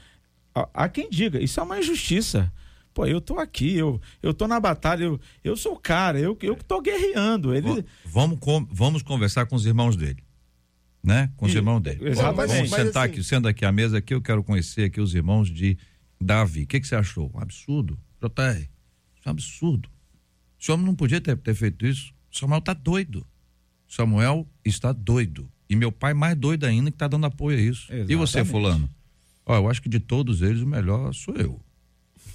há, 0.54 0.90
quem 0.90 1.10
diga, 1.10 1.42
isso 1.42 1.58
é 1.58 1.64
uma 1.64 1.80
injustiça. 1.80 2.52
Pô, 2.94 3.06
eu 3.06 3.22
tô 3.22 3.40
aqui, 3.40 3.76
eu, 3.78 4.02
eu 4.22 4.34
tô 4.34 4.46
na 4.46 4.60
batalha, 4.60 5.06
eu, 5.06 5.20
eu 5.42 5.56
sou 5.56 5.74
o 5.76 5.80
cara, 5.80 6.20
eu, 6.20 6.38
eu 6.42 6.56
que 6.58 6.66
tô 6.66 6.82
guerreando. 6.82 7.56
Ele, 7.56 7.86
Vamos, 8.04 8.38
vamos 8.70 9.02
conversar 9.02 9.46
com 9.46 9.56
os 9.56 9.66
irmãos 9.66 9.96
dele. 9.96 10.22
Né? 11.02 11.32
Com 11.38 11.46
os 11.46 11.54
E- 11.54 11.56
irmãos 11.58 11.80
dele. 11.80 12.10
exatamente. 12.10 12.56
Vamos 12.58 12.70
Mas, 12.72 12.82
sentar 12.88 13.04
assim- 13.06 13.14
aqui, 13.14 13.24
sendo 13.24 13.48
aqui 13.48 13.64
à 13.64 13.72
mesa 13.72 14.00
aqui, 14.00 14.14
eu 14.14 14.22
quero 14.22 14.44
conhecer 14.44 14.84
aqui 14.84 15.00
os 15.00 15.16
irmãos 15.16 15.50
de 15.50 15.78
Davi. 16.20 16.64
O 16.64 16.68
que, 16.68 16.78
que 16.82 16.86
você 16.88 16.96
achou? 16.96 17.32
Um 17.34 17.40
absurdo. 17.40 17.98
JR, 18.22 18.60
isso 18.60 18.70
é 19.24 19.30
um 19.30 19.32
absurdo. 19.32 19.90
O 20.60 20.66
senhor 20.66 20.78
não 20.78 20.94
podia 20.94 21.22
ter, 21.22 21.38
ter 21.38 21.56
feito 21.56 21.86
isso. 21.86 22.14
Samuel 22.30 22.60
está 22.60 22.74
doido. 22.74 23.26
Samuel 23.88 24.46
está 24.66 24.92
doido. 24.92 25.50
E 25.70 25.76
meu 25.76 25.92
pai 25.92 26.14
mais 26.14 26.36
doido 26.36 26.66
ainda 26.66 26.90
que 26.90 26.96
está 26.96 27.08
dando 27.08 27.26
apoio 27.26 27.58
a 27.58 27.62
isso. 27.62 27.92
E 27.94 28.16
você, 28.16 28.40
Exatamente. 28.40 28.50
fulano? 28.52 28.90
Ó, 29.46 29.56
eu 29.56 29.70
acho 29.70 29.82
que 29.82 29.90
de 29.90 30.00
todos 30.00 30.42
eles 30.42 30.62
o 30.62 30.68
melhor 30.68 31.14
sou 31.14 31.36
eu. 31.36 31.60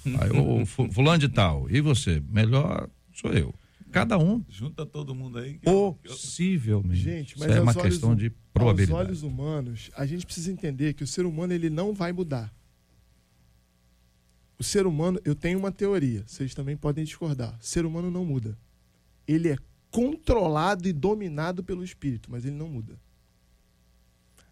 Aí, 0.05 0.29
ô, 0.31 0.65
fulano 0.91 1.17
de 1.19 1.27
tal. 1.29 1.69
E 1.69 1.81
você? 1.81 2.21
Melhor 2.29 2.89
sou 3.13 3.31
eu. 3.33 3.53
Cada 3.91 4.17
um 4.17 4.43
Junta 4.49 4.85
todo 4.85 5.15
mundo 5.15 5.37
aí. 5.39 5.53
que 5.53 5.59
Possivelmente. 5.65 6.95
Gente, 6.99 7.39
mas 7.39 7.49
Isso 7.49 7.57
é 7.57 7.61
uma 7.61 7.71
olhos 7.71 7.81
questão 7.83 8.11
hum- 8.11 8.15
de 8.15 8.25
Aos 8.27 8.33
probabilidade. 8.53 8.99
olhos 8.99 9.23
humanos, 9.23 9.89
a 9.95 10.05
gente 10.05 10.25
precisa 10.25 10.51
entender 10.51 10.93
que 10.93 11.03
o 11.03 11.07
ser 11.07 11.25
humano 11.25 11.53
ele 11.53 11.69
não 11.69 11.93
vai 11.93 12.11
mudar. 12.11 12.53
O 14.57 14.63
ser 14.63 14.85
humano, 14.87 15.19
eu 15.25 15.35
tenho 15.35 15.59
uma 15.59 15.71
teoria, 15.71 16.23
vocês 16.25 16.53
também 16.53 16.75
podem 16.77 17.03
discordar. 17.03 17.57
O 17.61 17.65
ser 17.65 17.85
humano 17.85 18.09
não 18.09 18.23
muda. 18.25 18.57
Ele 19.27 19.49
é 19.49 19.57
controlado 19.91 20.87
e 20.87 20.93
dominado 20.93 21.63
pelo 21.63 21.83
espírito, 21.83 22.29
mas 22.31 22.45
ele 22.45 22.55
não 22.55 22.67
muda. 22.69 22.97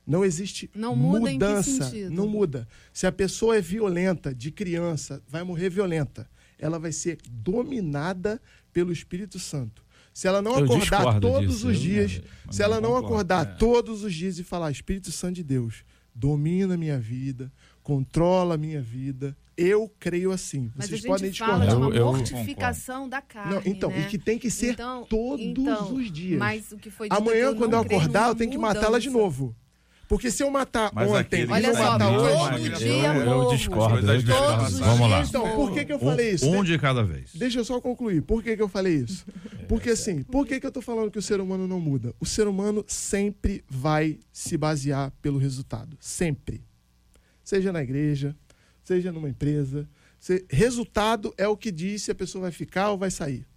Não 0.06 0.24
existe 0.26 0.70
Não 0.76 0.96
muda 0.96 1.32
em 1.32 1.40
que 1.40 1.46
mudança. 1.46 1.84
sentido? 1.86 2.12
Não 2.12 2.28
muda. 2.28 2.68
Se 2.92 3.08
a 3.08 3.12
pessoa 3.12 3.56
é 3.58 3.62
violenta 3.62 4.34
de 4.36 4.52
criança, 4.52 5.22
vai 5.28 5.44
morrer 5.44 5.70
violenta. 5.70 6.30
Ela 6.60 6.78
vai 6.78 6.92
ser 6.92 7.18
dominada 7.30 8.42
pelo 8.74 8.92
Espírito 8.92 9.40
Santo. 9.40 9.84
Se 10.14 10.28
ela 10.28 10.42
não 10.42 10.60
Eu 10.60 10.66
acordar 10.66 11.20
todos 11.20 11.54
disso, 11.56 11.68
os 11.70 11.76
eu- 11.76 11.82
dias, 11.82 12.22
se 12.52 12.62
ela 12.62 12.80
não 12.82 12.90
concordo, 12.90 13.08
acordar 13.08 13.48
é. 13.48 13.56
todos 13.58 14.04
os 14.04 14.14
dias 14.14 14.38
e 14.38 14.44
falar 14.44 14.70
Espírito 14.72 15.12
Santo 15.12 15.36
de 15.36 15.44
Deus, 15.44 15.84
domina 16.14 16.76
a 16.76 16.78
minha 16.78 17.00
vida, 17.00 17.52
controla 17.82 18.56
a 18.56 18.58
minha 18.58 18.82
vida. 18.82 19.36
Eu 19.58 19.92
creio 20.00 20.32
assim. 20.32 20.72
Mas 20.76 20.90
Vocês 20.90 21.06
a 21.06 21.08
podem 21.08 21.26
gente 21.28 21.40
fala 21.40 21.54
de 21.60 21.66
discordar. 21.66 21.78
uma 21.90 21.96
Eu- 21.96 22.06
eu 22.08 22.14
mortificação 22.14 23.08
da 23.10 23.22
carne, 23.22 23.54
Não, 23.56 23.62
então, 23.66 23.90
né? 23.90 24.02
e 24.02 24.08
que 24.10 24.18
tem 24.18 24.38
que 24.38 24.50
ser 24.52 24.74
Então- 24.74 25.06
todos 25.10 25.46
então, 25.46 25.96
os 25.96 26.12
dias. 26.12 26.38
Mas 26.40 26.72
o 26.72 26.78
que 26.78 26.90
foi 26.90 27.08
dito 27.10 27.18
Amanhã, 27.20 27.56
quando 27.56 27.74
eu 27.74 27.80
acordar, 27.80 28.30
eu 28.30 28.36
tenho 28.36 28.52
que 28.52 28.58
matá-la 28.58 29.00
de 29.00 29.10
novo. 29.10 29.56
Porque 30.14 30.30
se 30.30 30.44
eu 30.44 30.52
matar 30.52 30.92
Mas 30.94 31.10
ontem 31.10 31.42
e 31.42 31.48
não 31.48 31.74
só, 31.74 31.92
matar 31.94 32.14
todo 32.14 32.54
hoje. 32.54 32.70
dia 32.78 33.14
eu, 33.16 33.22
eu 33.32 33.48
discordo. 33.50 33.98
Eu 33.98 34.02
Todos 34.06 34.24
discordo. 34.24 34.78
Vamos 34.86 35.10
lá. 35.10 35.16
dias 35.18 35.30
Então, 35.30 35.56
por 35.56 35.72
que, 35.74 35.86
que 35.86 35.92
eu 35.92 35.98
falei 35.98 36.30
isso? 36.30 36.48
Um 36.48 36.64
de 36.64 36.78
cada 36.78 37.04
vez. 37.04 37.32
Deixa 37.34 37.58
eu 37.60 37.66
só 37.66 37.82
concluir. 37.82 38.22
Por 38.22 38.44
que, 38.44 38.56
que 38.56 38.62
eu 38.62 38.70
falei 38.70 38.94
isso? 38.98 39.26
Porque 39.68 39.90
assim, 39.90 40.22
por 40.22 40.46
que, 40.46 40.60
que 40.60 40.68
eu 40.68 40.72
tô 40.72 40.84
falando 40.84 41.10
que 41.10 41.18
o 41.18 41.22
ser 41.22 41.42
humano 41.42 41.68
não 41.68 41.80
muda? 41.80 42.14
O 42.20 42.28
ser 42.28 42.48
humano 42.48 42.86
sempre 42.88 43.64
vai 43.68 44.20
se 44.32 44.56
basear 44.56 45.12
pelo 45.20 45.40
resultado. 45.40 45.98
Sempre. 46.00 46.64
Seja 47.44 47.72
na 47.74 47.82
igreja, 47.82 48.36
seja 48.84 49.12
numa 49.12 49.30
empresa. 49.30 49.90
se- 50.20 50.46
Resultado 50.48 51.34
é 51.40 51.48
o 51.48 51.58
que 51.58 51.72
diz 51.72 52.04
se 52.04 52.12
a 52.12 52.16
pessoa 52.16 52.44
vai 52.44 52.52
ficar 52.52 52.92
ou 52.92 53.00
vai 53.00 53.10
sair. 53.10 53.48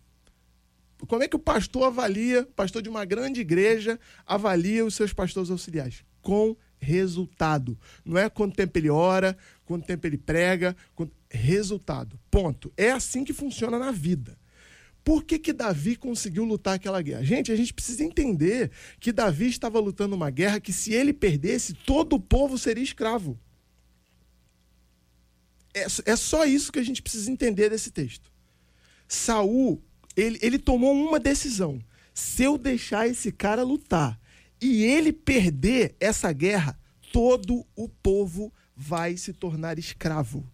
Como 1.07 1.23
é 1.23 1.29
que 1.29 1.37
o 1.37 1.39
pastor 1.39 1.83
avalia, 1.85 2.45
o 2.45 2.55
pastor 2.55 2.81
de 2.81 2.89
uma 2.89 3.05
grande 3.05 3.43
igreja, 3.43 4.01
avalia 4.27 4.87
os 4.87 4.95
seus 4.95 5.13
pastores 5.13 5.51
auxiliares? 5.51 6.03
Com 6.27 6.57
resultado. 6.81 7.79
Não 8.05 8.19
é 8.19 8.29
quanto 8.29 8.57
tempo 8.57 8.77
ele 8.77 8.91
ora, 8.91 9.39
quanto 9.65 9.87
tempo 9.87 10.05
ele 10.09 10.19
prega, 10.19 10.75
quanto... 10.93 11.13
resultado. 11.31 12.19
Ponto. 12.29 12.73
É 12.77 12.91
assim 12.91 13.23
que 13.23 13.33
funciona 13.33 13.79
na 13.79 13.93
vida. 13.93 14.37
Por 15.05 15.23
que, 15.23 15.39
que 15.39 15.53
Davi 15.53 15.95
conseguiu 15.95 16.45
lutar 16.45 16.75
aquela 16.75 17.01
guerra? 17.01 17.23
Gente, 17.23 17.53
a 17.53 17.55
gente 17.55 17.73
precisa 17.73 18.03
entender 18.03 18.73
que 18.99 19.13
Davi 19.13 19.47
estava 19.47 19.79
lutando 19.79 20.17
uma 20.17 20.31
guerra 20.31 20.59
que, 20.59 20.73
se 20.73 20.93
ele 20.93 21.13
perdesse, 21.13 21.75
todo 21.75 22.17
o 22.17 22.21
povo 22.21 22.59
seria 22.59 22.83
escravo. 22.83 23.39
É, 25.73 25.87
é 26.07 26.17
só 26.17 26.45
isso 26.45 26.73
que 26.73 26.81
a 26.81 26.83
gente 26.83 27.03
precisa 27.03 27.31
entender 27.31 27.71
desse 27.71 27.93
texto. 27.93 28.33
Saul, 29.07 29.81
ele, 30.17 30.41
ele 30.43 30.59
tomou 30.59 30.93
uma 30.93 31.21
decisão. 31.21 31.81
Se 32.13 32.43
eu 32.43 32.59
deixar 32.59 33.07
esse 33.07 33.31
cara 33.31 33.63
lutar 33.63 34.19
e 34.61 34.85
ele 34.85 35.13
perder 35.13 35.95
essa 36.01 36.33
guerra, 36.33 36.79
todo 37.13 37.67
o 37.75 37.89
povo 37.89 38.53
vai 38.75 39.17
se 39.17 39.33
tornar 39.33 39.79
escravo. 39.79 40.45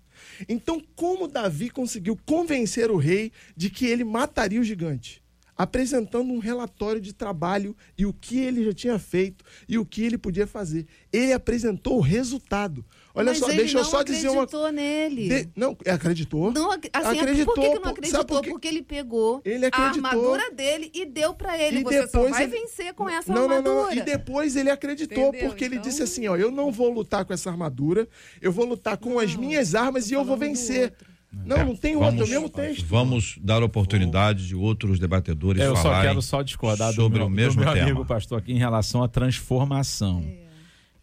Então, 0.48 0.82
como 0.94 1.28
Davi 1.28 1.70
conseguiu 1.70 2.18
convencer 2.24 2.90
o 2.90 2.96
rei 2.96 3.32
de 3.56 3.70
que 3.70 3.86
ele 3.86 4.04
mataria 4.04 4.60
o 4.60 4.64
gigante? 4.64 5.21
Apresentando 5.62 6.32
um 6.32 6.38
relatório 6.38 7.00
de 7.00 7.12
trabalho 7.12 7.76
e 7.96 8.04
o 8.04 8.12
que 8.12 8.40
ele 8.40 8.64
já 8.64 8.72
tinha 8.72 8.98
feito 8.98 9.44
e 9.68 9.78
o 9.78 9.86
que 9.86 10.02
ele 10.02 10.18
podia 10.18 10.44
fazer. 10.46 10.86
Ele 11.12 11.32
apresentou 11.32 11.98
o 11.98 12.00
resultado. 12.00 12.84
Olha 13.14 13.26
Mas 13.26 13.38
só, 13.38 13.48
ele 13.48 13.58
deixa 13.58 13.78
eu 13.78 13.82
não 13.84 13.90
só 13.90 14.02
dizer 14.02 14.28
uma 14.28 14.42
acreditou 14.42 14.72
nele. 14.72 15.28
de- 15.28 15.48
Não, 15.54 15.76
acreditou. 15.86 16.50
Não, 16.50 16.72
assim, 16.72 16.88
Acreditou, 17.20 17.54
por 17.54 17.62
que, 17.62 17.70
que 17.70 17.78
não 17.78 17.90
acreditou? 17.92 18.24
por? 18.24 18.44
Porque 18.44 18.66
ele 18.68 18.82
pegou 18.82 19.40
Ele 19.44 19.66
a 19.70 19.78
armadura 19.80 20.50
dele 20.50 20.90
e 20.92 21.04
deu 21.06 21.32
pra 21.32 21.56
ele. 21.56 21.78
E 21.80 21.82
Você 21.84 22.02
depois 22.02 22.30
vai 22.30 22.42
ele- 22.44 22.52
vencer 22.58 22.92
com 22.94 23.08
essa 23.08 23.32
não, 23.32 23.46
não, 23.46 23.56
armadura. 23.56 23.82
não. 23.84 23.92
E 23.92 24.00
depois 24.02 24.56
ele 24.56 24.70
acreditou, 24.70 25.28
Entendeu? 25.28 25.48
porque 25.48 25.64
ele 25.64 25.76
Então- 25.76 25.88
disse 25.88 26.02
assim: 26.02 26.26
ó, 26.26 26.36
eu 26.36 26.50
não 26.50 26.72
vou 26.72 26.90
lutar 26.90 27.24
com 27.24 27.32
essa 27.32 27.50
armadura, 27.50 28.08
eu 28.40 28.50
vou 28.50 28.64
lutar 28.64 28.96
com 28.96 29.18
as 29.18 29.36
minhas 29.36 29.74
armas 29.76 30.10
e 30.10 30.14
eu 30.14 30.24
vou 30.24 30.36
vencer. 30.36 30.84
outro. 30.90 31.11
Não, 31.32 31.64
não 31.66 31.76
tem 31.76 31.96
outro, 31.96 32.20
é 32.20 32.24
o 32.24 32.28
mesmo 32.28 32.48
texto. 32.48 32.84
Vamos 32.84 33.38
dar 33.42 33.62
oportunidade 33.62 34.46
de 34.48 34.54
outros 34.54 34.98
debatedores 34.98 35.62
É, 35.62 35.66
Eu 35.66 35.74
só 35.76 35.82
falarem 35.84 36.10
quero 36.10 36.22
só 36.22 36.42
discordar 36.42 36.92
sobre 36.92 37.18
do 37.18 37.18
meu, 37.20 37.26
o 37.26 37.30
mesmo 37.30 37.60
do 37.60 37.64
meu 37.64 37.72
tema. 37.72 37.86
amigo 37.86 38.04
pastor 38.04 38.38
aqui 38.38 38.52
em 38.52 38.58
relação 38.58 39.02
à 39.02 39.08
transformação. 39.08 40.24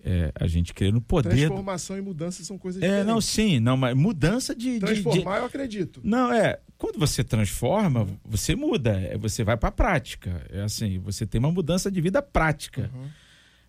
É, 0.01 0.31
a 0.39 0.47
gente 0.47 0.73
crê 0.73 0.91
no 0.93 1.01
poder. 1.01 1.29
do- 1.29 1.35
Transformação 1.35 1.97
e 1.97 2.01
mudança 2.01 2.41
são 2.43 2.57
coisas 2.57 2.81
É, 2.81 2.85
diferentes. 2.85 3.07
não, 3.07 3.19
sim, 3.19 3.59
não, 3.59 3.75
mas 3.75 3.93
mudança 3.97 4.55
de. 4.55 4.79
de- 4.79 4.79
de, 4.79 5.01
Transformar, 5.01 5.39
eu 5.39 5.45
acredito. 5.45 5.99
Não, 6.03 6.31
é. 6.31 6.57
Quando 6.77 6.97
você 6.97 7.21
transforma, 7.21 8.07
você 8.23 8.55
muda, 8.55 8.91
é, 8.91 9.17
você 9.17 9.43
vai 9.43 9.57
para 9.57 9.67
a 9.67 9.71
prática. 9.73 10.45
É 10.49 10.61
assim, 10.61 10.99
você 10.99 11.25
tem 11.25 11.37
uma 11.39 11.51
mudança 11.51 11.91
de 11.91 11.99
vida 11.99 12.21
prática. 12.21 12.89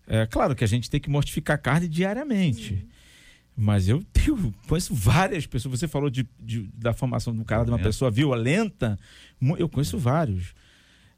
É 0.07 0.25
claro 0.25 0.55
que 0.55 0.63
a 0.63 0.67
gente 0.67 0.89
tem 0.89 0.99
que 1.01 1.09
mortificar 1.09 1.55
a 1.55 1.57
carne 1.57 1.87
diariamente. 1.89 2.87
Mas 3.63 3.87
eu 3.87 4.01
tenho, 4.11 4.51
conheço 4.67 4.91
várias 4.95 5.45
pessoas. 5.45 5.79
Você 5.79 5.87
falou 5.87 6.09
de, 6.09 6.27
de- 6.39 6.67
da 6.73 6.93
formação 6.93 7.31
do 7.35 7.45
cara 7.45 7.63
de 7.63 7.69
uma 7.69 7.77
Violenta. 7.77 7.89
pessoa 7.89 8.09
violenta. 8.09 8.99
Eu 9.59 9.69
conheço 9.69 9.99
vários. 9.99 10.55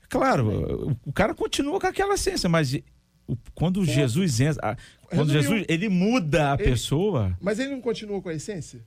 Claro, 0.10 0.90
o, 1.06 1.10
o 1.10 1.14
cara 1.14 1.34
continua 1.34 1.80
com 1.80 1.88
aquela 1.88 2.16
essência, 2.16 2.50
mas 2.50 2.78
quando 3.56 3.86
Jesus 3.86 4.42
entra. 4.42 4.78
Quando. 5.08 5.32
Jesus 5.32 5.64
ele 5.70 5.88
muda 5.88 6.52
a 6.52 6.54
Ele- 6.56 6.64
pessoa. 6.64 7.38
Mas 7.42 7.60
ele 7.60 7.72
não 7.72 7.80
continuou 7.82 8.22
com 8.22 8.28
a 8.30 8.34
essência? 8.34 8.84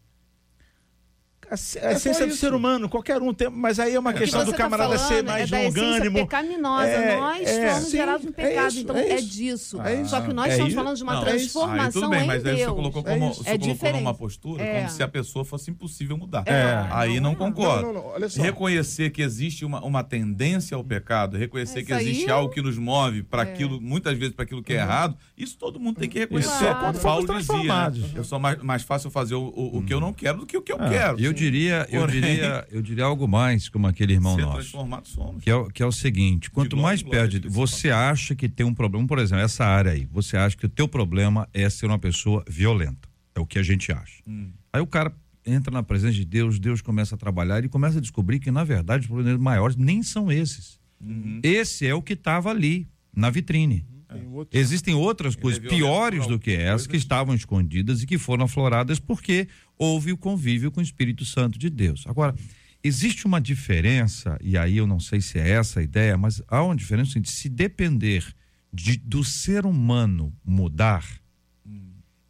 A, 1.50 1.54
a 1.54 1.90
É 1.90 1.92
essência 1.94 2.26
do 2.26 2.34
ser 2.34 2.52
humano, 2.54 2.88
qualquer 2.88 3.20
um 3.22 3.32
tem, 3.32 3.48
mas 3.48 3.78
aí 3.78 3.94
é 3.94 3.98
uma 3.98 4.12
que 4.12 4.20
questão 4.20 4.40
você 4.40 4.46
do 4.46 4.50
tá 4.52 4.56
camarada 4.58 4.98
falando 4.98 5.08
ser 5.08 5.22
mais 5.22 5.52
é 5.52 5.62
longânimo. 5.64 6.18
pecaminosa. 6.18 6.86
É, 6.88 7.16
Nós 7.20 7.48
é. 7.48 7.70
somos 7.70 7.84
Sim, 7.88 7.96
gerados 7.96 8.24
no 8.24 8.30
é 8.30 8.32
pecado, 8.34 8.68
isso, 8.68 8.80
então 8.80 8.96
é 8.96 9.08
é, 9.08 9.14
isso. 9.16 9.28
disso. 9.28 9.82
É 9.82 10.00
isso. 10.00 10.10
Só 10.10 10.20
que 10.20 10.32
nós 10.32 10.46
É 10.46 10.50
estamos 10.50 10.72
isso. 10.72 10.76
falando 10.82 10.96
de 10.96 11.02
uma 11.04 11.12
Não, 11.14 11.20
é. 11.22 11.24
Aí 11.30 11.38
transformação 11.38 11.92
tudo 12.02 12.10
bem, 12.10 12.22
em 12.22 12.26
mas 12.26 12.44
aí 12.46 12.56
Deus. 12.56 12.68
você 12.68 12.74
colocou, 12.76 13.02
É 13.06 13.12
como, 13.12 13.34
você 13.34 13.40
É 13.40 13.44
colocou 13.52 13.68
diferente. 13.74 13.96
numa 14.02 14.14
postura 14.14 14.62
É. 14.64 14.74
como 14.78 14.90
se 14.90 15.02
a 15.02 15.08
pessoa 15.08 15.44
fosse 15.44 15.70
impossível 15.70 16.16
mudar. 16.16 16.42
É. 16.46 16.86
Aí 16.90 17.20
Não 17.20 17.26
não 17.26 17.32
é. 17.32 17.34
concordo. 17.36 17.82
Não, 17.86 17.92
não, 17.92 18.02
não, 18.02 18.10
olha 18.10 18.28
só. 18.28 18.42
Reconhecer 18.42 19.10
que 19.10 19.22
existe 19.22 19.64
uma, 19.64 19.80
uma 19.84 20.02
tendência 20.02 20.76
ao 20.76 20.82
pecado, 20.84 21.36
reconhecer 21.36 21.78
Isso 21.80 21.86
que 21.86 21.92
existe 21.92 22.24
aí- 22.24 22.30
algo 22.30 22.52
que 22.52 22.60
nos 22.62 22.76
move 22.78 23.22
para 23.22 23.42
aquilo, 23.42 23.80
muitas 23.80 24.16
vezes 24.18 24.34
para 24.34 24.44
aquilo 24.44 24.62
que 24.62 24.72
é 24.72 24.76
errado, 24.76 25.16
isso 25.36 25.56
todo 25.58 25.78
mundo 25.78 25.98
tem 26.00 26.08
que 26.08 26.18
reconhecer. 26.18 26.50
Isso 26.50 26.64
é 26.64 26.68
Claro. 26.68 26.78
quando 26.86 27.00
Paulo 27.02 27.26
fomos 27.26 27.46
dizia, 27.46 27.90
né? 27.90 27.92
eu 28.14 28.24
sou 28.24 28.38
mais, 28.38 28.60
mais 28.62 28.82
fácil 28.82 29.10
fazer 29.10 29.34
o, 29.34 29.42
o, 29.54 29.78
o 29.78 29.82
que 29.84 29.92
eu 29.94 30.00
não 30.00 30.12
quero 30.12 30.38
do 30.38 30.46
que 30.46 30.56
o 30.56 30.62
que 30.62 30.72
eu 30.72 30.76
Ah, 30.80 30.88
quero. 30.88 31.20
Eu 31.36 31.50
diria, 31.50 31.86
eu 31.90 32.00
Porém- 32.00 32.20
diria, 32.20 32.66
eu 32.70 32.82
diria 32.82 33.04
algo 33.04 33.28
mais, 33.28 33.68
como 33.68 33.86
aquele 33.86 34.14
irmão 34.14 34.36
nosso. 34.36 34.70
somos. 35.04 35.42
Que 35.44 35.50
é, 35.50 35.54
o- 35.54 35.66
que 35.68 35.82
é 35.82 35.86
o 35.86 35.92
seguinte, 35.92 36.50
quanto 36.50 36.70
glória 36.76 36.82
mais 36.88 37.02
perde, 37.02 37.46
você 37.48 37.90
acha 37.90 38.34
que 38.34 38.48
tem 38.48 38.64
um 38.64 38.72
problema, 38.74 39.06
por 39.06 39.18
exemplo, 39.18 39.44
essa 39.44 39.64
área 39.64 39.92
aí, 39.92 40.06
você 40.10 40.36
acha 40.36 40.56
que 40.56 40.66
o 40.66 40.68
teu 40.68 40.88
problema 40.88 41.48
é 41.52 41.68
ser 41.68 41.86
uma 41.86 41.98
pessoa 41.98 42.44
violenta. 42.48 43.08
É 43.34 43.40
o 43.40 43.46
que 43.46 43.58
a 43.58 43.62
gente 43.62 43.92
acha. 43.92 44.22
Hum. 44.26 44.50
Aí 44.72 44.80
o 44.80 44.86
cara 44.86 45.12
entra 45.44 45.70
na 45.70 45.82
presença 45.82 46.14
de 46.14 46.24
Deus, 46.24 46.58
Deus 46.58 46.80
começa 46.80 47.14
a 47.14 47.18
trabalhar, 47.18 47.58
ele 47.58 47.68
começa 47.68 47.98
a 47.98 48.00
descobrir 48.00 48.40
que 48.40 48.50
na 48.50 48.64
verdade 48.64 49.02
os 49.02 49.06
problemas 49.08 49.38
maiores 49.40 49.76
nem 49.76 50.02
são 50.02 50.32
esses. 50.32 50.80
Uhum. 51.00 51.40
Esse 51.42 51.86
é 51.86 51.94
o 51.94 52.00
que 52.02 52.14
estava 52.14 52.50
ali 52.50 52.88
na 53.14 53.28
vitrine. 53.30 53.84
Tem 54.08 54.26
outro. 54.32 54.58
Existem 54.58 54.94
outras 54.94 55.34
coisas 55.36 55.60
violento 55.60 55.76
piores 55.76 56.26
do 56.26 56.38
que 56.38 56.52
essas 56.52 56.86
que 56.86 56.96
estavam 56.96 57.34
escondidas 57.34 58.02
e 58.02 58.06
que 58.06 58.16
foram 58.16 58.44
afloradas 58.44 58.98
porque 58.98 59.48
houve 59.78 60.12
o 60.12 60.16
convívio 60.16 60.70
com 60.70 60.80
o 60.80 60.82
Espírito 60.82 61.24
Santo 61.24 61.58
de 61.58 61.70
Deus. 61.70 62.04
Agora, 62.06 62.34
existe 62.82 63.26
uma 63.26 63.40
diferença, 63.40 64.38
e 64.40 64.56
aí 64.56 64.76
eu 64.76 64.86
não 64.86 65.00
sei 65.00 65.20
se 65.20 65.38
é 65.38 65.50
essa 65.50 65.80
a 65.80 65.82
ideia, 65.82 66.16
mas 66.16 66.42
há 66.48 66.62
uma 66.62 66.76
diferença 66.76 67.20
de 67.20 67.30
se 67.30 67.48
depender 67.48 68.24
de, 68.72 68.96
do 68.96 69.24
ser 69.24 69.64
humano 69.64 70.32
mudar, 70.44 71.04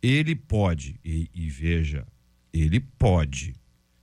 ele 0.03 0.37
pode, 0.37 1.01
e, 1.05 1.29
e 1.35 1.49
veja, 1.49 2.07
ele 2.53 2.79
pode 2.79 3.55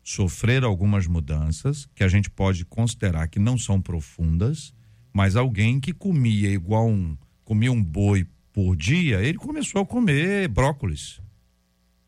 sofrer 0.04 0.64
algumas 0.64 1.08
mudanças 1.08 1.88
que 1.96 2.04
a 2.04 2.08
gente 2.08 2.30
pode 2.30 2.66
considerar 2.66 3.28
que 3.30 3.40
não 3.40 3.58
são 3.58 3.82
profundas, 3.82 4.74
mas 5.14 5.36
alguém 5.36 5.80
que 5.80 5.94
comia 5.94 6.50
igual 6.50 6.90
um 6.90 7.18
comia 7.46 7.72
um 7.72 7.84
boi 7.84 8.28
por 8.52 8.76
dia, 8.76 9.22
ele 9.22 9.38
começou 9.38 9.82
a 9.82 9.86
comer 9.86 10.48
brócolis. 10.48 11.20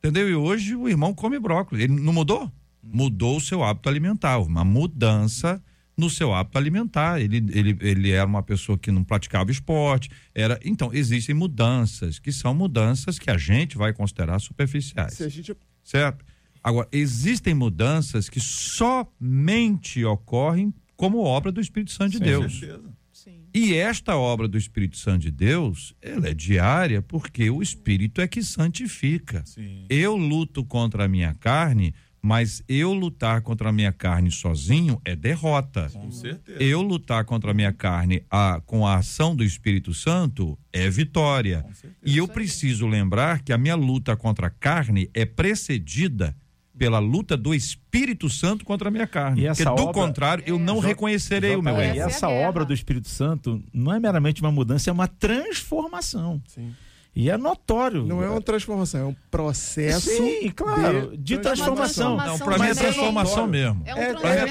Entendeu? 0.06 0.30
E 0.30 0.36
hoje 0.36 0.76
o 0.76 0.88
irmão 0.88 1.14
come 1.16 1.40
brócolis. 1.40 1.84
Ele 1.84 2.00
não 2.00 2.14
mudou? 2.14 2.52
Mudou 2.84 3.38
o 3.38 3.42
seu 3.42 3.64
hábito 3.64 3.90
alimentar, 3.90 4.38
uma 4.38 4.64
mudança 4.64 5.62
no 5.98 6.12
seu 6.12 6.32
hábito 6.32 6.60
alimentar. 6.60 7.20
Ele, 7.20 7.38
ele, 7.52 7.76
ele 7.82 8.12
era 8.12 8.28
uma 8.28 8.44
pessoa 8.44 8.78
que 8.78 8.92
não 8.92 9.04
praticava 9.04 9.50
esporte. 9.50 10.12
Era, 10.34 10.60
então, 10.64 10.94
existem 10.94 11.34
mudanças, 11.34 12.20
que 12.20 12.32
são 12.32 12.54
mudanças 12.54 13.18
que 13.18 13.32
a 13.32 13.38
gente 13.38 13.78
vai 13.78 13.94
considerar 13.94 14.38
superficiais 14.40 15.14
Se 15.14 15.24
a 15.24 15.30
gente 15.30 15.56
certo? 15.84 16.24
Agora, 16.64 16.88
existem 16.92 17.56
mudanças 17.56 18.30
que 18.30 18.40
somente 18.40 20.06
ocorrem 20.06 20.72
como 20.96 21.20
obra 21.20 21.52
do 21.52 21.60
Espírito 21.60 21.92
Santo 21.92 22.12
de 22.12 22.20
Com 22.20 22.26
Deus. 22.26 22.60
certeza. 22.60 22.95
Sim. 23.26 23.48
E 23.54 23.74
esta 23.74 24.16
obra 24.16 24.48
do 24.48 24.58
Espírito 24.58 24.98
Santo 24.98 25.22
de 25.24 25.32
Deus, 25.32 25.94
ela 26.02 26.30
é 26.30 26.34
diária 26.34 27.02
porque 27.02 27.50
o 27.50 27.62
Espírito 27.62 28.22
é 28.22 28.28
que 28.28 28.42
santifica. 28.44 29.44
Sim. 29.46 29.86
Eu 29.90 30.16
luto 30.16 30.64
contra 30.64 31.06
a 31.06 31.08
minha 31.08 31.34
carne, 31.34 31.94
mas 32.22 32.64
eu 32.68 32.94
lutar 32.94 33.42
contra 33.42 33.70
a 33.70 33.72
minha 33.72 33.92
carne 33.92 34.32
sozinho 34.32 35.00
é 35.06 35.16
derrota. 35.16 35.90
Com 35.92 36.12
certeza. 36.12 36.62
Eu 36.62 36.82
lutar 36.82 37.24
contra 37.26 37.52
a 37.52 37.54
minha 37.54 37.72
carne 37.74 38.24
a- 38.32 38.62
com 38.66 38.86
a 38.86 38.96
ação 38.98 39.36
do 39.36 39.44
Espírito 39.44 39.94
Santo 39.94 40.58
é 40.72 40.90
vitória. 40.90 41.62
Com 41.62 41.74
certeza. 41.74 41.96
E 42.06 42.18
eu 42.18 42.28
preciso 42.28 42.88
lembrar 42.88 43.42
que 43.44 43.52
a 43.54 43.58
minha 43.58 43.76
luta 43.76 44.16
contra 44.16 44.48
a 44.48 44.50
carne 44.52 45.10
é 45.14 45.26
precedida 45.26 46.36
pela 46.78 47.00
luta 47.00 47.38
do 47.38 47.54
Espírito 47.54 48.30
Santo 48.30 48.66
contra 48.66 48.90
a 48.90 48.92
minha 48.92 49.08
carne. 49.08 49.42
E 49.42 49.48
essa 49.48 49.64
Porque 49.64 49.82
do 49.82 49.88
obra- 49.90 49.94
contrário, 50.02 50.44
eu 50.46 50.60
não 50.60 50.76
J- 50.82 50.88
reconhecerei 50.88 51.56
o 51.56 51.62
meu 51.62 51.80
erro. 51.80 51.98
é 52.00 52.02
a 52.02 52.06
essa 52.08 52.28
guerra. 52.28 52.50
obra 52.50 52.66
do 52.66 52.74
Espírito 52.74 53.08
Santo 53.08 53.64
não 53.74 53.94
é 53.94 54.00
meramente 54.00 54.42
uma 54.42 54.52
mudança, 54.52 54.90
é 54.90 54.94
uma 54.94 55.08
transformação. 55.08 56.42
Sim. 56.48 56.74
E 57.16 57.30
é 57.30 57.38
notório. 57.38 58.04
Não 58.06 58.22
é 58.22 58.30
uma 58.30 58.42
transformação, 58.42 59.00
é 59.00 59.06
um 59.06 59.16
processo. 59.32 60.10
Sim, 60.10 60.52
claro, 60.54 61.16
de, 61.18 61.38
transformação. 61.38 62.18
Não, 62.18 62.38
pra 62.38 62.58
mim 62.60 62.66
é 62.68 62.74
transformação 62.76 63.48
mesmo. 63.48 63.84
É 63.86 63.96
um 63.96 63.98
É, 63.98 64.02
é 64.02 64.14
transformação. 64.14 64.48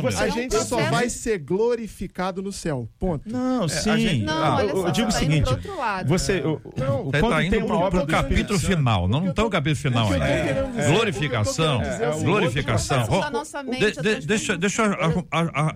transformação 0.00 0.02
mesmo. 0.02 0.20
A 0.20 0.26
É 0.26 0.30
um 0.30 0.32
gente 0.32 0.56
só 0.64 0.76
vai 0.90 1.10
ser 1.10 1.38
glorificado 1.38 2.40
no 2.40 2.50
céu. 2.50 2.88
Ponto. 2.98 3.30
Não, 3.30 3.68
sim. 3.68 3.98
gente- 3.98 4.24
Não, 4.24 4.32
Ah, 4.42 4.56
olha 4.56 4.70
eu, 4.70 4.76
só, 4.76 4.86
eu 4.86 4.92
digo 4.92 5.08
o 5.08 5.12
tá 5.12 5.22
indo 5.22 5.30
seguinte: 5.30 5.44
pro 5.44 5.54
outro 5.56 5.78
lado. 5.78 6.08
você, 6.08 6.38
o, 6.40 6.48
o- 6.48 7.08
o- 7.08 7.10
quando 7.20 7.28
tá 7.30 7.36
tem 7.38 7.46
indo 7.48 7.58
obra 7.76 7.90
pro 7.90 8.00
do 8.00 8.06
capítulo 8.06 8.58
final. 8.58 9.06
Não 9.06 9.24
O 9.26 9.30
está 9.30 9.44
o 9.44 9.50
capítulo 9.50 9.76
final 9.76 10.08
o 10.08 10.12
ainda. 10.14 10.88
Glorificação. 10.88 11.78
o 11.80 11.82
é 11.82 12.08
o 12.10 12.20
Glorificação. 12.22 13.04
transformação 13.06 13.64
de- 13.64 13.70
de- 13.70 13.80
transformação 13.92 14.26
deixa 14.26 14.56
deixa 14.56 14.82
eu 14.82 15.26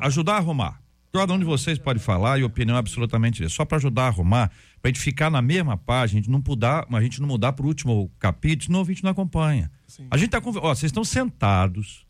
ajudar 0.00 0.32
a 0.34 0.36
arrumar. 0.38 0.80
Cada 1.12 1.34
um 1.34 1.38
de 1.38 1.44
vocês 1.44 1.78
pode 1.78 1.98
falar 1.98 2.38
e 2.38 2.42
opinião 2.44 2.74
é 2.74 2.78
absolutamente. 2.78 3.46
Só 3.50 3.66
para 3.66 3.76
ajudar 3.76 4.04
a 4.04 4.06
arrumar, 4.06 4.50
para 4.80 4.88
a 4.88 4.92
gente 4.92 5.00
ficar 5.00 5.30
na 5.30 5.42
mesma 5.42 5.76
página, 5.76 6.18
a 6.18 6.22
gente 6.22 6.30
não 6.30 6.42
mudar, 6.46 6.86
a 6.90 7.00
gente 7.02 7.20
não 7.20 7.28
mudar 7.28 7.52
para 7.52 7.66
o 7.66 7.68
último 7.68 8.10
capítulo, 8.18 8.64
senão 8.66 8.78
o 8.78 8.80
ouvinte 8.80 9.04
não 9.04 9.10
acompanha. 9.10 9.70
Sim. 9.86 10.06
A 10.10 10.16
gente 10.16 10.30
tá 10.30 10.40
com. 10.40 10.50
Ó, 10.50 10.74
vocês 10.74 10.84
estão 10.84 11.04
sentados. 11.04 12.06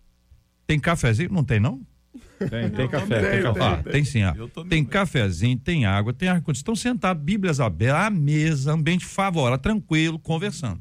Tem 0.69 0.79
cafezinho? 0.79 1.31
Não 1.33 1.43
tem, 1.43 1.59
não? 1.59 1.85
Tem, 2.39 2.71
tem 2.71 2.89
café, 2.89 3.21
tem, 3.21 3.31
tem, 3.31 3.43
café. 3.43 3.65
Ah, 3.65 3.83
tem 3.91 4.05
sim. 4.05 4.21
Tem 4.55 4.65
bem. 4.67 4.85
cafezinho, 4.85 5.59
tem 5.59 5.85
água, 5.85 6.13
tem 6.13 6.29
ar-condicionado. 6.29 6.59
Estão 6.59 6.77
sentados, 6.77 7.23
Bíblias 7.23 7.59
abertas, 7.59 8.07
à 8.07 8.11
mesa, 8.11 8.73
ambiente 8.73 9.05
favorável, 9.05 9.59
tranquilo, 9.59 10.19
conversando. 10.19 10.81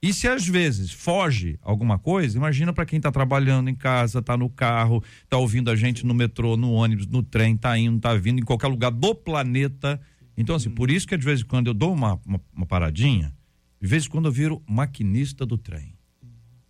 E 0.00 0.12
se 0.12 0.28
às 0.28 0.46
vezes 0.46 0.92
foge 0.92 1.58
alguma 1.60 1.98
coisa, 1.98 2.36
imagina 2.36 2.72
para 2.72 2.86
quem 2.86 2.98
está 2.98 3.10
trabalhando 3.10 3.68
em 3.68 3.74
casa, 3.74 4.20
está 4.20 4.36
no 4.36 4.48
carro, 4.48 5.02
está 5.24 5.36
ouvindo 5.36 5.70
a 5.70 5.76
gente 5.76 6.06
no 6.06 6.14
metrô, 6.14 6.56
no 6.56 6.72
ônibus, 6.72 7.06
no 7.08 7.22
trem, 7.22 7.56
está 7.56 7.76
indo, 7.76 7.96
está 7.96 8.14
vindo, 8.14 8.40
em 8.40 8.44
qualquer 8.44 8.68
lugar 8.68 8.92
do 8.92 9.14
planeta. 9.14 10.00
Então, 10.36 10.54
assim, 10.54 10.70
por 10.70 10.88
isso 10.88 11.06
que 11.06 11.16
de 11.16 11.24
vez 11.24 11.40
em 11.40 11.44
quando 11.44 11.66
eu 11.66 11.74
dou 11.74 11.92
uma, 11.92 12.20
uma, 12.24 12.40
uma 12.54 12.66
paradinha, 12.66 13.34
de 13.80 13.88
vez 13.88 14.06
em 14.06 14.08
quando 14.08 14.26
eu 14.26 14.32
viro 14.32 14.62
maquinista 14.68 15.44
do 15.44 15.58
trem. 15.58 15.94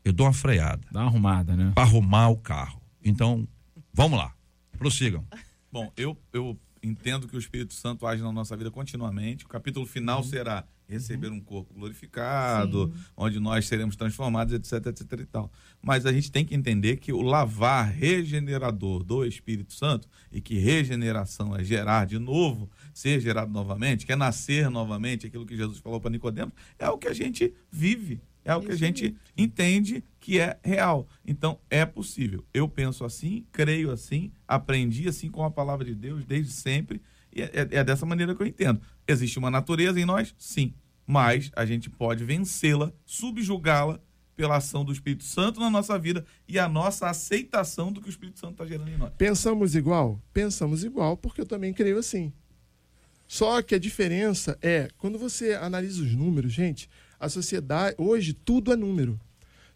Eu 0.02 0.12
dou 0.12 0.26
uma 0.26 0.32
freada 0.32 0.86
Dá 0.90 1.00
uma 1.00 1.08
arrumada, 1.08 1.54
né? 1.54 1.72
para 1.74 1.84
arrumar 1.84 2.28
o 2.28 2.36
carro. 2.36 2.80
Então, 3.04 3.46
vamos 3.92 4.18
lá, 4.18 4.32
prossigam. 4.78 5.22
Bom, 5.70 5.92
eu, 5.98 6.16
eu 6.32 6.58
entendo 6.82 7.28
que 7.28 7.36
o 7.36 7.38
Espírito 7.38 7.74
Santo 7.74 8.06
age 8.06 8.22
na 8.22 8.32
nossa 8.32 8.56
vida 8.56 8.70
continuamente. 8.70 9.44
O 9.44 9.48
capítulo 9.48 9.84
final 9.84 10.22
será 10.22 10.64
receber 10.88 11.30
um 11.30 11.40
corpo 11.40 11.74
glorificado, 11.74 12.92
onde 13.16 13.38
nós 13.38 13.66
seremos 13.66 13.94
transformados, 13.94 14.54
etc, 14.54 14.86
etc 14.86 15.20
e 15.20 15.26
tal. 15.26 15.52
Mas 15.82 16.06
a 16.06 16.12
gente 16.12 16.32
tem 16.32 16.44
que 16.44 16.54
entender 16.54 16.96
que 16.96 17.12
o 17.12 17.20
lavar 17.20 17.90
regenerador 17.92 19.04
do 19.04 19.24
Espírito 19.24 19.72
Santo 19.72 20.08
e 20.32 20.40
que 20.40 20.58
regeneração 20.58 21.54
é 21.54 21.62
gerar 21.62 22.06
de 22.06 22.18
novo, 22.18 22.70
ser 22.94 23.20
gerado 23.20 23.52
novamente, 23.52 24.06
que 24.06 24.12
é 24.12 24.16
nascer 24.16 24.70
novamente, 24.70 25.26
aquilo 25.26 25.44
que 25.46 25.56
Jesus 25.56 25.78
falou 25.78 26.00
para 26.00 26.10
Nicodemos, 26.10 26.54
é 26.78 26.88
o 26.88 26.96
que 26.98 27.08
a 27.08 27.14
gente 27.14 27.52
vive, 27.70 28.20
é 28.44 28.54
o 28.54 28.60
que 28.62 28.72
a 28.72 28.76
gente 28.76 29.14
entende 29.36 30.02
que 30.18 30.40
é 30.40 30.58
real. 30.64 31.06
Então, 31.26 31.58
é 31.68 31.84
possível. 31.84 32.44
Eu 32.52 32.66
penso 32.66 33.04
assim, 33.04 33.44
creio 33.52 33.90
assim, 33.90 34.32
aprendi 34.46 35.06
assim 35.06 35.30
com 35.30 35.44
a 35.44 35.50
palavra 35.50 35.84
de 35.84 35.94
Deus 35.94 36.24
desde 36.24 36.50
sempre, 36.52 37.00
e 37.34 37.42
é, 37.42 37.50
é- 37.52 37.68
é 37.78 37.84
dessa 37.84 38.06
maneira 38.06 38.34
que 38.34 38.42
eu 38.42 38.46
entendo. 38.46 38.80
Existe 39.08 39.38
uma 39.38 39.50
natureza 39.50 39.98
em 39.98 40.04
nós? 40.04 40.34
Sim. 40.38 40.74
Mas 41.06 41.50
a 41.56 41.64
gente 41.64 41.88
pode 41.88 42.22
vencê-la, 42.22 42.92
subjugá-la 43.06 43.98
pela 44.36 44.56
ação 44.56 44.84
do 44.84 44.92
Espírito 44.92 45.24
Santo 45.24 45.58
na 45.58 45.70
nossa 45.70 45.98
vida 45.98 46.24
e 46.46 46.58
a 46.58 46.68
nossa 46.68 47.08
aceitação 47.08 47.90
do 47.90 48.00
que 48.00 48.08
o 48.08 48.10
Espírito 48.10 48.38
Santo 48.38 48.52
está 48.52 48.66
gerando 48.66 48.90
em 48.90 48.96
nós. 48.98 49.12
Pensamos 49.16 49.74
igual? 49.74 50.22
Pensamos 50.32 50.84
igual, 50.84 51.16
porque 51.16 51.40
eu 51.40 51.46
também 51.46 51.72
creio 51.72 51.98
assim. 51.98 52.32
Só 53.26 53.60
que 53.62 53.74
a 53.74 53.78
diferença 53.78 54.56
é, 54.62 54.88
quando 54.96 55.18
você 55.18 55.54
analisa 55.54 56.02
os 56.02 56.14
números, 56.14 56.52
gente, 56.52 56.88
a 57.18 57.28
sociedade, 57.28 57.96
hoje, 57.98 58.32
tudo 58.32 58.72
é 58.72 58.76
número. 58.76 59.18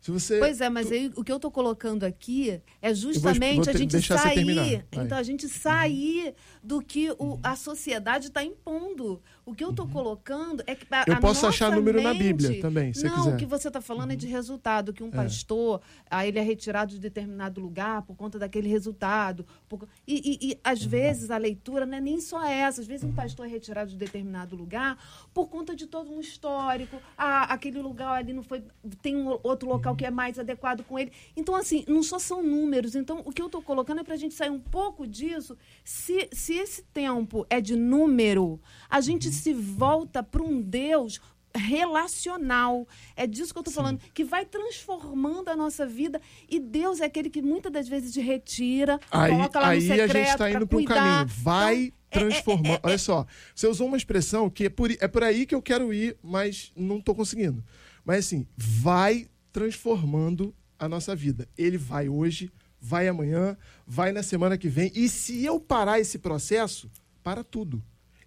Se 0.03 0.11
você. 0.11 0.39
Pois 0.41 0.61
é, 0.61 0.69
mas 0.69 0.89
tu- 0.89 0.93
aí, 0.95 1.13
o 1.15 1.23
que 1.23 1.31
eu 1.31 1.39
tô 1.39 1.49
colocando 1.49 2.03
aqui 2.03 2.61
é 2.83 2.89
vou 2.89 2.95
justamente 2.97 3.71
a 3.71 3.73
te- 3.73 3.79
gente 3.79 4.03
sair. 4.03 4.85
Então, 5.07 5.17
a 5.17 5.23
gente 5.23 5.49
sair 5.49 6.35
do 6.61 6.83
que 6.83 7.13
o, 7.13 7.39
a 7.41 7.55
sociedade 7.55 8.27
está 8.27 8.43
impondo. 8.43 9.23
O 9.45 9.55
que 9.55 9.65
eu 9.65 9.73
tô 9.73 9.89
colocando 9.89 10.63
é 10.69 10.75
que. 10.77 10.87
A, 10.89 11.05
Eu 11.07 11.15
a 11.15 11.21
posso 11.21 11.45
achar 11.47 11.71
número 11.73 12.01
na 12.01 12.11
mente- 12.15 12.23
Bíblia 12.23 12.61
também, 12.61 12.93
se 12.95 13.05
Não, 13.05 13.17
quiser. 13.17 13.35
o 13.35 13.37
que 13.37 13.45
você 13.45 13.67
está 13.69 13.81
falando 13.81 14.13
é 14.13 14.17
de 14.17 14.29
resultado, 14.29 14.93
que 14.93 15.03
um 15.03 15.11
pastor, 15.11 15.81
aí 16.09 16.29
ele 16.29 16.39
é 16.39 16.43
retirado 16.43 16.93
de 16.95 17.01
determinado 17.01 17.61
lugar 17.61 18.03
por 18.03 18.15
conta 18.17 18.39
daquele 18.39 18.69
resultado. 18.69 19.45
por- 19.69 19.89
e, 20.07 20.39
e- 20.43 20.51
e, 20.53 20.59
às 20.63 20.85
vezes 20.85 21.31
a 21.31 21.39
leitura 21.39 21.85
não 21.87 21.97
é 21.97 22.01
nem 22.01 22.21
só 22.21 22.45
essa. 22.47 22.81
Às 22.83 22.87
vezes 22.87 23.03
um 23.05 23.13
pastor 23.13 23.47
é 23.47 23.49
retirado 23.49 23.91
de 23.91 23.97
determinado 23.97 24.55
lugar 24.55 24.97
por 25.35 25.49
conta 25.49 25.75
de 25.75 25.87
todo 25.87 26.13
um 26.13 26.21
histórico. 26.21 26.99
Ah, 27.17 27.45
aquele 27.53 27.81
lugar 27.81 28.13
ali 28.19 28.33
não 28.33 28.43
foi. 28.43 28.63
Tem 29.01 29.17
um 29.17 29.39
outro 29.43 29.69
local 29.69 29.97
que 29.97 30.05
é 30.05 30.11
mais 30.11 30.39
adequado 30.39 30.85
com 30.85 30.99
ele. 30.99 31.11
Então, 31.37 31.55
assim, 31.57 31.85
não 31.89 32.03
só 32.03 32.19
são 32.19 32.43
números. 32.43 32.95
Então, 32.95 33.23
o 33.25 33.33
que 33.33 33.41
eu 33.43 33.47
estou 33.47 33.63
colocando 33.63 34.01
é 34.01 34.05
para 34.05 34.15
a 34.15 34.19
gente 34.19 34.35
sair 34.35 34.51
um 34.51 34.61
pouco 34.61 35.07
disso. 35.07 35.57
Se, 35.83 36.29
se 36.33 36.53
esse 36.55 36.83
tempo 36.93 37.47
é 37.51 37.61
de 37.61 37.75
número, 37.75 38.61
a 38.91 39.01
gente 39.01 39.32
se 39.35 39.53
volta 39.53 40.23
para 40.23 40.43
um 40.43 40.61
Deus 40.61 41.21
relacional. 41.55 42.87
É 43.15 43.27
disso 43.27 43.53
que 43.53 43.59
eu 43.59 43.63
estou 43.63 43.75
falando, 43.75 44.01
que 44.15 44.25
vai 44.25 44.45
transformando 44.45 45.49
a 45.49 45.57
nossa 45.57 45.87
vida. 45.87 46.21
E 46.49 46.59
Deus 46.59 47.01
é 47.01 47.05
aquele 47.05 47.29
que 47.31 47.43
muitas 47.43 47.73
das 47.73 47.89
vezes 47.89 48.15
retira, 48.17 48.99
Aí, 49.11 49.31
coloca 49.31 49.59
lá 49.61 49.67
no 49.67 49.73
aí 49.73 49.81
secreto 49.83 50.11
a 50.11 50.15
gente 50.15 50.29
está 50.29 50.51
indo 50.51 50.67
para 50.67 50.79
um 50.79 50.85
caminho. 50.85 51.27
Vai 51.27 51.75
Então, 51.75 51.89
é- 51.89 51.89
é- 51.89 52.19
transformando. 52.31 52.67
é- 52.69 52.75
é- 52.77 52.81
Olha 52.83 52.99
só, 52.99 53.27
você 53.55 53.67
usou 53.67 53.87
uma 53.87 53.97
expressão 53.97 54.49
que 54.49 54.65
é 54.67 54.71
por, 54.71 54.91
é 54.91 55.09
por 55.09 55.23
aí 55.23 55.47
que 55.47 55.55
eu 55.55 55.63
quero 55.63 55.93
ir, 55.93 56.17
mas 56.23 56.73
não 56.77 56.99
estou 56.99 57.15
conseguindo. 57.15 57.63
Mas 58.05 58.27
assim, 58.27 58.47
vai 58.57 59.27
transformando 59.53 60.55
a 60.79 60.89
nossa 60.89 61.15
vida. 61.15 61.49
Ele 61.57 61.79
vai 61.79 62.09
hoje, 62.09 62.51
vai 62.81 63.07
amanhã, 63.07 63.57
vai 63.87 64.11
na 64.11 64.23
semana 64.23 64.59
que 64.59 64.69
vem. 64.69 64.91
E 64.95 65.09
se 65.09 65.45
eu 65.45 65.61
parar 65.61 66.01
esse 66.01 66.19
processo, 66.19 66.91
para 67.23 67.45
tudo. 67.45 67.83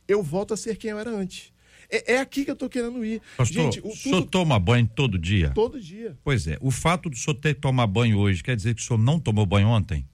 Eu 0.07 0.21
volto 0.21 0.53
a 0.53 0.57
ser 0.57 0.77
quem 0.77 0.91
eu 0.91 0.99
era 0.99 1.09
antes. 1.09 1.53
É, 1.89 2.13
é 2.15 2.19
aqui 2.19 2.43
que 2.43 2.51
eu 2.51 2.53
estou 2.53 2.69
querendo 2.69 3.03
ir. 3.05 3.21
Pastor, 3.37 3.63
gente, 3.63 3.79
o, 3.81 3.89
o 3.89 3.95
senhor 3.95 4.21
tudo, 4.21 4.29
toma 4.29 4.59
banho 4.59 4.87
todo 4.87 5.17
dia? 5.17 5.51
todo 5.51 5.79
dia. 5.79 6.17
Pois 6.23 6.47
é, 6.47 6.57
o 6.61 6.71
fato 6.71 7.09
do 7.09 7.15
senhor 7.15 7.35
ter 7.35 7.55
que 7.55 7.61
tomar 7.61 7.87
banho 7.87 8.17
hoje 8.17 8.43
quer 8.43 8.55
dizer 8.55 8.75
que 8.75 8.81
o 8.81 8.83
senhor 8.83 8.99
não 8.99 9.19
tomou 9.19 9.45
banho 9.45 9.67
ontem? 9.67 10.07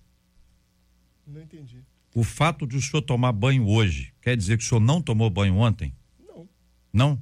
Não 1.25 1.41
entendi. 1.41 1.77
O 2.13 2.23
fato 2.23 2.67
de 2.67 2.75
o 2.75 2.81
senhor 2.81 3.01
tomar 3.01 3.31
banho 3.31 3.67
hoje 3.67 4.13
quer 4.21 4.35
dizer 4.35 4.57
que 4.57 4.63
o 4.63 4.67
senhor 4.67 4.81
não 4.81 5.01
tomou 5.01 5.29
banho 5.29 5.55
ontem? 5.55 5.93
Não. 6.27 6.47
Não? 6.91 7.19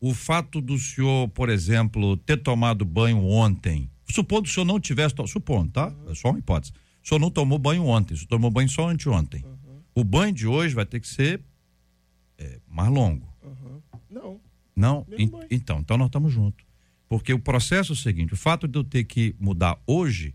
O 0.00 0.14
fato 0.14 0.60
do 0.60 0.78
senhor, 0.78 1.28
por 1.30 1.48
exemplo, 1.48 2.16
ter 2.18 2.36
tomado 2.36 2.84
banho 2.84 3.24
ontem, 3.24 3.90
supondo 4.08 4.42
que 4.44 4.50
o 4.50 4.52
senhor 4.52 4.66
não 4.66 4.78
tivesse, 4.78 5.14
supondo, 5.26 5.72
tá? 5.72 5.92
É 6.08 6.14
só 6.14 6.30
uma 6.30 6.38
hipótese. 6.38 6.72
O 7.02 7.08
senhor 7.08 7.18
não 7.18 7.30
tomou 7.30 7.58
banho 7.58 7.84
ontem, 7.86 8.14
o 8.14 8.16
senhor 8.16 8.28
tomou 8.28 8.50
banho 8.50 8.68
só 8.68 8.88
anteontem. 8.88 9.44
O 9.94 10.04
banho 10.04 10.32
de 10.32 10.46
hoje 10.46 10.74
vai 10.74 10.84
ter 10.84 11.00
que 11.00 11.08
ser 11.08 11.42
é, 12.38 12.60
mais 12.68 12.90
longo. 12.90 13.26
Não. 14.08 14.40
Não? 14.74 15.04
Banho. 15.04 15.46
então, 15.50 15.80
então 15.80 15.98
nós 15.98 16.06
estamos 16.06 16.32
juntos. 16.32 16.64
Porque 17.08 17.32
o 17.32 17.38
processo 17.38 17.92
é 17.92 17.94
o 17.94 17.96
seguinte: 17.96 18.34
o 18.34 18.36
fato 18.36 18.68
de 18.68 18.78
eu 18.78 18.84
ter 18.84 19.04
que 19.04 19.34
mudar 19.40 19.80
hoje 19.86 20.34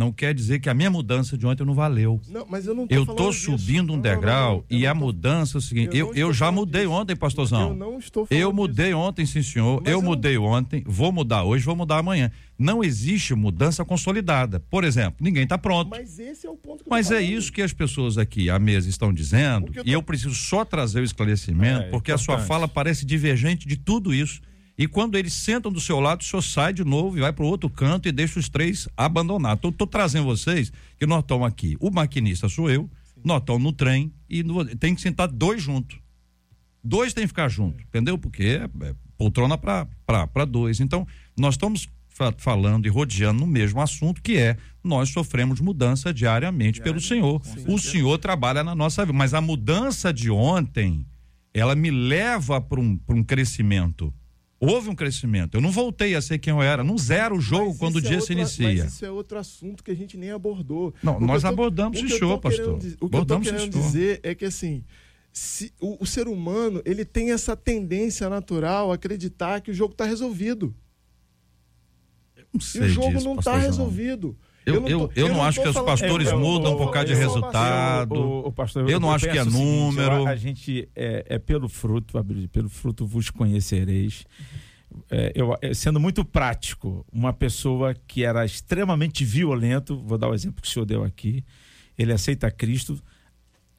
não 0.00 0.10
quer 0.12 0.32
dizer 0.34 0.58
que 0.60 0.68
a 0.70 0.74
minha 0.74 0.90
mudança 0.90 1.36
de 1.36 1.46
ontem 1.46 1.64
não 1.64 1.74
valeu. 1.74 2.20
Não, 2.28 2.46
mas 2.48 2.66
eu 2.66 2.74
não 2.74 2.86
tô 2.86 2.94
Eu 2.94 3.04
falando 3.04 3.18
tô 3.18 3.30
disso. 3.30 3.58
subindo 3.58 3.92
um 3.92 3.96
Não, 3.96 3.96
não, 3.96 4.00
degrau 4.02 4.50
não, 4.56 4.64
eu 4.70 4.78
e 4.78 4.82
não 4.84 4.90
a 4.90 4.94
tô- 4.94 5.00
mudança 5.00 5.56
é 5.56 5.58
o 5.58 5.60
seguinte: 5.60 5.96
eu 5.96 6.06
eu, 6.08 6.12
não 6.12 6.14
eu, 6.18 6.32
já 6.32 6.50
mudei 6.50 6.82
disso. 6.82 6.92
ontem, 6.94 7.14
pastorzão. 7.16 7.68
Eu 7.70 7.76
não 7.76 7.98
estou 7.98 8.24
falando 8.26 8.40
Eu 8.42 8.48
disso. 8.48 8.56
mudei 8.56 8.94
ontem, 8.94 9.26
sim, 9.26 9.42
senhor. 9.42 9.80
Mas 9.84 9.92
eu 9.92 9.98
eu- 9.98 10.02
mudei 10.02 10.38
ontem, 10.38 10.82
vou 10.86 11.12
mudar 11.12 11.44
hoje, 11.44 11.64
vou 11.64 11.76
mudar 11.76 11.98
amanhã. 11.98 12.30
Não 12.58 12.82
existe 12.84 13.34
mudança 13.34 13.84
consolidada. 13.84 14.60
Por 14.60 14.84
exemplo, 14.84 15.16
ninguém 15.20 15.44
está 15.44 15.56
pronto. 15.58 15.88
Mas 15.90 16.18
esse 16.18 16.46
é 16.46 16.50
o 16.50 16.56
ponto 16.56 16.82
que 16.84 16.88
eu 16.88 16.90
Mas 16.90 17.10
é 17.10 17.16
falando. 17.16 17.30
isso 17.32 17.52
que 17.52 17.62
as 17.62 17.72
pessoas 17.72 18.18
aqui 18.18 18.50
à 18.50 18.58
mesa 18.58 18.88
estão 18.88 19.12
dizendo, 19.12 19.66
eu 19.74 19.82
e 19.82 19.84
tô- 19.84 19.90
eu 19.90 20.02
preciso 20.02 20.34
só 20.34 20.64
trazer 20.64 21.00
o 21.00 21.04
esclarecimento, 21.04 21.84
É, 21.84 21.90
porque 21.90 22.10
a 22.12 22.18
sua 22.18 22.34
importante. 22.34 22.48
fala 22.48 22.68
parece 22.68 23.04
divergente 23.06 23.66
de 23.66 23.76
tudo 23.76 24.12
isso. 24.14 24.40
E 24.82 24.88
quando 24.88 25.18
eles 25.18 25.34
sentam 25.34 25.70
do 25.70 25.78
seu 25.78 26.00
lado, 26.00 26.22
o 26.22 26.24
senhor 26.24 26.40
sai 26.40 26.72
de 26.72 26.82
novo 26.84 27.18
e 27.18 27.20
vai 27.20 27.34
para 27.34 27.44
o 27.44 27.48
outro 27.48 27.68
canto 27.68 28.08
e 28.08 28.12
deixa 28.12 28.38
os 28.40 28.48
três 28.48 28.88
abandonados. 28.96 29.58
Então, 29.58 29.70
estou 29.70 29.86
trazendo 29.86 30.24
vocês 30.24 30.72
que 30.98 31.04
nós 31.04 31.20
estamos 31.22 31.46
aqui. 31.46 31.76
O 31.78 31.90
maquinista 31.90 32.48
sou 32.48 32.70
eu, 32.70 32.88
nós 33.22 33.40
estamos 33.42 33.62
no 33.62 33.72
trem 33.74 34.10
e 34.26 34.42
no- 34.42 34.64
tem 34.76 34.94
que 34.94 35.02
sentar 35.02 35.28
dois 35.28 35.62
juntos. 35.62 35.98
Dois 36.82 37.12
tem 37.12 37.24
que 37.24 37.28
ficar 37.28 37.48
junto, 37.50 37.82
entendeu? 37.82 38.16
Porque 38.16 38.42
é, 38.42 38.86
é 38.86 38.94
poltrona 39.18 39.58
para 39.58 40.44
dois. 40.48 40.80
Então, 40.80 41.06
nós 41.38 41.56
estamos 41.56 41.86
fa- 42.08 42.32
falando 42.38 42.86
e 42.86 42.88
rodeando 42.88 43.40
no 43.40 43.46
mesmo 43.46 43.82
assunto, 43.82 44.22
que 44.22 44.38
é 44.38 44.56
nós 44.82 45.10
sofremos 45.10 45.60
mudança 45.60 46.10
diariamente 46.10 46.80
pelo 46.80 47.02
Senhor. 47.02 47.42
O 47.70 47.78
Senhor 47.78 48.16
trabalha 48.16 48.64
na 48.64 48.74
nossa 48.74 49.04
vida. 49.04 49.18
Mas 49.18 49.34
a 49.34 49.42
mudança 49.42 50.10
de 50.10 50.30
ontem, 50.30 51.04
ela 51.52 51.74
me 51.76 51.90
leva 51.90 52.62
para 52.62 52.80
um, 52.80 52.96
pra 52.96 53.14
um 53.14 53.22
crescimento. 53.22 54.10
Houve 54.60 54.90
um 54.90 54.94
crescimento. 54.94 55.54
Eu 55.54 55.60
não 55.62 55.70
voltei 55.70 56.14
a 56.14 56.20
ser 56.20 56.38
quem 56.38 56.52
eu 56.52 56.60
era. 56.60 56.84
Não 56.84 56.98
zero 56.98 57.36
o 57.38 57.40
jogo 57.40 57.70
Mas 57.70 57.78
quando 57.78 57.94
o 57.96 57.98
é 57.98 58.02
dia 58.02 58.10
se 58.20 58.32
outro- 58.32 58.32
inicia. 58.34 58.84
Mas 58.84 58.92
isso 58.92 59.04
é 59.06 59.10
outro 59.10 59.38
assunto 59.38 59.82
que 59.82 59.90
a 59.90 59.96
gente 59.96 60.18
nem 60.18 60.30
abordou. 60.30 60.92
Não, 61.02 61.16
O 61.16 61.20
nós 61.20 61.42
eu 61.42 61.48
tô- 61.48 61.54
abordamos 61.54 61.98
o 61.98 62.04
eu 62.04 62.08
show, 62.10 62.38
querendo 62.38 62.40
pastor. 62.42 62.74
O 62.74 62.78
que 62.78 62.86
eu 62.88 62.96
tô 62.98 63.06
Abordamos 63.06 63.46
esse 63.48 63.56
querendo 63.56 63.72
show. 63.72 63.82
dizer 63.82 64.20
é 64.22 64.34
que 64.34 64.44
assim, 64.44 64.84
se, 65.32 65.72
o, 65.80 66.02
o 66.02 66.06
ser 66.06 66.28
humano 66.28 66.82
ele 66.84 67.06
tem 67.06 67.32
essa 67.32 67.56
tendência 67.56 68.28
natural 68.28 68.92
a 68.92 68.96
acreditar 68.96 69.60
que 69.62 69.70
o 69.70 69.74
jogo 69.74 69.92
está 69.92 70.04
resolvido. 70.04 70.74
E 72.74 72.80
o 72.80 72.88
jogo 72.88 73.12
disso, 73.14 73.24
não 73.24 73.38
está 73.38 73.56
resolvido. 73.56 74.36
Eu, 74.66 74.86
eu, 74.86 75.12
eu 75.16 75.28
não 75.28 75.42
acho 75.42 75.60
que 75.62 75.68
os 75.68 75.80
pastores 75.80 76.32
mudam 76.32 76.76
por 76.76 76.90
causa 76.90 77.08
de 77.08 77.14
resultado. 77.14 78.14
O, 78.14 78.48
o 78.48 78.52
pastor, 78.52 78.88
Eu 78.88 79.00
não 79.00 79.10
acho 79.10 79.28
que 79.28 79.38
é 79.38 79.44
número. 79.44 80.26
a 80.26 80.36
gente 80.36 80.88
é, 80.94 81.24
é 81.28 81.38
pelo 81.38 81.68
fruto, 81.68 82.14
pelo 82.52 82.68
fruto 82.68 83.06
vos 83.06 83.30
conhecereis. 83.30 84.24
É, 85.10 85.32
eu, 85.34 85.56
é, 85.62 85.72
sendo 85.72 86.00
muito 86.00 86.24
prático, 86.24 87.06
uma 87.12 87.32
pessoa 87.32 87.94
que 88.06 88.24
era 88.24 88.44
extremamente 88.44 89.24
violento, 89.24 89.96
vou 90.04 90.18
dar 90.18 90.28
o 90.28 90.34
exemplo 90.34 90.60
que 90.60 90.68
o 90.68 90.70
senhor 90.70 90.84
deu 90.84 91.04
aqui, 91.04 91.44
ele 91.96 92.12
aceita 92.12 92.50
Cristo. 92.50 93.00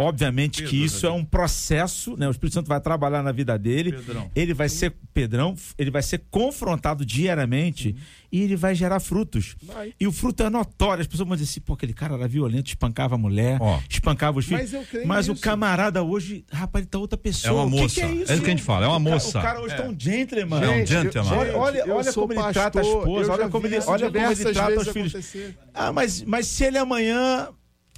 Obviamente 0.02 0.64
que 0.64 0.70
Pedro, 0.72 0.86
isso 0.86 1.06
é 1.06 1.12
um 1.12 1.24
processo, 1.24 2.16
né? 2.18 2.28
O 2.28 2.32
Espírito 2.32 2.54
Santo 2.56 2.68
vai 2.68 2.80
trabalhar 2.82 3.22
na 3.24 3.32
vida 3.32 3.58
dele. 3.58 3.91
Pedrão. 3.93 4.30
Ele 4.36 4.54
vai 4.54 4.68
ser 4.70 4.93
Pedrão, 5.14 5.56
ele 5.78 5.91
vai 5.91 6.02
ser 6.02 6.24
confrontado 6.30 7.06
diariamente 7.06 7.95
e 8.32 8.41
ele 8.41 8.56
vai 8.56 8.74
gerar 8.74 8.99
frutos. 8.99 9.56
Vai. 9.62 9.93
E 9.99 10.08
o 10.08 10.12
fruto 10.12 10.43
é 10.43 10.49
notório. 10.49 11.02
As 11.02 11.08
pessoas 11.08 11.28
vão 11.28 11.36
dizer 11.36 11.49
assim, 11.49 11.60
pô, 11.62 11.74
aquele 11.74 11.93
cara 11.93 12.14
era 12.16 12.28
violento, 12.28 12.68
espancava 12.68 13.16
a 13.16 13.18
mulher, 13.18 13.58
Ó. 13.62 13.80
espancava 13.89 14.39
os 14.39 14.45
filhos. 14.45 14.62
Mas 14.62 14.74
eu 14.74 14.84
creio 14.86 15.08
Mas 15.08 15.28
o 15.30 15.36
camarada 15.36 16.02
hoje, 16.04 16.45
rapaz, 16.52 16.84
ele 16.84 16.89
tá 16.89 16.97
outra 16.97 17.18
pessoa. 17.18 17.52
É 17.52 17.54
uma 17.54 17.66
O 17.66 17.70
que 17.72 17.82
moça. 17.82 17.95
que 17.95 18.02
é, 18.02 18.12
isso? 18.14 18.32
É 18.32 18.36
isso 18.36 18.43
que 18.43 18.47
a 18.47 18.52
gente 18.52 18.64
fala, 18.64 18.86
é 18.86 18.88
uma 18.88 18.97
O 18.97 19.04
cara- 19.04 19.14
moça. 19.16 19.39
O 19.39 19.41
cara 19.41 19.62
hoje 19.62 19.76
tá 19.76 19.84
um 19.84 19.95
gentleman. 19.99 20.62
É 20.64 20.70
um 20.70 20.74
Gente, 20.86 20.88
gentleman. 20.89 21.32
Olha, 21.38 21.58
olha, 21.58 21.93
olha 21.95 22.14
como 22.14 22.34
ele 22.34 22.41
trata 22.54 22.80
a 22.80 22.82
pastor, 22.84 22.99
esposa, 22.99 23.32
olha 23.34 23.49
como 23.49 23.68
ele, 23.68 23.80
olha 23.86 24.12
como 24.12 24.26
ele 24.32 24.54
trata 24.54 24.80
os 24.80 24.88
filhos. 24.89 25.12
acontecer. 25.14 25.58
Ah, 25.74 25.91
mas, 25.91 26.22
mas 26.24 26.47
se 26.47 26.64
ele 26.64 26.78
amanhã 26.78 27.49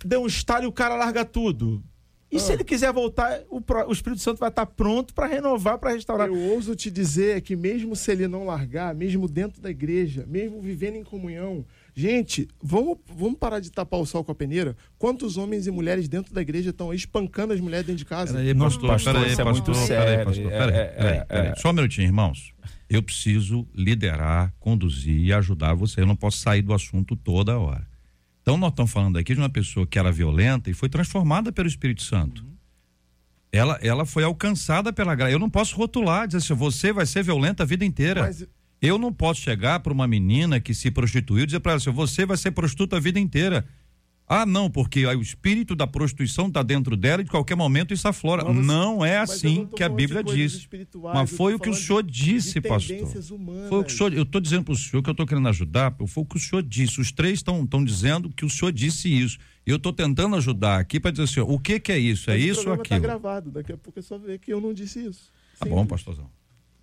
der 0.03 0.17
um 0.17 0.25
estalo 0.27 0.63
e 0.63 0.67
o 0.67 0.71
cara 0.71 0.95
larga 0.95 1.23
tudo. 1.23 1.83
E 2.33 2.37
Ah. 2.37 2.39
se 2.39 2.51
ele 2.53 2.63
quiser 2.63 2.91
voltar, 2.91 3.41
o, 3.49 3.61
o 3.87 3.91
Espírito 3.93 4.21
Santo 4.21 4.39
vai 4.39 4.49
estar 4.49 4.65
pronto 4.65 5.13
para 5.13 5.27
renovar, 5.27 5.77
para 5.77 5.91
restaurar. 5.93 6.27
Eu 6.27 6.35
ouso 6.37 6.75
te 6.75 6.89
dizer 6.89 7.41
que 7.41 7.55
mesmo 7.55 7.95
se 7.95 8.11
ele 8.11 8.27
não 8.27 8.45
largar, 8.45 8.95
mesmo 8.95 9.27
dentro 9.27 9.61
da 9.61 9.69
igreja, 9.69 10.25
mesmo 10.27 10.61
vivendo 10.61 10.95
em 10.95 11.03
comunhão, 11.03 11.63
gente, 11.95 12.47
vamos, 12.61 12.97
vamos 13.15 13.37
parar 13.37 13.59
de 13.59 13.71
tapar 13.71 13.99
o 13.99 14.05
sol 14.05 14.23
com 14.23 14.31
a 14.31 14.35
peneira? 14.35 14.75
Quantos 14.97 15.37
homens 15.37 15.67
e 15.67 15.71
mulheres 15.71 16.07
dentro 16.07 16.33
da 16.33 16.41
igreja 16.41 16.71
estão 16.71 16.89
aí 16.89 16.97
espancando 16.97 17.53
as 17.53 17.59
mulheres 17.59 17.85
dentro 17.85 17.99
de 17.99 18.05
casa? 18.05 18.33
Peraí, 18.33 18.55
pastor, 18.55 18.89
pastor, 18.89 19.13
peraí, 19.13 19.31
é 19.31 19.35
pastor, 19.35 19.51
muito 19.53 19.71
peraí, 19.71 19.85
sério. 19.87 20.25
pastor, 20.25 20.45
É, 20.45 20.57
peraí, 20.57 20.75
é, 20.75 20.85
peraí, 20.87 21.17
é, 21.17 21.25
peraí. 21.25 21.47
é. 21.51 21.55
Só 21.55 21.69
um 21.69 21.73
minutinho, 21.73 22.07
irmãos. 22.07 22.51
Eu 22.89 23.01
preciso 23.03 23.67
liderar, 23.75 24.53
conduzir 24.59 25.17
e 25.19 25.31
ajudar 25.33 25.73
você. 25.73 26.01
Eu 26.01 26.05
não 26.07 26.15
posso 26.15 26.37
sair 26.39 26.61
do 26.61 26.73
assunto 26.73 27.15
toda 27.15 27.57
hora. 27.59 27.87
Então, 28.43 28.57
nós 28.57 28.71
estamos 28.71 28.91
falando 28.91 29.17
aqui 29.17 29.33
de 29.33 29.39
uma 29.39 29.49
pessoa 29.49 29.87
que 29.87 29.97
era 29.97 30.11
violenta 30.11 30.69
e 30.69 30.73
foi 30.73 30.89
transformada 30.89 31.49
pelo 31.51 31.67
Espírito 31.67 32.03
Santo. 32.03 32.45
Ela, 33.51 33.79
ela 33.81 34.05
foi 34.05 34.23
alcançada 34.23 34.91
pela 34.91 35.15
graça. 35.15 35.31
Eu 35.31 35.39
não 35.39 35.49
posso 35.49 35.75
rotular, 35.77 36.27
dizer 36.27 36.39
assim, 36.39 36.53
você 36.53 36.91
vai 36.91 37.05
ser 37.05 37.23
violenta 37.23 37.63
a 37.63 37.65
vida 37.65 37.85
inteira. 37.85 38.21
Mas- 38.23 38.45
Eu 38.81 38.97
não 38.97 39.13
posso 39.13 39.39
chegar 39.39 39.79
para 39.79 39.93
uma 39.93 40.05
menina 40.05 40.59
que 40.59 40.73
se 40.73 40.91
prostituiu 40.91 41.43
e 41.43 41.45
dizer 41.45 41.61
para 41.61 41.71
ela 41.71 41.77
assim, 41.77 41.89
você 41.89 42.25
vai 42.25 42.35
ser 42.35 42.51
prostituta 42.51 42.97
a 42.97 42.99
vida 42.99 43.17
inteira. 43.17 43.65
Ah, 44.27 44.45
não, 44.45 44.69
porque 44.69 45.05
o 45.05 45.21
espírito 45.21 45.75
da 45.75 45.85
prostituição 45.85 46.47
está 46.47 46.63
dentro 46.63 46.95
dela 46.95 47.21
e 47.21 47.25
de 47.25 47.29
qualquer 47.29 47.55
momento 47.55 47.93
isso 47.93 48.07
aflora. 48.07 48.43
Mas 48.45 48.65
não 48.65 49.05
é 49.05 49.17
assim 49.17 49.59
não 49.59 49.67
que 49.67 49.83
a 49.83 49.89
Bíblia 49.89 50.23
diz. 50.23 50.67
Mas 51.13 51.29
foi 51.29 51.53
o 51.53 51.59
que 51.59 51.69
o 51.69 51.73
senhor 51.73 52.01
disse, 52.01 52.61
pastor. 52.61 52.97
humanas. 53.31 53.69
Foi 53.69 53.79
o 53.79 53.83
que 53.83 53.93
o 53.93 53.97
senhor, 53.97 54.13
eu 54.13 54.23
estou 54.23 54.39
dizendo 54.39 54.63
para 54.63 54.73
o 54.73 54.77
senhor 54.77 55.03
que 55.03 55.09
eu 55.09 55.11
estou 55.11 55.27
querendo 55.27 55.47
ajudar, 55.49 55.93
foi 56.07 56.23
o 56.23 56.25
que 56.25 56.37
o 56.37 56.39
senhor 56.39 56.63
disse. 56.63 57.01
Os 57.01 57.11
três 57.11 57.39
estão 57.39 57.67
dizendo 57.83 58.29
que 58.29 58.45
o 58.45 58.49
senhor 58.49 58.71
disse 58.71 59.09
isso. 59.09 59.37
E 59.67 59.69
eu 59.69 59.77
estou 59.77 59.93
tentando 59.93 60.35
ajudar 60.37 60.79
aqui 60.79 60.99
para 60.99 61.11
dizer 61.11 61.23
assim, 61.23 61.39
o 61.41 61.59
que 61.59 61.79
que 61.79 61.91
é 61.91 61.99
isso? 61.99 62.31
É 62.31 62.37
isso 62.37 62.61
ou 62.61 62.77
programa 62.77 62.81
aquilo? 62.83 63.01
Tá 63.01 63.07
gravado, 63.07 63.51
daqui 63.51 63.71
a 63.71 63.77
pouco 63.77 63.99
é 63.99 64.01
só 64.01 64.17
ver 64.17 64.39
que 64.39 64.51
eu 64.51 64.59
não 64.59 64.73
disse 64.73 64.99
isso. 65.05 65.31
Tá 65.59 65.65
Simples. 65.65 65.73
bom, 65.73 65.85
pastorzão. 65.85 66.29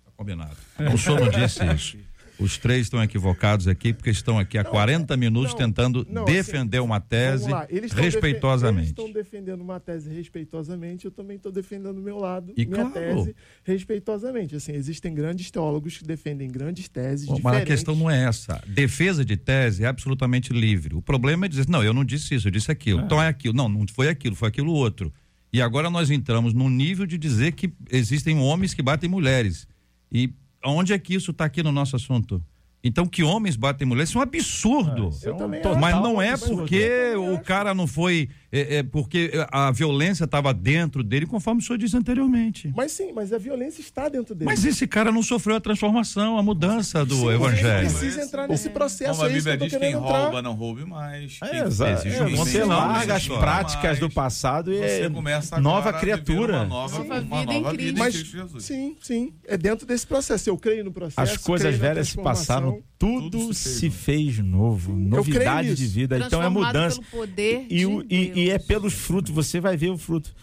Tá 0.05 0.11
combinado. 0.15 0.57
O 0.93 0.97
senhor 0.97 1.19
não 1.19 1.29
disse 1.29 1.59
isso. 1.75 1.97
Os 2.41 2.57
três 2.57 2.87
estão 2.87 3.01
equivocados 3.03 3.67
aqui 3.67 3.93
porque 3.93 4.09
estão 4.09 4.39
aqui 4.39 4.57
há 4.57 4.63
40 4.63 5.15
minutos 5.15 5.51
não, 5.51 5.57
tentando 5.59 6.05
não, 6.09 6.23
assim, 6.23 6.33
defender 6.33 6.79
uma 6.79 6.99
tese 6.99 7.45
defen- 7.69 8.01
respeitosamente. 8.03 8.79
Eles 8.87 8.89
estão 8.89 9.11
defendendo 9.11 9.61
uma 9.61 9.79
tese 9.79 10.09
respeitosamente, 10.09 11.05
eu 11.05 11.11
também 11.11 11.37
estou 11.37 11.51
defendendo 11.51 11.97
o 11.97 12.01
meu 12.01 12.17
lado, 12.17 12.51
E 12.57 12.65
minha 12.65 12.89
claro. 12.89 12.93
tese 12.93 13.35
respeitosamente. 13.63 14.55
Assim, 14.55 14.73
existem 14.73 15.13
grandes 15.13 15.49
teólogos 15.51 15.97
que 15.97 16.03
defendem 16.03 16.49
grandes 16.49 16.87
teses 16.87 17.27
Bom, 17.27 17.39
mas 17.43 17.57
a 17.57 17.65
questão 17.65 17.95
não 17.95 18.09
é 18.09 18.23
essa. 18.23 18.61
Defesa 18.67 19.23
de 19.25 19.37
tese 19.37 19.83
é 19.83 19.87
absolutamente 19.87 20.53
livre. 20.53 20.95
O 20.95 21.01
problema 21.01 21.45
é 21.45 21.49
dizer, 21.49 21.67
não, 21.67 21.83
eu 21.83 21.93
não 21.93 22.03
disse 22.03 22.35
isso, 22.35 22.47
eu 22.47 22.51
disse 22.51 22.71
aquilo. 22.71 23.01
Então 23.01 23.21
é 23.21 23.27
aquilo. 23.27 23.53
Não, 23.53 23.67
não 23.69 23.85
foi 23.87 24.07
aquilo, 24.09 24.35
foi 24.35 24.49
aquilo 24.49 24.71
outro. 24.73 25.13
E 25.53 25.61
agora 25.61 25.89
nós 25.89 26.09
entramos 26.09 26.53
num 26.53 26.69
nível 26.69 27.05
de 27.05 27.17
dizer 27.17 27.51
que 27.51 27.71
existem 27.91 28.37
homens 28.39 28.73
que 28.73 28.81
batem 28.81 29.09
mulheres. 29.09 29.67
E 30.11 30.33
onde 30.65 30.93
é 30.93 30.99
que 30.99 31.13
isso 31.13 31.31
está 31.31 31.45
aqui 31.45 31.63
no 31.63 31.71
nosso 31.71 31.95
assunto? 31.95 32.43
Então, 32.83 33.05
que 33.05 33.23
homens 33.23 33.55
batem 33.55 33.87
mulheres, 33.87 34.09
isso 34.09 34.17
é 34.17 34.21
um 34.21 34.23
absurdo. 34.23 35.09
Isso 35.09 35.25
é 35.27 35.29
Eu 35.29 35.35
um 35.35 35.37
também 35.37 35.61
total 35.61 35.79
Mas 35.79 35.95
não 35.95 36.21
é 36.21 36.35
porque 36.35 37.13
o 37.15 37.39
cara 37.39 37.73
não 37.73 37.85
foi. 37.85 38.29
É, 38.51 38.77
é 38.77 38.83
porque 38.83 39.31
a 39.49 39.71
violência 39.71 40.25
estava 40.25 40.53
dentro 40.53 41.03
dele, 41.03 41.25
conforme 41.25 41.61
o 41.61 41.63
senhor 41.63 41.77
disse 41.77 41.95
anteriormente. 41.95 42.71
Mas 42.75 42.91
sim, 42.91 43.13
mas 43.13 43.31
a 43.31 43.37
violência 43.37 43.79
está 43.81 44.09
dentro 44.09 44.35
dele. 44.35 44.49
Mas 44.49 44.65
esse 44.65 44.85
cara 44.87 45.09
não 45.11 45.23
sofreu 45.23 45.55
a 45.55 45.59
transformação, 45.61 46.37
a 46.37 46.43
mudança 46.43 47.05
do 47.05 47.15
Sim, 47.15 47.29
evangelho. 47.29 47.87
Ele 47.87 47.89
precisa 47.89 48.21
entrar 48.23 48.47
nesse 48.47 48.69
processo 48.69 49.11
Como 49.19 49.23
a 49.23 49.29
é 49.29 49.33
Bíblia 49.33 49.57
diz, 49.57 49.77
quem 49.77 49.91
entrar. 49.93 50.23
rouba 50.23 50.41
não 50.41 50.53
roube 50.53 50.83
mais. 50.85 51.37
É, 51.43 51.47
Quem 51.49 51.59
exato. 51.61 52.07
É, 52.07 52.27
você 52.29 52.63
larga 52.63 53.15
as 53.15 53.27
práticas 53.27 53.99
do 53.99 54.09
passado 54.09 54.73
e 54.73 54.77
Você 54.79 55.01
é 55.03 55.09
começa 55.09 55.55
agora 55.55 55.61
nova 55.75 55.93
criatura. 55.93 56.57
Uma 56.57 56.65
nova, 56.65 56.97
Nova 56.97 57.21
uma 57.21 57.39
vida 57.39 57.53
nova 57.53 57.71
vida 57.71 57.89
em 57.91 57.99
Mas, 57.99 58.15
Cristo 58.15 58.37
Jesus. 58.37 58.63
sim, 58.65 58.95
sim. 59.01 59.33
É 59.47 59.57
dentro 59.57 59.85
desse 59.85 60.05
processo. 60.05 60.49
Eu 60.49 60.57
creio 60.57 60.83
no 60.83 60.91
processo. 60.91 61.19
As 61.21 61.37
coisas 61.37 61.75
velhas 61.75 62.09
se 62.09 62.17
passaram, 62.17 62.70
transformação. 62.71 62.91
tudo, 62.97 63.29
Tudo 63.31 63.53
se, 63.53 63.69
se 63.79 63.89
fez, 63.89 64.35
fez 64.35 64.37
novo, 64.39 64.93
novidade 64.95 65.73
de 65.75 65.85
vida. 65.87 66.19
Então 66.19 66.41
é 66.41 66.49
mudança. 66.49 67.01
pelo 67.01 67.07
poder 67.21 67.65
E, 67.69 67.85
de 67.85 68.05
e- 68.09 68.31
e 68.45 68.49
é 68.49 68.59
pelos 68.59 68.93
frutos, 68.93 69.31
você 69.31 69.59
vai 69.59 69.75
ver 69.77 69.89
o 69.89 69.97
fruto. 69.97 70.33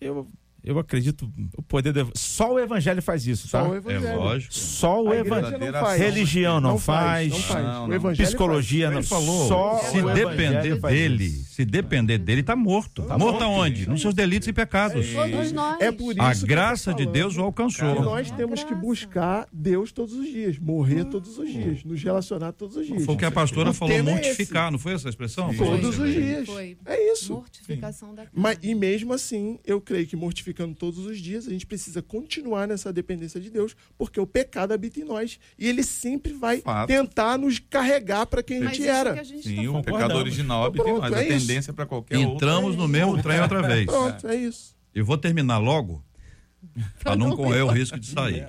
Eu, 0.00 0.28
eu 0.66 0.78
acredito, 0.78 1.30
o 1.56 1.62
poder 1.62 1.92
do, 1.92 2.10
Só 2.14 2.54
o 2.54 2.58
evangelho 2.58 3.00
faz 3.00 3.26
isso, 3.26 3.48
tá? 3.48 3.62
Só 3.62 3.70
o 3.70 3.74
É 3.74 3.78
evangelho. 3.78 4.16
lógico. 4.18 4.52
Só 4.54 5.02
o 5.02 5.14
evangelho. 5.14 5.72
não 5.72 5.80
faz. 5.80 6.00
Religião 6.00 6.60
não, 6.60 6.70
Não 6.72 6.78
faz, 6.78 7.06
faz. 7.06 7.30
não 7.30 7.38
faz. 7.40 7.64
Não, 7.64 7.88
não. 7.88 8.12
Psicologia 8.14 8.90
não 8.90 9.02
falou, 9.02 9.46
Só 9.48 9.78
se 9.78 10.00
o 10.00 10.12
depender 10.12 10.76
dele, 10.80 11.24
isso. 11.24 11.54
se 11.54 11.64
depender 11.64 12.18
dele, 12.18 12.42
tá 12.42 12.56
morto. 12.56 13.02
Tá 13.04 13.16
morto 13.16 13.42
aonde? 13.44 13.88
Nos 13.88 14.00
seus 14.00 14.12
delitos 14.12 14.48
e 14.48 14.52
pecados. 14.52 15.06
Todos 15.12 15.52
nós. 15.52 15.80
É 15.80 15.92
por 15.92 16.12
isso 16.12 16.22
A 16.22 16.34
tô 16.34 16.46
graça 16.46 16.92
de 16.92 17.06
Deus 17.06 17.36
o 17.36 17.42
alcançou. 17.42 18.02
nós 18.02 18.30
A 18.30 18.34
temos 18.34 18.64
que 18.64 18.74
buscar 18.74 19.46
Deus 19.52 19.92
todos 19.92 20.14
os 20.14 20.26
dias, 20.26 20.58
morrer 20.58 21.04
todos 21.04 21.38
os 21.38 21.48
dias, 21.50 21.84
nos 21.84 22.02
relacionar 22.02 22.52
todos 22.52 22.76
os 22.76 22.86
dias. 22.86 23.04
Foi 23.04 23.14
o 23.14 23.18
que 23.18 23.24
a 23.24 23.30
pastora 23.30 23.70
O 23.70 23.74
falou, 23.74 23.94
é 23.94 24.02
mortificar, 24.02 24.70
não 24.72 24.78
foi 24.78 24.94
essa 24.94 25.08
expressão? 25.08 25.54
Todos 25.54 25.98
os 25.98 26.12
dias. 26.12 26.46
Foi. 26.46 26.76
É 26.84 27.12
isso. 27.12 27.34
Mortificação 27.34 28.14
da. 28.14 28.24
Mas, 28.34 28.58
e 28.62 28.74
mesmo 28.74 29.12
assim, 29.12 29.58
eu 29.64 29.80
creio 29.80 30.06
que 30.06 30.16
mortificando 30.56 30.74
todos 30.74 31.04
os 31.04 31.18
dias, 31.18 31.46
a 31.46 31.50
gente 31.50 31.66
precisa 31.66 32.00
continuar 32.02 32.66
nessa 32.66 32.92
dependência 32.92 33.40
de 33.40 33.50
Deus, 33.50 33.76
porque 33.98 34.18
o 34.18 34.26
pecado 34.26 34.72
habita 34.72 35.00
em 35.00 35.04
nós. 35.04 35.38
E 35.58 35.68
ele 35.68 35.82
sempre 35.82 36.32
vai 36.32 36.60
Fato. 36.60 36.88
tentar 36.88 37.38
nos 37.38 37.58
carregar 37.58 38.26
para 38.26 38.42
quem 38.42 38.58
a 38.58 38.64
Mas 38.64 38.76
gente 38.76 38.82
isso 38.82 38.90
era. 38.90 39.14
que 39.14 39.20
a 39.20 39.24
gente 39.24 39.42
Sim, 39.48 39.64
tá 39.66 39.78
o 39.78 39.82
pecado 39.82 40.14
original 40.14 40.64
habita 40.64 40.82
em 40.82 40.86
Pronto, 40.86 41.02
nós. 41.02 41.12
é 41.12 41.16
A 41.18 41.22
isso. 41.28 41.46
tendência 41.46 41.72
para 41.72 41.86
qualquer 41.86 42.18
Entramos 42.18 42.70
outro. 42.70 42.80
no 42.82 42.88
mesmo 42.88 43.22
trem 43.22 43.40
outra 43.40 43.62
vez. 43.62 43.86
Pronto, 43.86 44.26
é 44.26 44.36
isso. 44.36 44.74
Eu 44.94 45.04
vou 45.04 45.18
terminar 45.18 45.58
logo, 45.58 46.02
para 47.02 47.14
não 47.14 47.36
correr 47.36 47.62
o 47.62 47.68
risco 47.68 47.98
de 48.00 48.06
sair. 48.06 48.46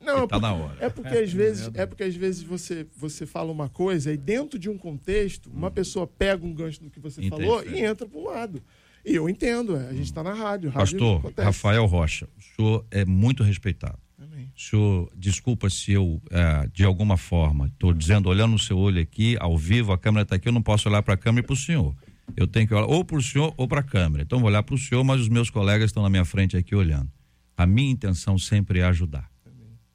Não, 0.00 0.22
Que 0.22 0.28
tá 0.28 0.40
na 0.40 0.54
hora. 0.54 0.76
É 0.80 0.88
porque 0.88 1.14
às 1.18 1.30
vezes, 1.32 1.70
é 1.74 1.84
porque 1.84 2.02
às 2.04 2.14
vezes 2.14 2.42
você, 2.42 2.86
você 2.96 3.26
fala 3.26 3.52
uma 3.52 3.68
coisa 3.68 4.10
e 4.12 4.16
dentro 4.16 4.58
de 4.58 4.70
um 4.70 4.78
contexto, 4.78 5.50
uma 5.50 5.70
pessoa 5.70 6.06
pega 6.06 6.46
um 6.46 6.54
gancho 6.54 6.82
do 6.82 6.88
que 6.90 6.98
você 6.98 7.28
falou 7.28 7.62
e 7.64 7.80
entra 7.80 8.06
para 8.08 8.18
um 8.18 8.24
lado. 8.24 8.62
E 9.04 9.14
eu 9.14 9.28
entendo, 9.28 9.76
é, 9.76 9.88
a 9.88 9.92
gente 9.92 10.04
está 10.04 10.22
na 10.22 10.32
rádio, 10.32 10.70
rádio 10.70 10.98
Pastor. 10.98 11.32
Rafael 11.36 11.86
Rocha, 11.86 12.28
o 12.36 12.42
senhor 12.42 12.86
é 12.90 13.04
muito 13.04 13.42
respeitado. 13.42 13.98
Amém. 14.18 14.50
O 14.56 14.60
senhor, 14.60 15.12
desculpa 15.16 15.70
se 15.70 15.92
eu, 15.92 16.20
eh, 16.30 16.68
de 16.72 16.84
alguma 16.84 17.16
forma, 17.16 17.68
estou 17.68 17.92
dizendo, 17.92 18.28
olhando 18.28 18.52
no 18.52 18.58
seu 18.58 18.76
olho 18.76 19.00
aqui, 19.00 19.36
ao 19.38 19.56
vivo, 19.56 19.92
a 19.92 19.98
câmera 19.98 20.22
está 20.22 20.36
aqui, 20.36 20.48
eu 20.48 20.52
não 20.52 20.62
posso 20.62 20.88
olhar 20.88 21.02
para 21.02 21.14
a 21.14 21.16
câmera 21.16 21.44
e 21.44 21.46
para 21.46 21.52
o 21.52 21.56
senhor. 21.56 21.94
Eu 22.36 22.46
tenho 22.46 22.66
que 22.66 22.74
olhar 22.74 22.86
ou 22.86 23.04
para 23.04 23.16
o 23.16 23.22
senhor 23.22 23.54
ou 23.56 23.68
para 23.68 23.80
a 23.80 23.82
câmera. 23.82 24.22
Então, 24.22 24.38
vou 24.38 24.48
olhar 24.48 24.62
para 24.62 24.74
o 24.74 24.78
senhor, 24.78 25.02
mas 25.04 25.20
os 25.20 25.28
meus 25.28 25.50
colegas 25.50 25.90
estão 25.90 26.02
na 26.02 26.10
minha 26.10 26.24
frente 26.24 26.56
aqui 26.56 26.74
olhando. 26.74 27.10
A 27.56 27.66
minha 27.66 27.90
intenção 27.90 28.38
sempre 28.38 28.80
é 28.80 28.84
ajudar. 28.84 29.30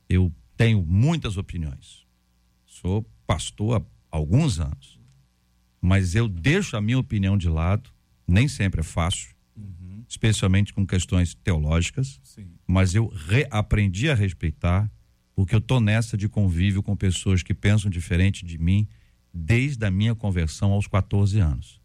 Eu 0.10 0.32
tenho 0.58 0.84
muitas 0.84 1.38
opiniões. 1.38 2.06
Sou 2.66 3.06
pastor 3.26 3.82
há 3.82 4.18
alguns 4.18 4.60
anos. 4.60 5.00
Mas 5.82 6.16
eu 6.16 6.28
deixo 6.28 6.78
a 6.78 6.82
minha 6.82 7.00
opinião 7.00 7.38
de 7.38 7.50
lado, 7.50 7.90
nem 8.28 8.48
sempre 8.48 8.82
é 8.82 8.84
fácil, 8.84 9.30
especialmente 10.08 10.74
com 10.74 10.86
questões 10.86 11.34
teológicas 11.34 12.20
Sim. 12.24 12.48
mas 12.68 12.94
eu 12.96 13.08
re- 13.08 13.48
aprendi 13.50 14.10
a 14.10 14.16
respeitar, 14.16 14.90
porque 15.36 15.56
eu 15.56 15.62
tô 15.62 15.80
nessa 15.80 16.16
de 16.18 16.30
convívio 16.30 16.84
com 16.84 16.96
pessoas 16.96 17.42
que 17.44 17.54
pensam 17.54 17.90
diferente 17.90 18.46
de 18.46 18.58
mim 18.58 18.88
desde 19.34 19.84
a 19.86 19.90
minha 19.92 20.14
conversão 20.14 20.72
aos 20.72 20.88
14 20.88 21.40
anos. 21.40 21.82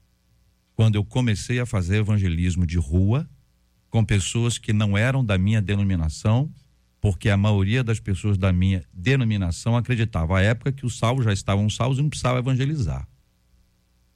Quando 0.75 0.97
eu 0.97 1.05
comecei 1.05 1.59
a 1.59 1.67
fazer 1.67 1.97
evangelismo 1.99 2.67
de 2.67 2.77
rua, 2.79 3.29
com 3.91 4.05
pessoas 4.05 4.59
que 4.59 4.73
não 4.73 4.97
eram 4.99 5.25
da 5.25 5.39
minha 5.39 5.63
denominação, 5.63 6.53
porque 7.01 7.31
a 7.31 7.37
maioria 7.37 7.83
das 7.83 7.99
pessoas 8.01 8.37
da 8.37 8.53
minha 8.53 8.85
denominação 8.93 9.77
acreditava 9.77 10.39
à 10.39 10.43
época 10.43 10.73
que 10.73 10.85
os 10.85 10.99
salvos 10.99 11.25
já 11.25 11.33
estavam 11.33 11.71
salvos 11.71 11.99
e 11.99 12.03
não 12.03 12.11
precisava 12.11 12.39
evangelizar. 12.41 13.09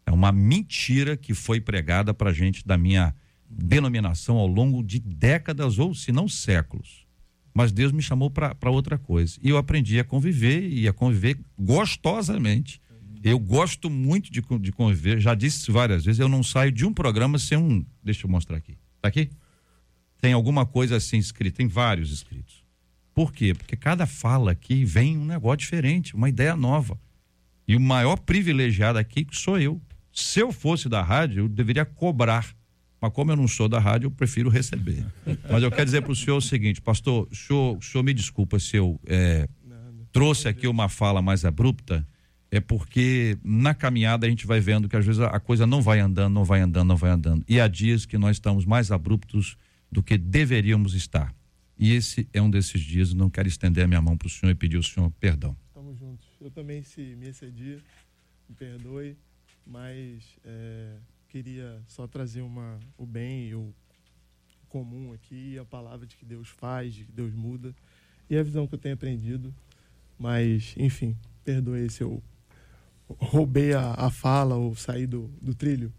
É 0.07 0.11
uma 0.11 0.33
mentira 0.33 1.17
que 1.17 1.35
foi 1.35 1.61
pregada 1.61 2.13
para 2.13 2.33
gente 2.33 2.67
da 2.67 2.77
minha 2.77 3.15
denominação 3.49 4.37
ao 4.37 4.47
longo 4.47 4.83
de 4.83 4.99
décadas 4.99 5.79
ou 5.79 5.95
se 5.95 6.11
não 6.11 6.29
séculos. 6.29 7.07
Mas 7.55 7.71
Deus 7.71 7.93
me 7.93 8.03
chamou 8.03 8.31
para 8.31 8.71
outra 8.71 8.99
coisa. 8.99 9.39
E 9.43 9.51
eu 9.51 9.59
aprendi 9.59 9.99
a 9.99 10.05
conviver 10.05 10.67
e 10.69 10.89
a 10.89 10.93
conviver 10.93 11.39
gostosamente. 11.59 12.81
Eu 13.23 13.39
gosto 13.39 13.89
muito 13.89 14.33
de, 14.33 14.43
de 14.61 14.73
conviver, 14.73 15.21
já 15.21 15.35
disse 15.35 15.71
várias 15.71 16.05
vezes, 16.05 16.19
eu 16.19 16.29
não 16.29 16.43
saio 16.43 16.73
de 16.73 16.85
um 16.85 16.93
programa 16.93 17.39
sem 17.39 17.57
um. 17.57 17.85
Deixa 18.03 18.27
eu 18.27 18.31
mostrar 18.31 18.57
aqui. 18.57 18.77
Tá 19.01 19.09
aqui? 19.09 19.31
Tem 20.21 20.33
alguma 20.33 20.67
coisa 20.67 20.97
assim 20.97 21.19
escrita, 21.19 21.59
tem 21.59 21.69
vários 21.69 22.11
escritos. 22.11 22.65
Por 23.15 23.33
quê? 23.33 23.55
Porque 23.55 23.77
cada 23.77 24.07
fala 24.07 24.53
aqui 24.53 24.85
vem 24.85 25.19
um 25.19 25.25
negócio 25.25 25.59
diferente, 25.59 26.15
uma 26.15 26.29
ideia 26.29 26.57
nova. 26.57 26.99
E 27.69 27.77
o 27.77 27.81
maior 27.81 28.19
privilegiado 28.19 28.99
aqui 28.99 29.27
sou 29.31 29.59
eu. 29.59 29.81
Se 30.13 30.41
eu 30.41 30.53
fosse 30.53 30.89
da 30.89 31.03
rádio, 31.03 31.45
eu 31.45 31.49
deveria 31.49 31.85
cobrar. 31.85 32.55
Mas 33.01 33.13
como 33.13 33.33
eu 33.33 33.37
não 33.37 33.49
sou 33.49 33.69
da 33.69 33.81
rádio, 33.81 34.07
eu 34.07 34.11
prefiro 34.11 34.49
receber. 34.49 35.05
Mas 35.51 35.63
eu 35.63 35.71
quero 35.71 35.85
dizer 35.85 36.03
para 36.03 36.13
o 36.13 36.17
senhor 36.17 36.37
o 36.37 36.41
seguinte, 36.41 36.81
pastor, 36.81 37.27
o 37.31 37.35
senhor, 37.35 37.77
o 37.77 37.83
senhor 37.83 38.05
me 38.05 38.15
desculpa 38.15 38.61
se 38.61 38.77
eu 38.77 39.01
é, 39.07 39.49
trouxe 40.13 40.47
aqui 40.47 40.69
uma 40.69 40.89
fala 40.89 41.21
mais 41.21 41.45
abrupta, 41.45 42.07
é 42.51 42.61
porque 42.61 43.37
na 43.43 43.75
caminhada 43.75 44.27
a 44.27 44.31
gente 44.31 44.47
vai 44.47 44.61
vendo 44.61 44.89
que 44.89 44.95
às 44.95 45.05
vezes 45.05 45.21
a 45.21 45.41
coisa 45.41 45.67
não 45.67 45.81
vai 45.81 45.99
andando, 45.99 46.35
não 46.35 46.45
vai 46.45 46.61
andando, 46.61 46.89
não 46.89 46.97
vai 46.97 47.11
andando. 47.11 47.43
E 47.49 47.59
há 47.59 47.67
dias 47.67 48.05
que 48.05 48.19
nós 48.19 48.37
estamos 48.37 48.67
mais 48.67 48.93
abruptos 48.93 49.57
do 49.91 50.03
que 50.03 50.19
deveríamos 50.19 50.95
estar. 50.95 51.35
E 51.79 51.93
esse 51.93 52.29
é 52.33 52.41
um 52.41 52.51
desses 52.51 52.81
dias, 52.81 53.15
não 53.15 53.31
quero 53.31 53.49
estender 53.49 53.85
a 53.85 53.89
minha 53.89 54.01
mão 54.01 54.17
para 54.17 54.27
o 54.27 54.31
senhor 54.31 54.53
e 54.53 54.55
pedir 54.55 54.77
ao 54.77 54.83
senhor 54.83 55.11
perdão. 55.19 55.57
Estamos 55.69 55.99
juntos. 55.99 56.29
Eu 56.41 56.51
também, 56.51 56.83
se 56.83 57.01
me 57.17 57.29
excedi, 57.31 57.79
me 58.49 58.55
perdoe, 58.55 59.17
mas 59.67 60.23
é, 60.45 60.97
queria 61.29 61.81
só 61.87 62.07
trazer 62.07 62.43
uma, 62.43 62.79
o 62.97 63.07
bem 63.07 63.49
e 63.49 63.55
o 63.55 63.75
comum 64.69 65.13
aqui, 65.13 65.59
a 65.59 65.65
palavra 65.65 66.07
de 66.07 66.17
que 66.17 66.25
Deus 66.25 66.49
faz, 66.49 66.95
de 66.95 67.05
que 67.05 67.13
Deus 67.13 67.35
muda, 67.35 67.75
e 68.29 68.37
a 68.37 68.43
visão 68.43 68.67
que 68.67 68.75
eu 68.75 68.79
tenho 68.79 68.95
aprendido. 68.95 69.55
Mas, 70.19 70.75
enfim, 70.77 71.17
perdoe 71.45 71.91
se 71.91 72.03
eu 72.03 72.23
roubei 73.19 73.75
a, 73.75 73.93
a 73.93 74.11
fala 74.11 74.55
ou 74.55 74.75
saí 74.75 75.07
do, 75.07 75.31
do 75.41 75.55
trilho. 75.55 75.93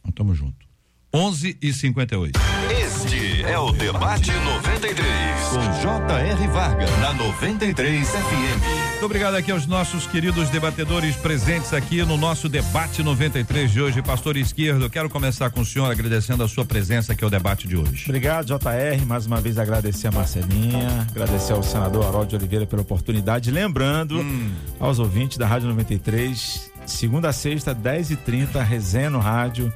Então, 0.00 0.12
tamo 0.12 0.34
junto. 0.34 0.66
11 1.12 1.58
e 1.60 1.72
58. 1.72 2.38
Este 2.70 3.42
é 3.42 3.58
o 3.58 3.72
Debate 3.72 4.30
93, 4.76 5.48
com 5.48 5.80
J.R. 5.80 6.48
Varga, 6.48 6.86
na 7.00 7.14
93 7.14 8.08
FM. 8.08 8.90
Muito 8.90 9.06
obrigado 9.06 9.34
aqui 9.34 9.50
aos 9.50 9.66
nossos 9.66 10.06
queridos 10.06 10.50
debatedores 10.50 11.16
presentes 11.16 11.72
aqui 11.72 12.02
no 12.04 12.18
nosso 12.18 12.46
Debate 12.46 13.02
93 13.02 13.70
de 13.70 13.80
hoje. 13.80 14.02
Pastor 14.02 14.36
Esquerdo, 14.36 14.90
quero 14.90 15.08
começar 15.08 15.48
com 15.48 15.60
o 15.60 15.64
senhor 15.64 15.90
agradecendo 15.90 16.44
a 16.44 16.48
sua 16.48 16.62
presença 16.62 17.14
aqui 17.14 17.24
ao 17.24 17.30
debate 17.30 17.66
de 17.66 17.74
hoje. 17.74 18.04
Obrigado, 18.06 18.48
JR. 18.48 19.06
Mais 19.06 19.24
uma 19.24 19.40
vez 19.40 19.56
agradecer 19.56 20.08
a 20.08 20.12
Marcelinha, 20.12 21.06
agradecer 21.10 21.54
ao 21.54 21.62
senador 21.62 22.04
Harold 22.04 22.36
Oliveira 22.36 22.66
pela 22.66 22.82
oportunidade. 22.82 23.50
Lembrando 23.50 24.20
hum. 24.20 24.52
aos 24.78 24.98
ouvintes 24.98 25.38
da 25.38 25.46
Rádio 25.46 25.68
93, 25.68 26.70
segunda 26.84 27.30
a 27.30 27.32
sexta, 27.32 27.74
10h30, 27.74 28.62
resenha 28.62 29.08
no 29.08 29.20
rádio 29.20 29.72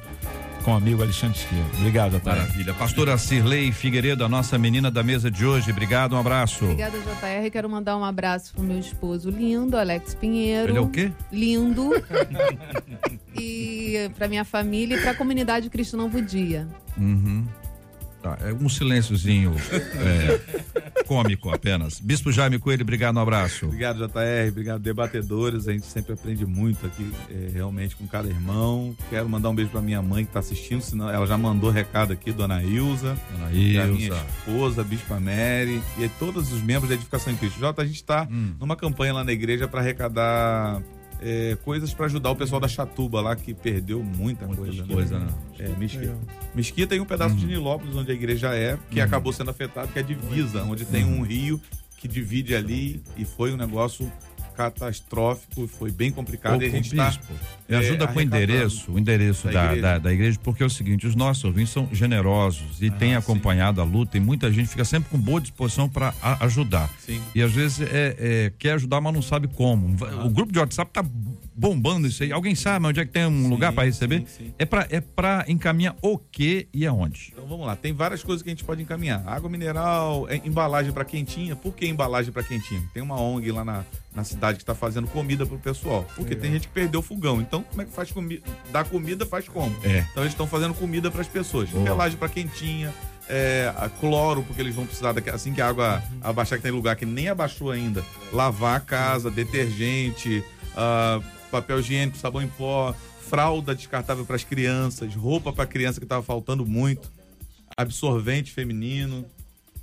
com 0.61 0.71
o 0.71 0.75
amigo 0.75 1.01
Alexandre 1.01 1.37
Esquerdo. 1.37 1.77
Obrigado, 1.77 2.15
Otávio. 2.17 2.41
Maravilha. 2.41 2.73
Pastora 2.73 3.17
Cirlei 3.17 3.71
Figueiredo, 3.71 4.23
a 4.23 4.29
nossa 4.29 4.57
menina 4.57 4.89
da 4.89 5.03
mesa 5.03 5.29
de 5.29 5.45
hoje. 5.45 5.71
Obrigado, 5.71 6.15
um 6.15 6.19
abraço. 6.19 6.63
Obrigada, 6.65 6.97
JR. 6.97 7.49
Quero 7.51 7.69
mandar 7.69 7.97
um 7.97 8.03
abraço 8.03 8.53
pro 8.53 8.63
meu 8.63 8.79
esposo 8.79 9.29
lindo, 9.29 9.77
Alex 9.77 10.15
Pinheiro. 10.15 10.71
Ele 10.71 10.77
é 10.77 10.81
o 10.81 10.89
quê? 10.89 11.11
Lindo. 11.31 11.91
e 13.35 14.09
pra 14.15 14.27
minha 14.27 14.45
família 14.45 14.97
e 14.97 15.01
pra 15.01 15.13
comunidade 15.13 15.69
cristã 15.69 15.97
Novo 15.97 16.21
Dia. 16.21 16.67
Uhum. 16.97 17.45
Tá, 18.21 18.37
é 18.41 18.53
um 18.53 18.69
silênciozinho 18.69 19.55
é, 19.95 21.03
cômico 21.05 21.49
apenas. 21.49 21.99
Bispo 21.99 22.31
Jaime 22.31 22.59
Coelho, 22.59 22.83
obrigado, 22.83 23.17
um 23.17 23.19
abraço. 23.19 23.65
Obrigado, 23.65 23.97
JR, 23.97 24.49
obrigado, 24.49 24.79
debatedores. 24.79 25.67
A 25.67 25.73
gente 25.73 25.87
sempre 25.87 26.13
aprende 26.13 26.45
muito 26.45 26.85
aqui, 26.85 27.11
é, 27.31 27.49
realmente, 27.51 27.95
com 27.95 28.05
cada 28.05 28.27
irmão. 28.27 28.95
Quero 29.09 29.27
mandar 29.27 29.49
um 29.49 29.55
beijo 29.55 29.71
para 29.71 29.81
minha 29.81 30.03
mãe 30.03 30.23
que 30.23 30.29
está 30.29 30.39
assistindo, 30.39 30.81
senão 30.81 31.09
ela 31.09 31.25
já 31.25 31.35
mandou 31.35 31.71
recado 31.71 32.13
aqui, 32.13 32.31
dona 32.31 32.61
Ilza. 32.61 33.17
Dona 33.31 33.51
Ilza. 33.51 33.87
minha 33.87 34.25
esposa, 34.37 34.83
Bispa 34.83 35.19
Mary, 35.19 35.81
e 35.97 36.07
todos 36.19 36.51
os 36.51 36.61
membros 36.61 36.89
da 36.89 36.95
Edificação 36.95 37.33
em 37.33 37.37
Cristo. 37.37 37.59
Jota, 37.59 37.81
a 37.81 37.85
gente 37.85 37.95
está 37.95 38.27
hum. 38.29 38.53
numa 38.59 38.75
campanha 38.75 39.13
lá 39.13 39.23
na 39.23 39.31
igreja 39.31 39.67
para 39.67 39.79
arrecadar 39.79 40.79
é, 41.21 41.57
coisas 41.63 41.93
para 41.93 42.07
ajudar 42.07 42.31
o 42.31 42.35
pessoal 42.35 42.59
da 42.59 42.67
Chatuba 42.67 43.21
lá, 43.21 43.35
que 43.35 43.53
perdeu 43.53 44.01
muita, 44.03 44.45
muita 44.47 44.61
coisa. 44.61 44.83
Né? 44.83 44.93
coisa 44.93 45.19
né? 45.19 45.27
É, 45.59 45.69
Mesquita. 45.69 46.17
Mesquita 46.55 46.87
tem 46.87 46.99
um 46.99 47.05
pedaço 47.05 47.35
uhum. 47.35 47.41
de 47.41 47.45
Nilópolis, 47.47 47.95
onde 47.95 48.11
a 48.11 48.13
igreja 48.13 48.53
é, 48.53 48.77
que 48.89 48.99
uhum. 48.99 49.05
acabou 49.05 49.31
sendo 49.31 49.51
afetado, 49.51 49.91
que 49.91 49.99
é 49.99 50.01
a 50.01 50.05
divisa, 50.05 50.63
onde 50.63 50.85
tem 50.85 51.05
um 51.05 51.21
rio 51.21 51.61
que 51.97 52.07
divide 52.07 52.55
ali 52.55 52.99
e 53.15 53.23
foi 53.23 53.53
um 53.53 53.57
negócio 53.57 54.11
catastrófico, 54.55 55.67
foi 55.67 55.91
bem 55.91 56.11
complicado. 56.11 56.59
Ô, 56.59 56.61
e 56.61 56.65
a 56.65 56.69
gente 56.69 56.91
está. 56.91 57.13
É, 57.67 57.77
ajuda 57.77 58.07
com 58.07 58.19
o 58.19 58.21
endereço, 58.21 58.91
o 58.91 58.99
endereço 58.99 59.47
da, 59.47 59.53
da, 59.53 59.65
igreja. 59.65 59.81
Da, 59.81 59.97
da, 59.97 60.13
igreja, 60.13 60.39
porque 60.43 60.61
é 60.61 60.65
o 60.65 60.69
seguinte: 60.69 61.07
os 61.07 61.15
nossos 61.15 61.43
ouvintes 61.43 61.71
são 61.71 61.87
generosos 61.91 62.81
e 62.81 62.87
ah, 62.87 62.91
têm 62.91 63.15
acompanhado 63.15 63.81
sim. 63.81 63.87
a 63.87 63.89
luta, 63.89 64.17
e 64.17 64.19
muita 64.19 64.51
gente 64.51 64.69
fica 64.69 64.83
sempre 64.83 65.09
com 65.09 65.17
boa 65.17 65.39
disposição 65.39 65.87
para 65.87 66.13
ajudar. 66.41 66.89
Sim. 66.99 67.21
E 67.33 67.41
às 67.41 67.51
vezes 67.51 67.81
é, 67.81 68.15
é, 68.19 68.53
quer 68.57 68.73
ajudar, 68.73 68.99
mas 68.99 69.13
não 69.13 69.21
sabe 69.21 69.47
como. 69.47 69.95
Ah. 70.05 70.25
O 70.25 70.29
grupo 70.29 70.51
de 70.51 70.59
WhatsApp 70.59 70.89
está 70.89 71.03
bombando 71.61 72.07
isso 72.07 72.23
aí. 72.23 72.31
Alguém 72.31 72.55
sabe 72.55 72.87
onde 72.87 72.99
é 72.99 73.05
que 73.05 73.11
tem 73.11 73.27
um 73.27 73.43
sim, 73.43 73.47
lugar 73.47 73.71
para 73.71 73.83
receber? 73.83 74.23
Sim, 74.25 74.51
é 74.57 74.65
para 74.65 74.87
é 74.89 74.99
para 74.99 75.45
encaminhar 75.47 75.95
o 76.01 76.17
que 76.17 76.67
e 76.73 76.87
aonde? 76.87 77.31
Então 77.31 77.45
vamos 77.45 77.67
lá. 77.67 77.75
Tem 77.75 77.93
várias 77.93 78.23
coisas 78.23 78.41
que 78.41 78.49
a 78.49 78.51
gente 78.51 78.63
pode 78.63 78.81
encaminhar: 78.81 79.23
água 79.27 79.47
mineral, 79.47 80.27
é, 80.27 80.41
embalagem 80.43 80.91
para 80.91 81.05
quentinha. 81.05 81.55
Por 81.55 81.75
que 81.75 81.85
embalagem 81.85 82.33
para 82.33 82.41
quentinha? 82.41 82.81
Tem 82.91 83.03
uma 83.03 83.21
ONG 83.21 83.51
lá 83.51 83.63
na 83.63 83.85
na 84.13 84.25
cidade 84.25 84.57
que 84.57 84.63
está 84.63 84.75
fazendo 84.75 85.07
comida 85.07 85.45
pro 85.45 85.57
pessoal. 85.57 86.05
Porque 86.17 86.35
tem 86.35 86.51
gente 86.51 86.67
que 86.67 86.73
perdeu 86.73 86.99
o 86.99 87.03
fogão. 87.03 87.39
Então, 87.39 87.63
como 87.63 87.81
é 87.81 87.85
que 87.85 87.91
faz 87.91 88.11
comida? 88.11 88.43
Dá 88.69 88.83
comida, 88.83 89.25
faz 89.25 89.47
como? 89.47 89.73
É. 89.83 89.99
Então, 90.11 90.23
eles 90.23 90.33
estão 90.33 90.45
fazendo 90.45 90.73
comida 90.73 91.09
para 91.09 91.21
as 91.21 91.29
pessoas. 91.29 91.69
Pelagem 91.69 92.17
para 92.17 92.27
quentinha, 92.27 92.93
é, 93.29 93.73
cloro, 94.01 94.43
porque 94.43 94.61
eles 94.61 94.75
vão 94.75 94.85
precisar, 94.85 95.13
daqui, 95.13 95.29
assim 95.29 95.53
que 95.53 95.61
a 95.61 95.67
água 95.69 96.03
uhum. 96.11 96.19
abaixar, 96.21 96.57
que 96.57 96.63
tem 96.63 96.73
lugar 96.73 96.97
que 96.97 97.05
nem 97.05 97.29
abaixou 97.29 97.71
ainda, 97.71 98.03
lavar 98.33 98.75
a 98.75 98.79
casa, 98.81 99.31
detergente, 99.31 100.43
uh, 100.73 101.23
papel 101.51 101.79
higiênico, 101.79 102.17
sabão 102.17 102.41
em 102.41 102.47
pó, 102.47 102.93
fralda 103.29 103.75
descartável 103.75 104.25
para 104.25 104.35
as 104.35 104.43
crianças, 104.43 105.13
roupa 105.13 105.53
para 105.53 105.65
criança 105.65 105.99
que 105.99 106.05
estava 106.05 106.23
faltando 106.23 106.65
muito, 106.65 107.11
absorvente 107.77 108.51
feminino 108.51 109.25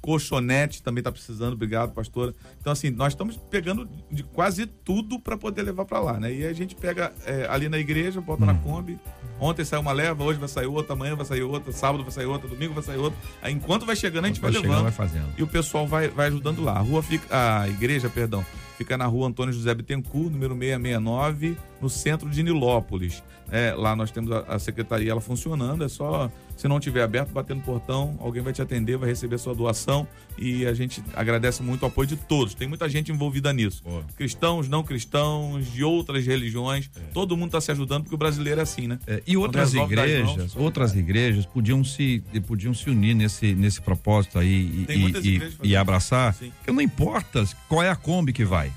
colchonete 0.00 0.82
também 0.82 1.00
está 1.00 1.10
precisando, 1.10 1.54
obrigado, 1.54 1.92
pastora. 1.92 2.34
Então, 2.60 2.72
assim, 2.72 2.90
nós 2.90 3.12
estamos 3.12 3.36
pegando 3.36 3.88
de 4.10 4.22
quase 4.22 4.66
tudo 4.66 5.18
para 5.18 5.36
poder 5.36 5.62
levar 5.62 5.84
para 5.84 6.00
lá, 6.00 6.18
né? 6.18 6.32
E 6.32 6.46
a 6.46 6.52
gente 6.52 6.74
pega 6.74 7.12
é, 7.26 7.46
ali 7.48 7.68
na 7.68 7.78
igreja, 7.78 8.20
bota 8.20 8.42
hum. 8.42 8.46
na 8.46 8.54
Kombi. 8.54 8.98
Ontem 9.40 9.64
saiu 9.64 9.80
uma 9.80 9.92
leva, 9.92 10.24
hoje 10.24 10.38
vai 10.38 10.48
sair 10.48 10.66
outra, 10.66 10.94
amanhã 10.94 11.14
vai 11.14 11.26
sair 11.26 11.42
outra, 11.42 11.72
sábado 11.72 12.02
vai 12.02 12.12
sair 12.12 12.26
outra, 12.26 12.48
domingo 12.48 12.74
vai 12.74 12.82
sair 12.82 12.98
outra. 12.98 13.18
Aí, 13.42 13.52
enquanto 13.52 13.86
vai 13.86 13.96
chegando, 13.96 14.24
a 14.24 14.28
gente 14.28 14.40
vai, 14.40 14.50
vai 14.50 14.62
levando. 14.62 14.82
Vai 14.82 14.92
fazendo. 14.92 15.28
E 15.36 15.42
o 15.42 15.46
pessoal 15.46 15.86
vai, 15.86 16.08
vai 16.08 16.28
ajudando 16.28 16.62
lá. 16.62 16.72
A 16.72 16.80
rua 16.80 17.02
fica. 17.02 17.26
A 17.30 17.68
igreja, 17.68 18.08
perdão, 18.08 18.44
fica 18.78 18.96
na 18.96 19.06
rua 19.06 19.26
Antônio 19.26 19.52
José 19.52 19.74
Bittencourt, 19.74 20.30
número 20.30 20.54
669, 20.54 21.58
no 21.82 21.90
centro 21.90 22.30
de 22.30 22.44
Nilópolis. 22.44 23.24
É, 23.50 23.74
lá 23.74 23.96
nós 23.96 24.12
temos 24.12 24.30
a, 24.30 24.40
a 24.42 24.58
secretaria 24.60 25.10
ela 25.10 25.20
funcionando, 25.20 25.82
é 25.82 25.88
só 25.88 26.30
se 26.58 26.66
não 26.66 26.80
tiver 26.80 27.02
aberto, 27.04 27.30
bater 27.30 27.54
no 27.54 27.62
portão, 27.62 28.16
alguém 28.18 28.42
vai 28.42 28.52
te 28.52 28.60
atender, 28.60 28.96
vai 28.96 29.08
receber 29.08 29.38
sua 29.38 29.54
doação 29.54 30.08
e 30.36 30.66
a 30.66 30.74
gente 30.74 31.00
agradece 31.14 31.62
muito 31.62 31.84
o 31.84 31.86
apoio 31.86 32.08
de 32.08 32.16
todos. 32.16 32.52
Tem 32.52 32.66
muita 32.66 32.88
gente 32.88 33.12
envolvida 33.12 33.52
nisso. 33.52 33.80
Boa. 33.84 34.04
Cristãos, 34.16 34.68
não 34.68 34.82
cristãos, 34.82 35.72
de 35.72 35.84
outras 35.84 36.26
religiões, 36.26 36.90
é. 36.96 37.00
todo 37.14 37.36
mundo 37.36 37.50
está 37.50 37.60
se 37.60 37.70
ajudando 37.70 38.02
porque 38.02 38.16
o 38.16 38.18
brasileiro 38.18 38.58
é 38.58 38.64
assim, 38.64 38.88
né? 38.88 38.98
É, 39.06 39.22
e 39.24 39.36
outras 39.36 39.72
igrejas, 39.72 40.36
mãos, 40.36 40.56
outras 40.56 40.96
igrejas 40.96 41.46
podiam 41.46 41.84
se 41.84 42.24
podiam 42.44 42.74
se 42.74 42.90
unir 42.90 43.14
nesse 43.14 43.54
nesse 43.54 43.80
propósito 43.80 44.36
aí 44.36 44.86
e, 44.88 45.38
e, 45.62 45.68
e 45.70 45.76
abraçar. 45.76 46.34
Sim. 46.34 46.50
Porque 46.58 46.72
não 46.72 46.80
importa 46.80 47.44
qual 47.68 47.84
é 47.84 47.88
a 47.88 47.96
Kombi 47.96 48.32
que 48.32 48.44
vai. 48.44 48.72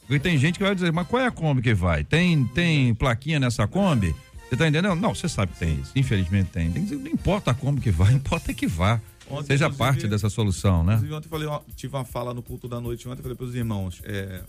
Porque 0.00 0.18
tem 0.18 0.36
gente 0.36 0.58
que 0.58 0.64
vai 0.64 0.74
dizer, 0.74 0.92
mas 0.92 1.06
qual 1.06 1.22
é 1.22 1.26
a 1.26 1.30
Kombi 1.30 1.62
que 1.62 1.74
vai? 1.74 2.02
Tem, 2.02 2.44
tem 2.46 2.92
plaquinha 2.92 3.38
nessa 3.38 3.66
Kombi? 3.66 4.14
Você 4.54 4.58
tá 4.58 4.68
entendendo? 4.68 4.94
Não, 4.94 5.12
você 5.12 5.28
sabe 5.28 5.52
que 5.52 5.58
tem 5.58 5.80
isso. 5.80 5.90
Infelizmente 5.96 6.50
tem. 6.50 6.70
tem 6.70 6.84
não 6.84 7.08
importa 7.08 7.52
como 7.52 7.80
que 7.80 7.90
vá, 7.90 8.10
importa 8.12 8.52
é 8.52 8.54
que 8.54 8.68
vá. 8.68 9.00
Ontem, 9.28 9.46
Seja 9.46 9.68
parte 9.68 10.06
dessa 10.06 10.30
solução, 10.30 10.84
né? 10.84 10.94
Ontem 10.96 11.10
eu 11.10 11.22
falei, 11.22 11.48
ó, 11.48 11.60
tive 11.74 11.96
uma 11.96 12.04
fala 12.04 12.32
no 12.32 12.42
culto 12.42 12.68
da 12.68 12.80
noite 12.80 13.08
ontem, 13.08 13.22
falei 13.22 13.36
para 13.36 13.46
os 13.46 13.54
irmãos, 13.54 14.00
é, 14.04 14.42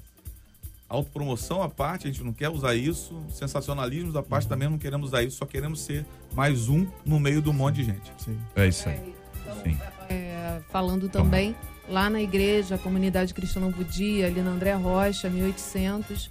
autopromoção 0.87 1.63
à 1.63 1.69
parte, 1.69 2.07
a 2.07 2.11
gente 2.11 2.21
não 2.23 2.33
quer 2.33 2.49
usar 2.49 2.75
isso, 2.75 3.23
sensacionalismo 3.29 4.11
da 4.11 4.21
parte 4.21 4.47
também 4.47 4.69
não 4.69 4.77
queremos 4.77 5.07
usar 5.07 5.23
isso, 5.23 5.37
só 5.37 5.45
queremos 5.45 5.79
ser 5.79 6.05
mais 6.33 6.67
um 6.67 6.85
no 7.05 7.19
meio 7.19 7.41
do 7.41 7.53
monte 7.53 7.77
de 7.77 7.85
gente. 7.85 8.11
Sim. 8.17 8.37
É 8.55 8.67
isso 8.67 8.87
aí. 8.89 9.15
Sim. 9.63 9.77
É, 10.09 10.61
falando 10.69 11.09
também 11.09 11.55
lá 11.89 12.09
na 12.09 12.21
igreja, 12.21 12.75
a 12.75 12.77
comunidade 12.77 13.33
cristã 13.33 13.59
Novo 13.59 13.83
Dia, 13.83 14.27
ali 14.27 14.41
na 14.41 14.51
André 14.51 14.73
Rocha, 14.73 15.29
1800. 15.29 16.29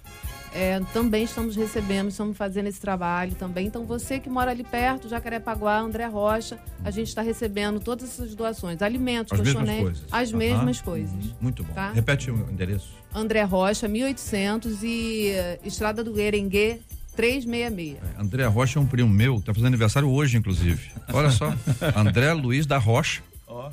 É, 0.53 0.79
também 0.93 1.25
estamos 1.25 1.53
recebendo, 1.53 2.07
estamos 2.07 2.37
fazendo 2.37 2.67
esse 2.67 2.79
trabalho 2.79 3.35
também. 3.35 3.67
Então, 3.67 3.83
você 3.83 4.21
que 4.21 4.29
mora 4.29 4.51
ali 4.51 4.63
perto, 4.63 5.09
Jacarepaguá, 5.09 5.79
André 5.79 6.05
Rocha, 6.05 6.57
a 6.81 6.89
gente 6.89 7.09
está 7.09 7.21
recebendo 7.21 7.77
todas 7.77 8.09
essas 8.09 8.33
doações, 8.33 8.81
alimentos, 8.81 9.33
As 9.33 9.39
mesmas 9.39 9.53
colchonetes, 9.53 9.83
coisas. 9.83 10.05
as 10.09 10.29
Aham. 10.29 10.37
mesmas 10.37 10.81
coisas. 10.81 11.35
Muito 11.41 11.61
bom. 11.61 11.73
Tá. 11.73 11.91
Repete 11.91 12.31
o 12.31 12.49
endereço. 12.49 12.87
André 13.13 13.43
Rocha, 13.43 13.85
1800 13.89 14.81
e 14.81 15.27
eh, 15.31 15.59
Estrada 15.65 16.01
do 16.05 16.17
Erengue, 16.17 16.79
366. 17.17 17.97
André 18.17 18.45
Rocha 18.45 18.79
é 18.79 18.81
um 18.81 18.85
primo 18.85 19.09
meu, 19.09 19.41
tá 19.41 19.53
fazendo 19.53 19.67
aniversário 19.67 20.09
hoje, 20.09 20.37
inclusive. 20.37 20.89
Olha 21.11 21.31
só. 21.31 21.53
André 21.93 22.31
Luiz 22.31 22.65
da 22.65 22.77
Rocha 22.77 23.21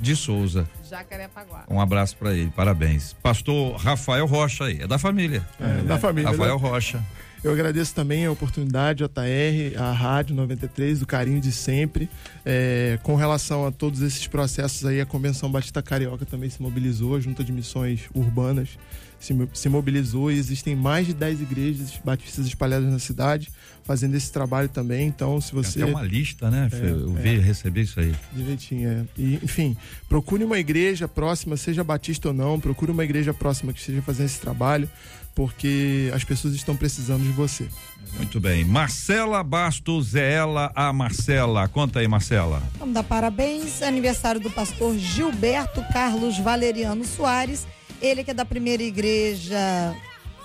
de 0.00 0.16
Souza. 0.16 0.68
Jacarepaguá. 0.88 1.64
Um 1.68 1.80
abraço 1.80 2.16
pra 2.16 2.32
ele, 2.32 2.50
parabéns. 2.54 3.12
Pastor 3.22 3.76
Rafael 3.76 4.26
Rocha 4.26 4.64
aí, 4.64 4.82
é 4.82 4.86
da 4.86 4.98
família. 4.98 5.46
É, 5.60 5.82
da 5.82 5.98
família. 5.98 6.30
Rafael 6.30 6.58
né? 6.58 6.68
Rocha. 6.68 7.02
Eu 7.42 7.52
agradeço 7.52 7.92
também 7.92 8.24
a 8.24 8.30
oportunidade, 8.30 9.02
JR, 9.02 9.76
a 9.76 9.92
Rádio 9.92 10.36
93, 10.36 11.02
o 11.02 11.06
carinho 11.06 11.40
de 11.40 11.50
sempre. 11.50 12.08
É, 12.44 12.98
com 13.02 13.16
relação 13.16 13.66
a 13.66 13.72
todos 13.72 14.00
esses 14.00 14.28
processos 14.28 14.86
aí, 14.86 15.00
a 15.00 15.06
Convenção 15.06 15.50
Batista 15.50 15.82
Carioca 15.82 16.24
também 16.24 16.48
se 16.48 16.62
mobilizou, 16.62 17.16
a 17.16 17.20
Junta 17.20 17.42
de 17.42 17.50
Missões 17.50 18.02
Urbanas 18.14 18.78
se, 19.22 19.32
se 19.54 19.68
mobilizou 19.68 20.32
e 20.32 20.36
existem 20.36 20.74
mais 20.74 21.06
de 21.06 21.14
10 21.14 21.42
igrejas 21.42 22.00
batistas 22.04 22.44
espalhadas 22.44 22.90
na 22.90 22.98
cidade 22.98 23.48
fazendo 23.84 24.16
esse 24.16 24.30
trabalho 24.32 24.68
também. 24.68 25.06
Então, 25.06 25.40
se 25.40 25.52
você. 25.52 25.82
até 25.82 25.92
uma 25.92 26.02
lista, 26.02 26.50
né? 26.50 26.68
É, 26.72 26.90
eu 26.90 27.12
vi, 27.14 27.38
recebi 27.38 27.82
isso 27.82 28.00
aí. 28.00 28.12
Direitinho, 28.32 28.88
é. 28.88 29.04
E, 29.16 29.34
enfim, 29.42 29.76
procure 30.08 30.42
uma 30.42 30.58
igreja 30.58 31.06
próxima, 31.06 31.56
seja 31.56 31.84
batista 31.84 32.28
ou 32.28 32.34
não, 32.34 32.58
procure 32.58 32.90
uma 32.90 33.04
igreja 33.04 33.32
próxima 33.32 33.72
que 33.72 33.78
esteja 33.78 34.02
fazendo 34.02 34.26
esse 34.26 34.40
trabalho, 34.40 34.90
porque 35.34 36.10
as 36.14 36.24
pessoas 36.24 36.54
estão 36.54 36.76
precisando 36.76 37.22
de 37.22 37.30
você. 37.30 37.68
Muito 38.16 38.38
bem. 38.38 38.64
Marcela 38.64 39.42
Bastos 39.42 40.14
é 40.14 40.32
ela, 40.32 40.70
a 40.74 40.92
Marcela. 40.92 41.66
Conta 41.68 42.00
aí, 42.00 42.08
Marcela. 42.08 42.62
Vamos 42.78 42.94
dar 42.94 43.02
parabéns. 43.02 43.82
Aniversário 43.82 44.40
do 44.40 44.50
pastor 44.50 44.96
Gilberto 44.96 45.82
Carlos 45.92 46.38
Valeriano 46.38 47.04
Soares. 47.04 47.66
Ele 48.00 48.22
que 48.22 48.30
é 48.32 48.34
da 48.34 48.44
primeira 48.44 48.82
igreja 48.82 49.58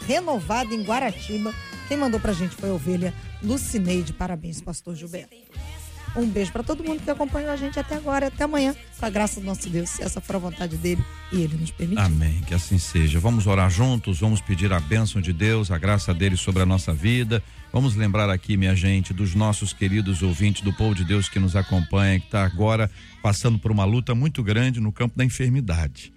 renovada 0.08 0.74
em 0.74 0.84
Guaratiba. 0.84 1.54
Quem 1.88 1.98
mandou 1.98 2.20
pra 2.20 2.34
gente 2.34 2.56
foi 2.56 2.70
a 2.70 2.74
ovelha 2.74 3.14
Lucineide. 3.44 4.14
Parabéns, 4.14 4.62
pastor 4.62 4.96
Gilberto. 4.96 5.36
Um 6.16 6.28
beijo 6.28 6.51
pra 6.51 6.64
todo 6.64 6.84
mundo 6.84 7.01
que 7.01 7.10
acompanhou 7.10 7.51
a 7.51 7.55
gente 7.55 7.80
até 7.80 7.95
agora. 7.95 8.28
Até 8.28 8.43
amanhã, 8.43 8.76
com 8.99 9.05
a 9.05 9.10
graça 9.10 9.39
do 9.39 9.45
nosso 9.45 9.70
Deus. 9.70 9.89
Se 9.89 10.03
essa 10.03 10.20
for 10.20 10.36
a 10.36 10.39
vontade 10.39 10.78
dele 10.78 11.03
e 11.32 11.41
ele 11.41 11.58
nos 11.58 11.72
permitir. 11.72 12.01
Amém, 12.01 12.41
que 12.47 12.53
assim 12.53 12.78
seja. 12.78 13.20
Vamos 13.20 13.45
orar 13.47 13.70
juntos, 13.70 14.20
vamos 14.20 14.41
pedir 14.41 14.72
a 14.74 14.80
bênção 14.80 15.22
de 15.22 15.34
Deus, 15.34 15.70
a 15.72 15.78
graça 15.78 16.14
dele 16.14 16.38
sobre 16.38 16.64
a 16.64 16.66
nossa 16.66 16.93
vida. 16.93 17.43
Vamos 17.72 17.95
lembrar 17.95 18.30
aqui, 18.30 18.58
minha 18.58 18.76
gente, 18.76 19.14
dos 19.14 19.36
nossos 19.36 19.74
queridos 19.74 20.24
ouvintes 20.24 20.62
do 20.62 20.74
povo 20.74 20.95
de 20.95 21.03
Deus 21.03 21.28
que 21.30 21.39
nos 21.39 21.55
acompanha, 21.55 22.20
que 22.20 22.26
está 22.26 22.43
agora 22.43 22.89
passando 23.22 23.60
por 23.60 23.72
uma 23.72 23.86
luta 23.86 24.16
muito 24.16 24.41
grande 24.41 24.80
no 24.80 24.91
campo 24.91 25.18
da 25.18 25.26
enfermidade. 25.26 26.14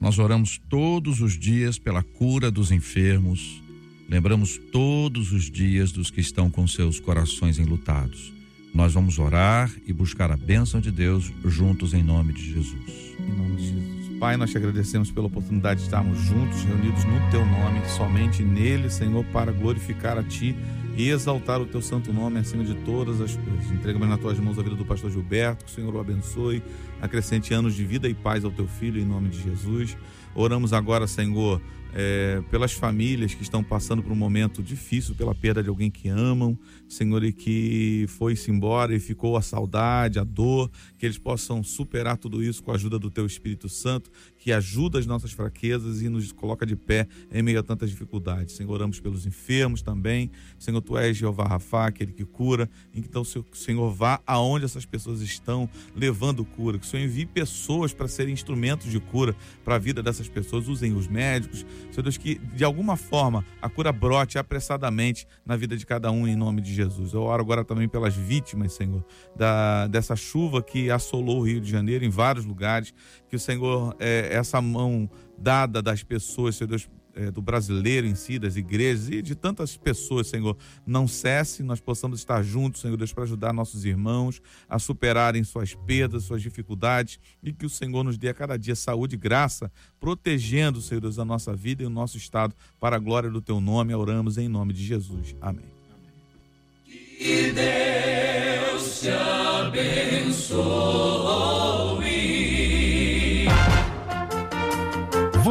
Nós 0.00 0.18
oramos 0.18 0.60
todos 0.68 1.20
os 1.20 1.38
dias 1.38 1.78
pela 1.78 2.02
cura 2.02 2.50
dos 2.50 2.70
enfermos. 2.72 3.62
Lembramos 4.08 4.60
todos 4.72 5.32
os 5.32 5.50
dias 5.50 5.92
dos 5.92 6.10
que 6.10 6.20
estão 6.20 6.50
com 6.50 6.66
seus 6.66 6.98
corações 6.98 7.58
enlutados. 7.58 8.32
Nós 8.74 8.94
vamos 8.94 9.18
orar 9.18 9.70
e 9.86 9.92
buscar 9.92 10.32
a 10.32 10.36
bênção 10.36 10.80
de 10.80 10.90
Deus 10.90 11.30
juntos 11.44 11.92
em 11.92 12.02
nome 12.02 12.32
de 12.32 12.54
Jesus. 12.54 13.14
Em 13.18 13.32
nome 13.36 13.56
de 13.56 13.68
Jesus. 13.68 14.18
Pai, 14.18 14.36
nós 14.38 14.50
te 14.50 14.56
agradecemos 14.56 15.10
pela 15.10 15.26
oportunidade 15.26 15.80
de 15.80 15.86
estarmos 15.86 16.18
juntos, 16.20 16.62
reunidos 16.62 17.04
no 17.04 17.30
teu 17.30 17.44
nome, 17.44 17.86
somente 17.88 18.42
nele, 18.42 18.88
Senhor, 18.88 19.24
para 19.26 19.52
glorificar 19.52 20.16
a 20.16 20.22
ti 20.22 20.56
e 20.96 21.10
exaltar 21.10 21.60
o 21.60 21.66
teu 21.66 21.82
santo 21.82 22.12
nome 22.12 22.38
acima 22.38 22.64
de 22.64 22.74
todas 22.76 23.20
as 23.20 23.36
coisas. 23.36 23.70
Entregamos 23.70 24.08
nas 24.08 24.20
tuas 24.20 24.38
mãos 24.38 24.58
a 24.58 24.62
vida 24.62 24.76
do 24.76 24.86
pastor 24.86 25.10
Gilberto, 25.10 25.66
que 25.66 25.70
o 25.70 25.74
Senhor 25.74 25.94
o 25.94 26.00
abençoe, 26.00 26.62
acrescente 27.00 27.52
anos 27.52 27.74
de 27.74 27.84
vida 27.84 28.08
e 28.08 28.14
paz 28.14 28.42
ao 28.44 28.50
teu 28.50 28.66
filho, 28.66 28.98
em 28.98 29.04
nome 29.04 29.28
de 29.28 29.42
Jesus. 29.42 29.96
Oramos 30.34 30.72
agora, 30.72 31.06
Senhor, 31.06 31.60
eh, 31.94 32.42
pelas 32.50 32.72
famílias 32.72 33.34
que 33.34 33.42
estão 33.42 33.62
passando 33.62 34.02
por 34.02 34.12
um 34.12 34.16
momento 34.16 34.62
difícil, 34.62 35.14
pela 35.14 35.34
perda 35.34 35.62
de 35.62 35.68
alguém 35.68 35.90
que 35.90 36.08
amam, 36.08 36.58
Senhor, 36.88 37.24
e 37.24 37.32
que 37.32 38.06
foi-se 38.08 38.50
embora 38.50 38.94
e 38.94 39.00
ficou 39.00 39.36
a 39.36 39.42
saudade, 39.42 40.18
a 40.18 40.24
dor, 40.24 40.70
que 40.98 41.06
eles 41.06 41.18
possam 41.18 41.62
superar 41.62 42.16
tudo 42.16 42.42
isso 42.42 42.62
com 42.62 42.70
a 42.70 42.74
ajuda 42.74 42.98
do 42.98 43.10
Teu 43.10 43.26
Espírito 43.26 43.68
Santo, 43.68 44.10
que 44.38 44.52
ajuda 44.52 44.98
as 44.98 45.06
nossas 45.06 45.32
fraquezas 45.32 46.02
e 46.02 46.08
nos 46.08 46.32
coloca 46.32 46.66
de 46.66 46.74
pé 46.74 47.06
em 47.32 47.42
meio 47.42 47.60
a 47.60 47.62
tantas 47.62 47.90
dificuldades. 47.90 48.56
Senhor, 48.56 48.72
oramos 48.72 48.98
pelos 48.98 49.24
enfermos 49.24 49.82
também. 49.82 50.30
Senhor, 50.58 50.80
Tu 50.80 50.98
és 50.98 51.16
Jeová 51.16 51.46
Rafá, 51.46 51.86
aquele 51.86 52.12
que 52.12 52.24
cura. 52.24 52.68
Então, 52.92 53.22
Senhor 53.52 53.90
vá 53.94 54.20
aonde 54.26 54.64
essas 54.64 54.84
pessoas 54.84 55.20
estão 55.20 55.68
levando 55.94 56.44
cura. 56.44 56.78
Que 56.78 56.84
o 56.84 56.88
Senhor 56.88 57.04
envie 57.04 57.24
pessoas 57.24 57.94
para 57.94 58.08
serem 58.08 58.34
instrumentos 58.34 58.90
de 58.90 58.98
cura 58.98 59.36
para 59.64 59.76
a 59.76 59.78
vida 59.78 60.02
dessas 60.02 60.28
pessoas. 60.28 60.66
Usem 60.66 60.92
os 60.94 61.06
médicos. 61.06 61.64
Senhor 61.90 62.02
Deus, 62.02 62.16
que 62.16 62.38
de 62.38 62.64
alguma 62.64 62.96
forma 62.96 63.44
a 63.60 63.68
cura 63.68 63.92
brote 63.92 64.38
apressadamente 64.38 65.26
na 65.44 65.56
vida 65.56 65.76
de 65.76 65.84
cada 65.84 66.10
um 66.10 66.26
em 66.26 66.36
nome 66.36 66.60
de 66.60 66.72
Jesus. 66.72 67.12
Eu 67.12 67.22
oro 67.22 67.42
agora 67.42 67.64
também 67.64 67.88
pelas 67.88 68.14
vítimas, 68.14 68.72
Senhor, 68.72 69.04
da, 69.36 69.86
dessa 69.86 70.16
chuva 70.16 70.62
que 70.62 70.90
assolou 70.90 71.40
o 71.40 71.46
Rio 71.46 71.60
de 71.60 71.70
Janeiro 71.70 72.04
em 72.04 72.10
vários 72.10 72.44
lugares. 72.44 72.94
Que 73.28 73.36
o 73.36 73.38
Senhor, 73.38 73.96
é, 73.98 74.28
essa 74.32 74.60
mão 74.60 75.08
dada 75.38 75.82
das 75.82 76.02
pessoas, 76.02 76.56
Senhor 76.56 76.68
Deus, 76.68 76.88
é, 77.14 77.30
do 77.30 77.42
brasileiro 77.42 78.06
em 78.06 78.14
si, 78.14 78.38
das 78.38 78.56
igrejas 78.56 79.08
e 79.08 79.22
de 79.22 79.34
tantas 79.34 79.76
pessoas, 79.76 80.26
Senhor, 80.26 80.56
não 80.86 81.06
cesse, 81.06 81.62
nós 81.62 81.80
possamos 81.80 82.18
estar 82.20 82.42
juntos, 82.42 82.80
Senhor 82.80 82.96
Deus, 82.96 83.12
para 83.12 83.24
ajudar 83.24 83.52
nossos 83.52 83.84
irmãos 83.84 84.40
a 84.68 84.78
superarem 84.78 85.44
suas 85.44 85.74
perdas, 85.74 86.24
suas 86.24 86.42
dificuldades 86.42 87.18
e 87.42 87.52
que 87.52 87.66
o 87.66 87.70
Senhor 87.70 88.02
nos 88.02 88.16
dê 88.16 88.28
a 88.28 88.34
cada 88.34 88.56
dia 88.56 88.74
saúde 88.74 89.14
e 89.14 89.18
graça, 89.18 89.70
protegendo, 90.00 90.80
Senhor 90.80 91.00
Deus, 91.00 91.18
a 91.18 91.24
nossa 91.24 91.54
vida 91.54 91.82
e 91.82 91.86
o 91.86 91.90
nosso 91.90 92.16
estado 92.16 92.54
para 92.80 92.96
a 92.96 92.98
glória 92.98 93.30
do 93.30 93.40
Teu 93.40 93.60
nome. 93.60 93.94
Oramos 93.94 94.38
em 94.38 94.48
nome 94.48 94.72
de 94.72 94.84
Jesus. 94.84 95.34
Amém. 95.40 95.64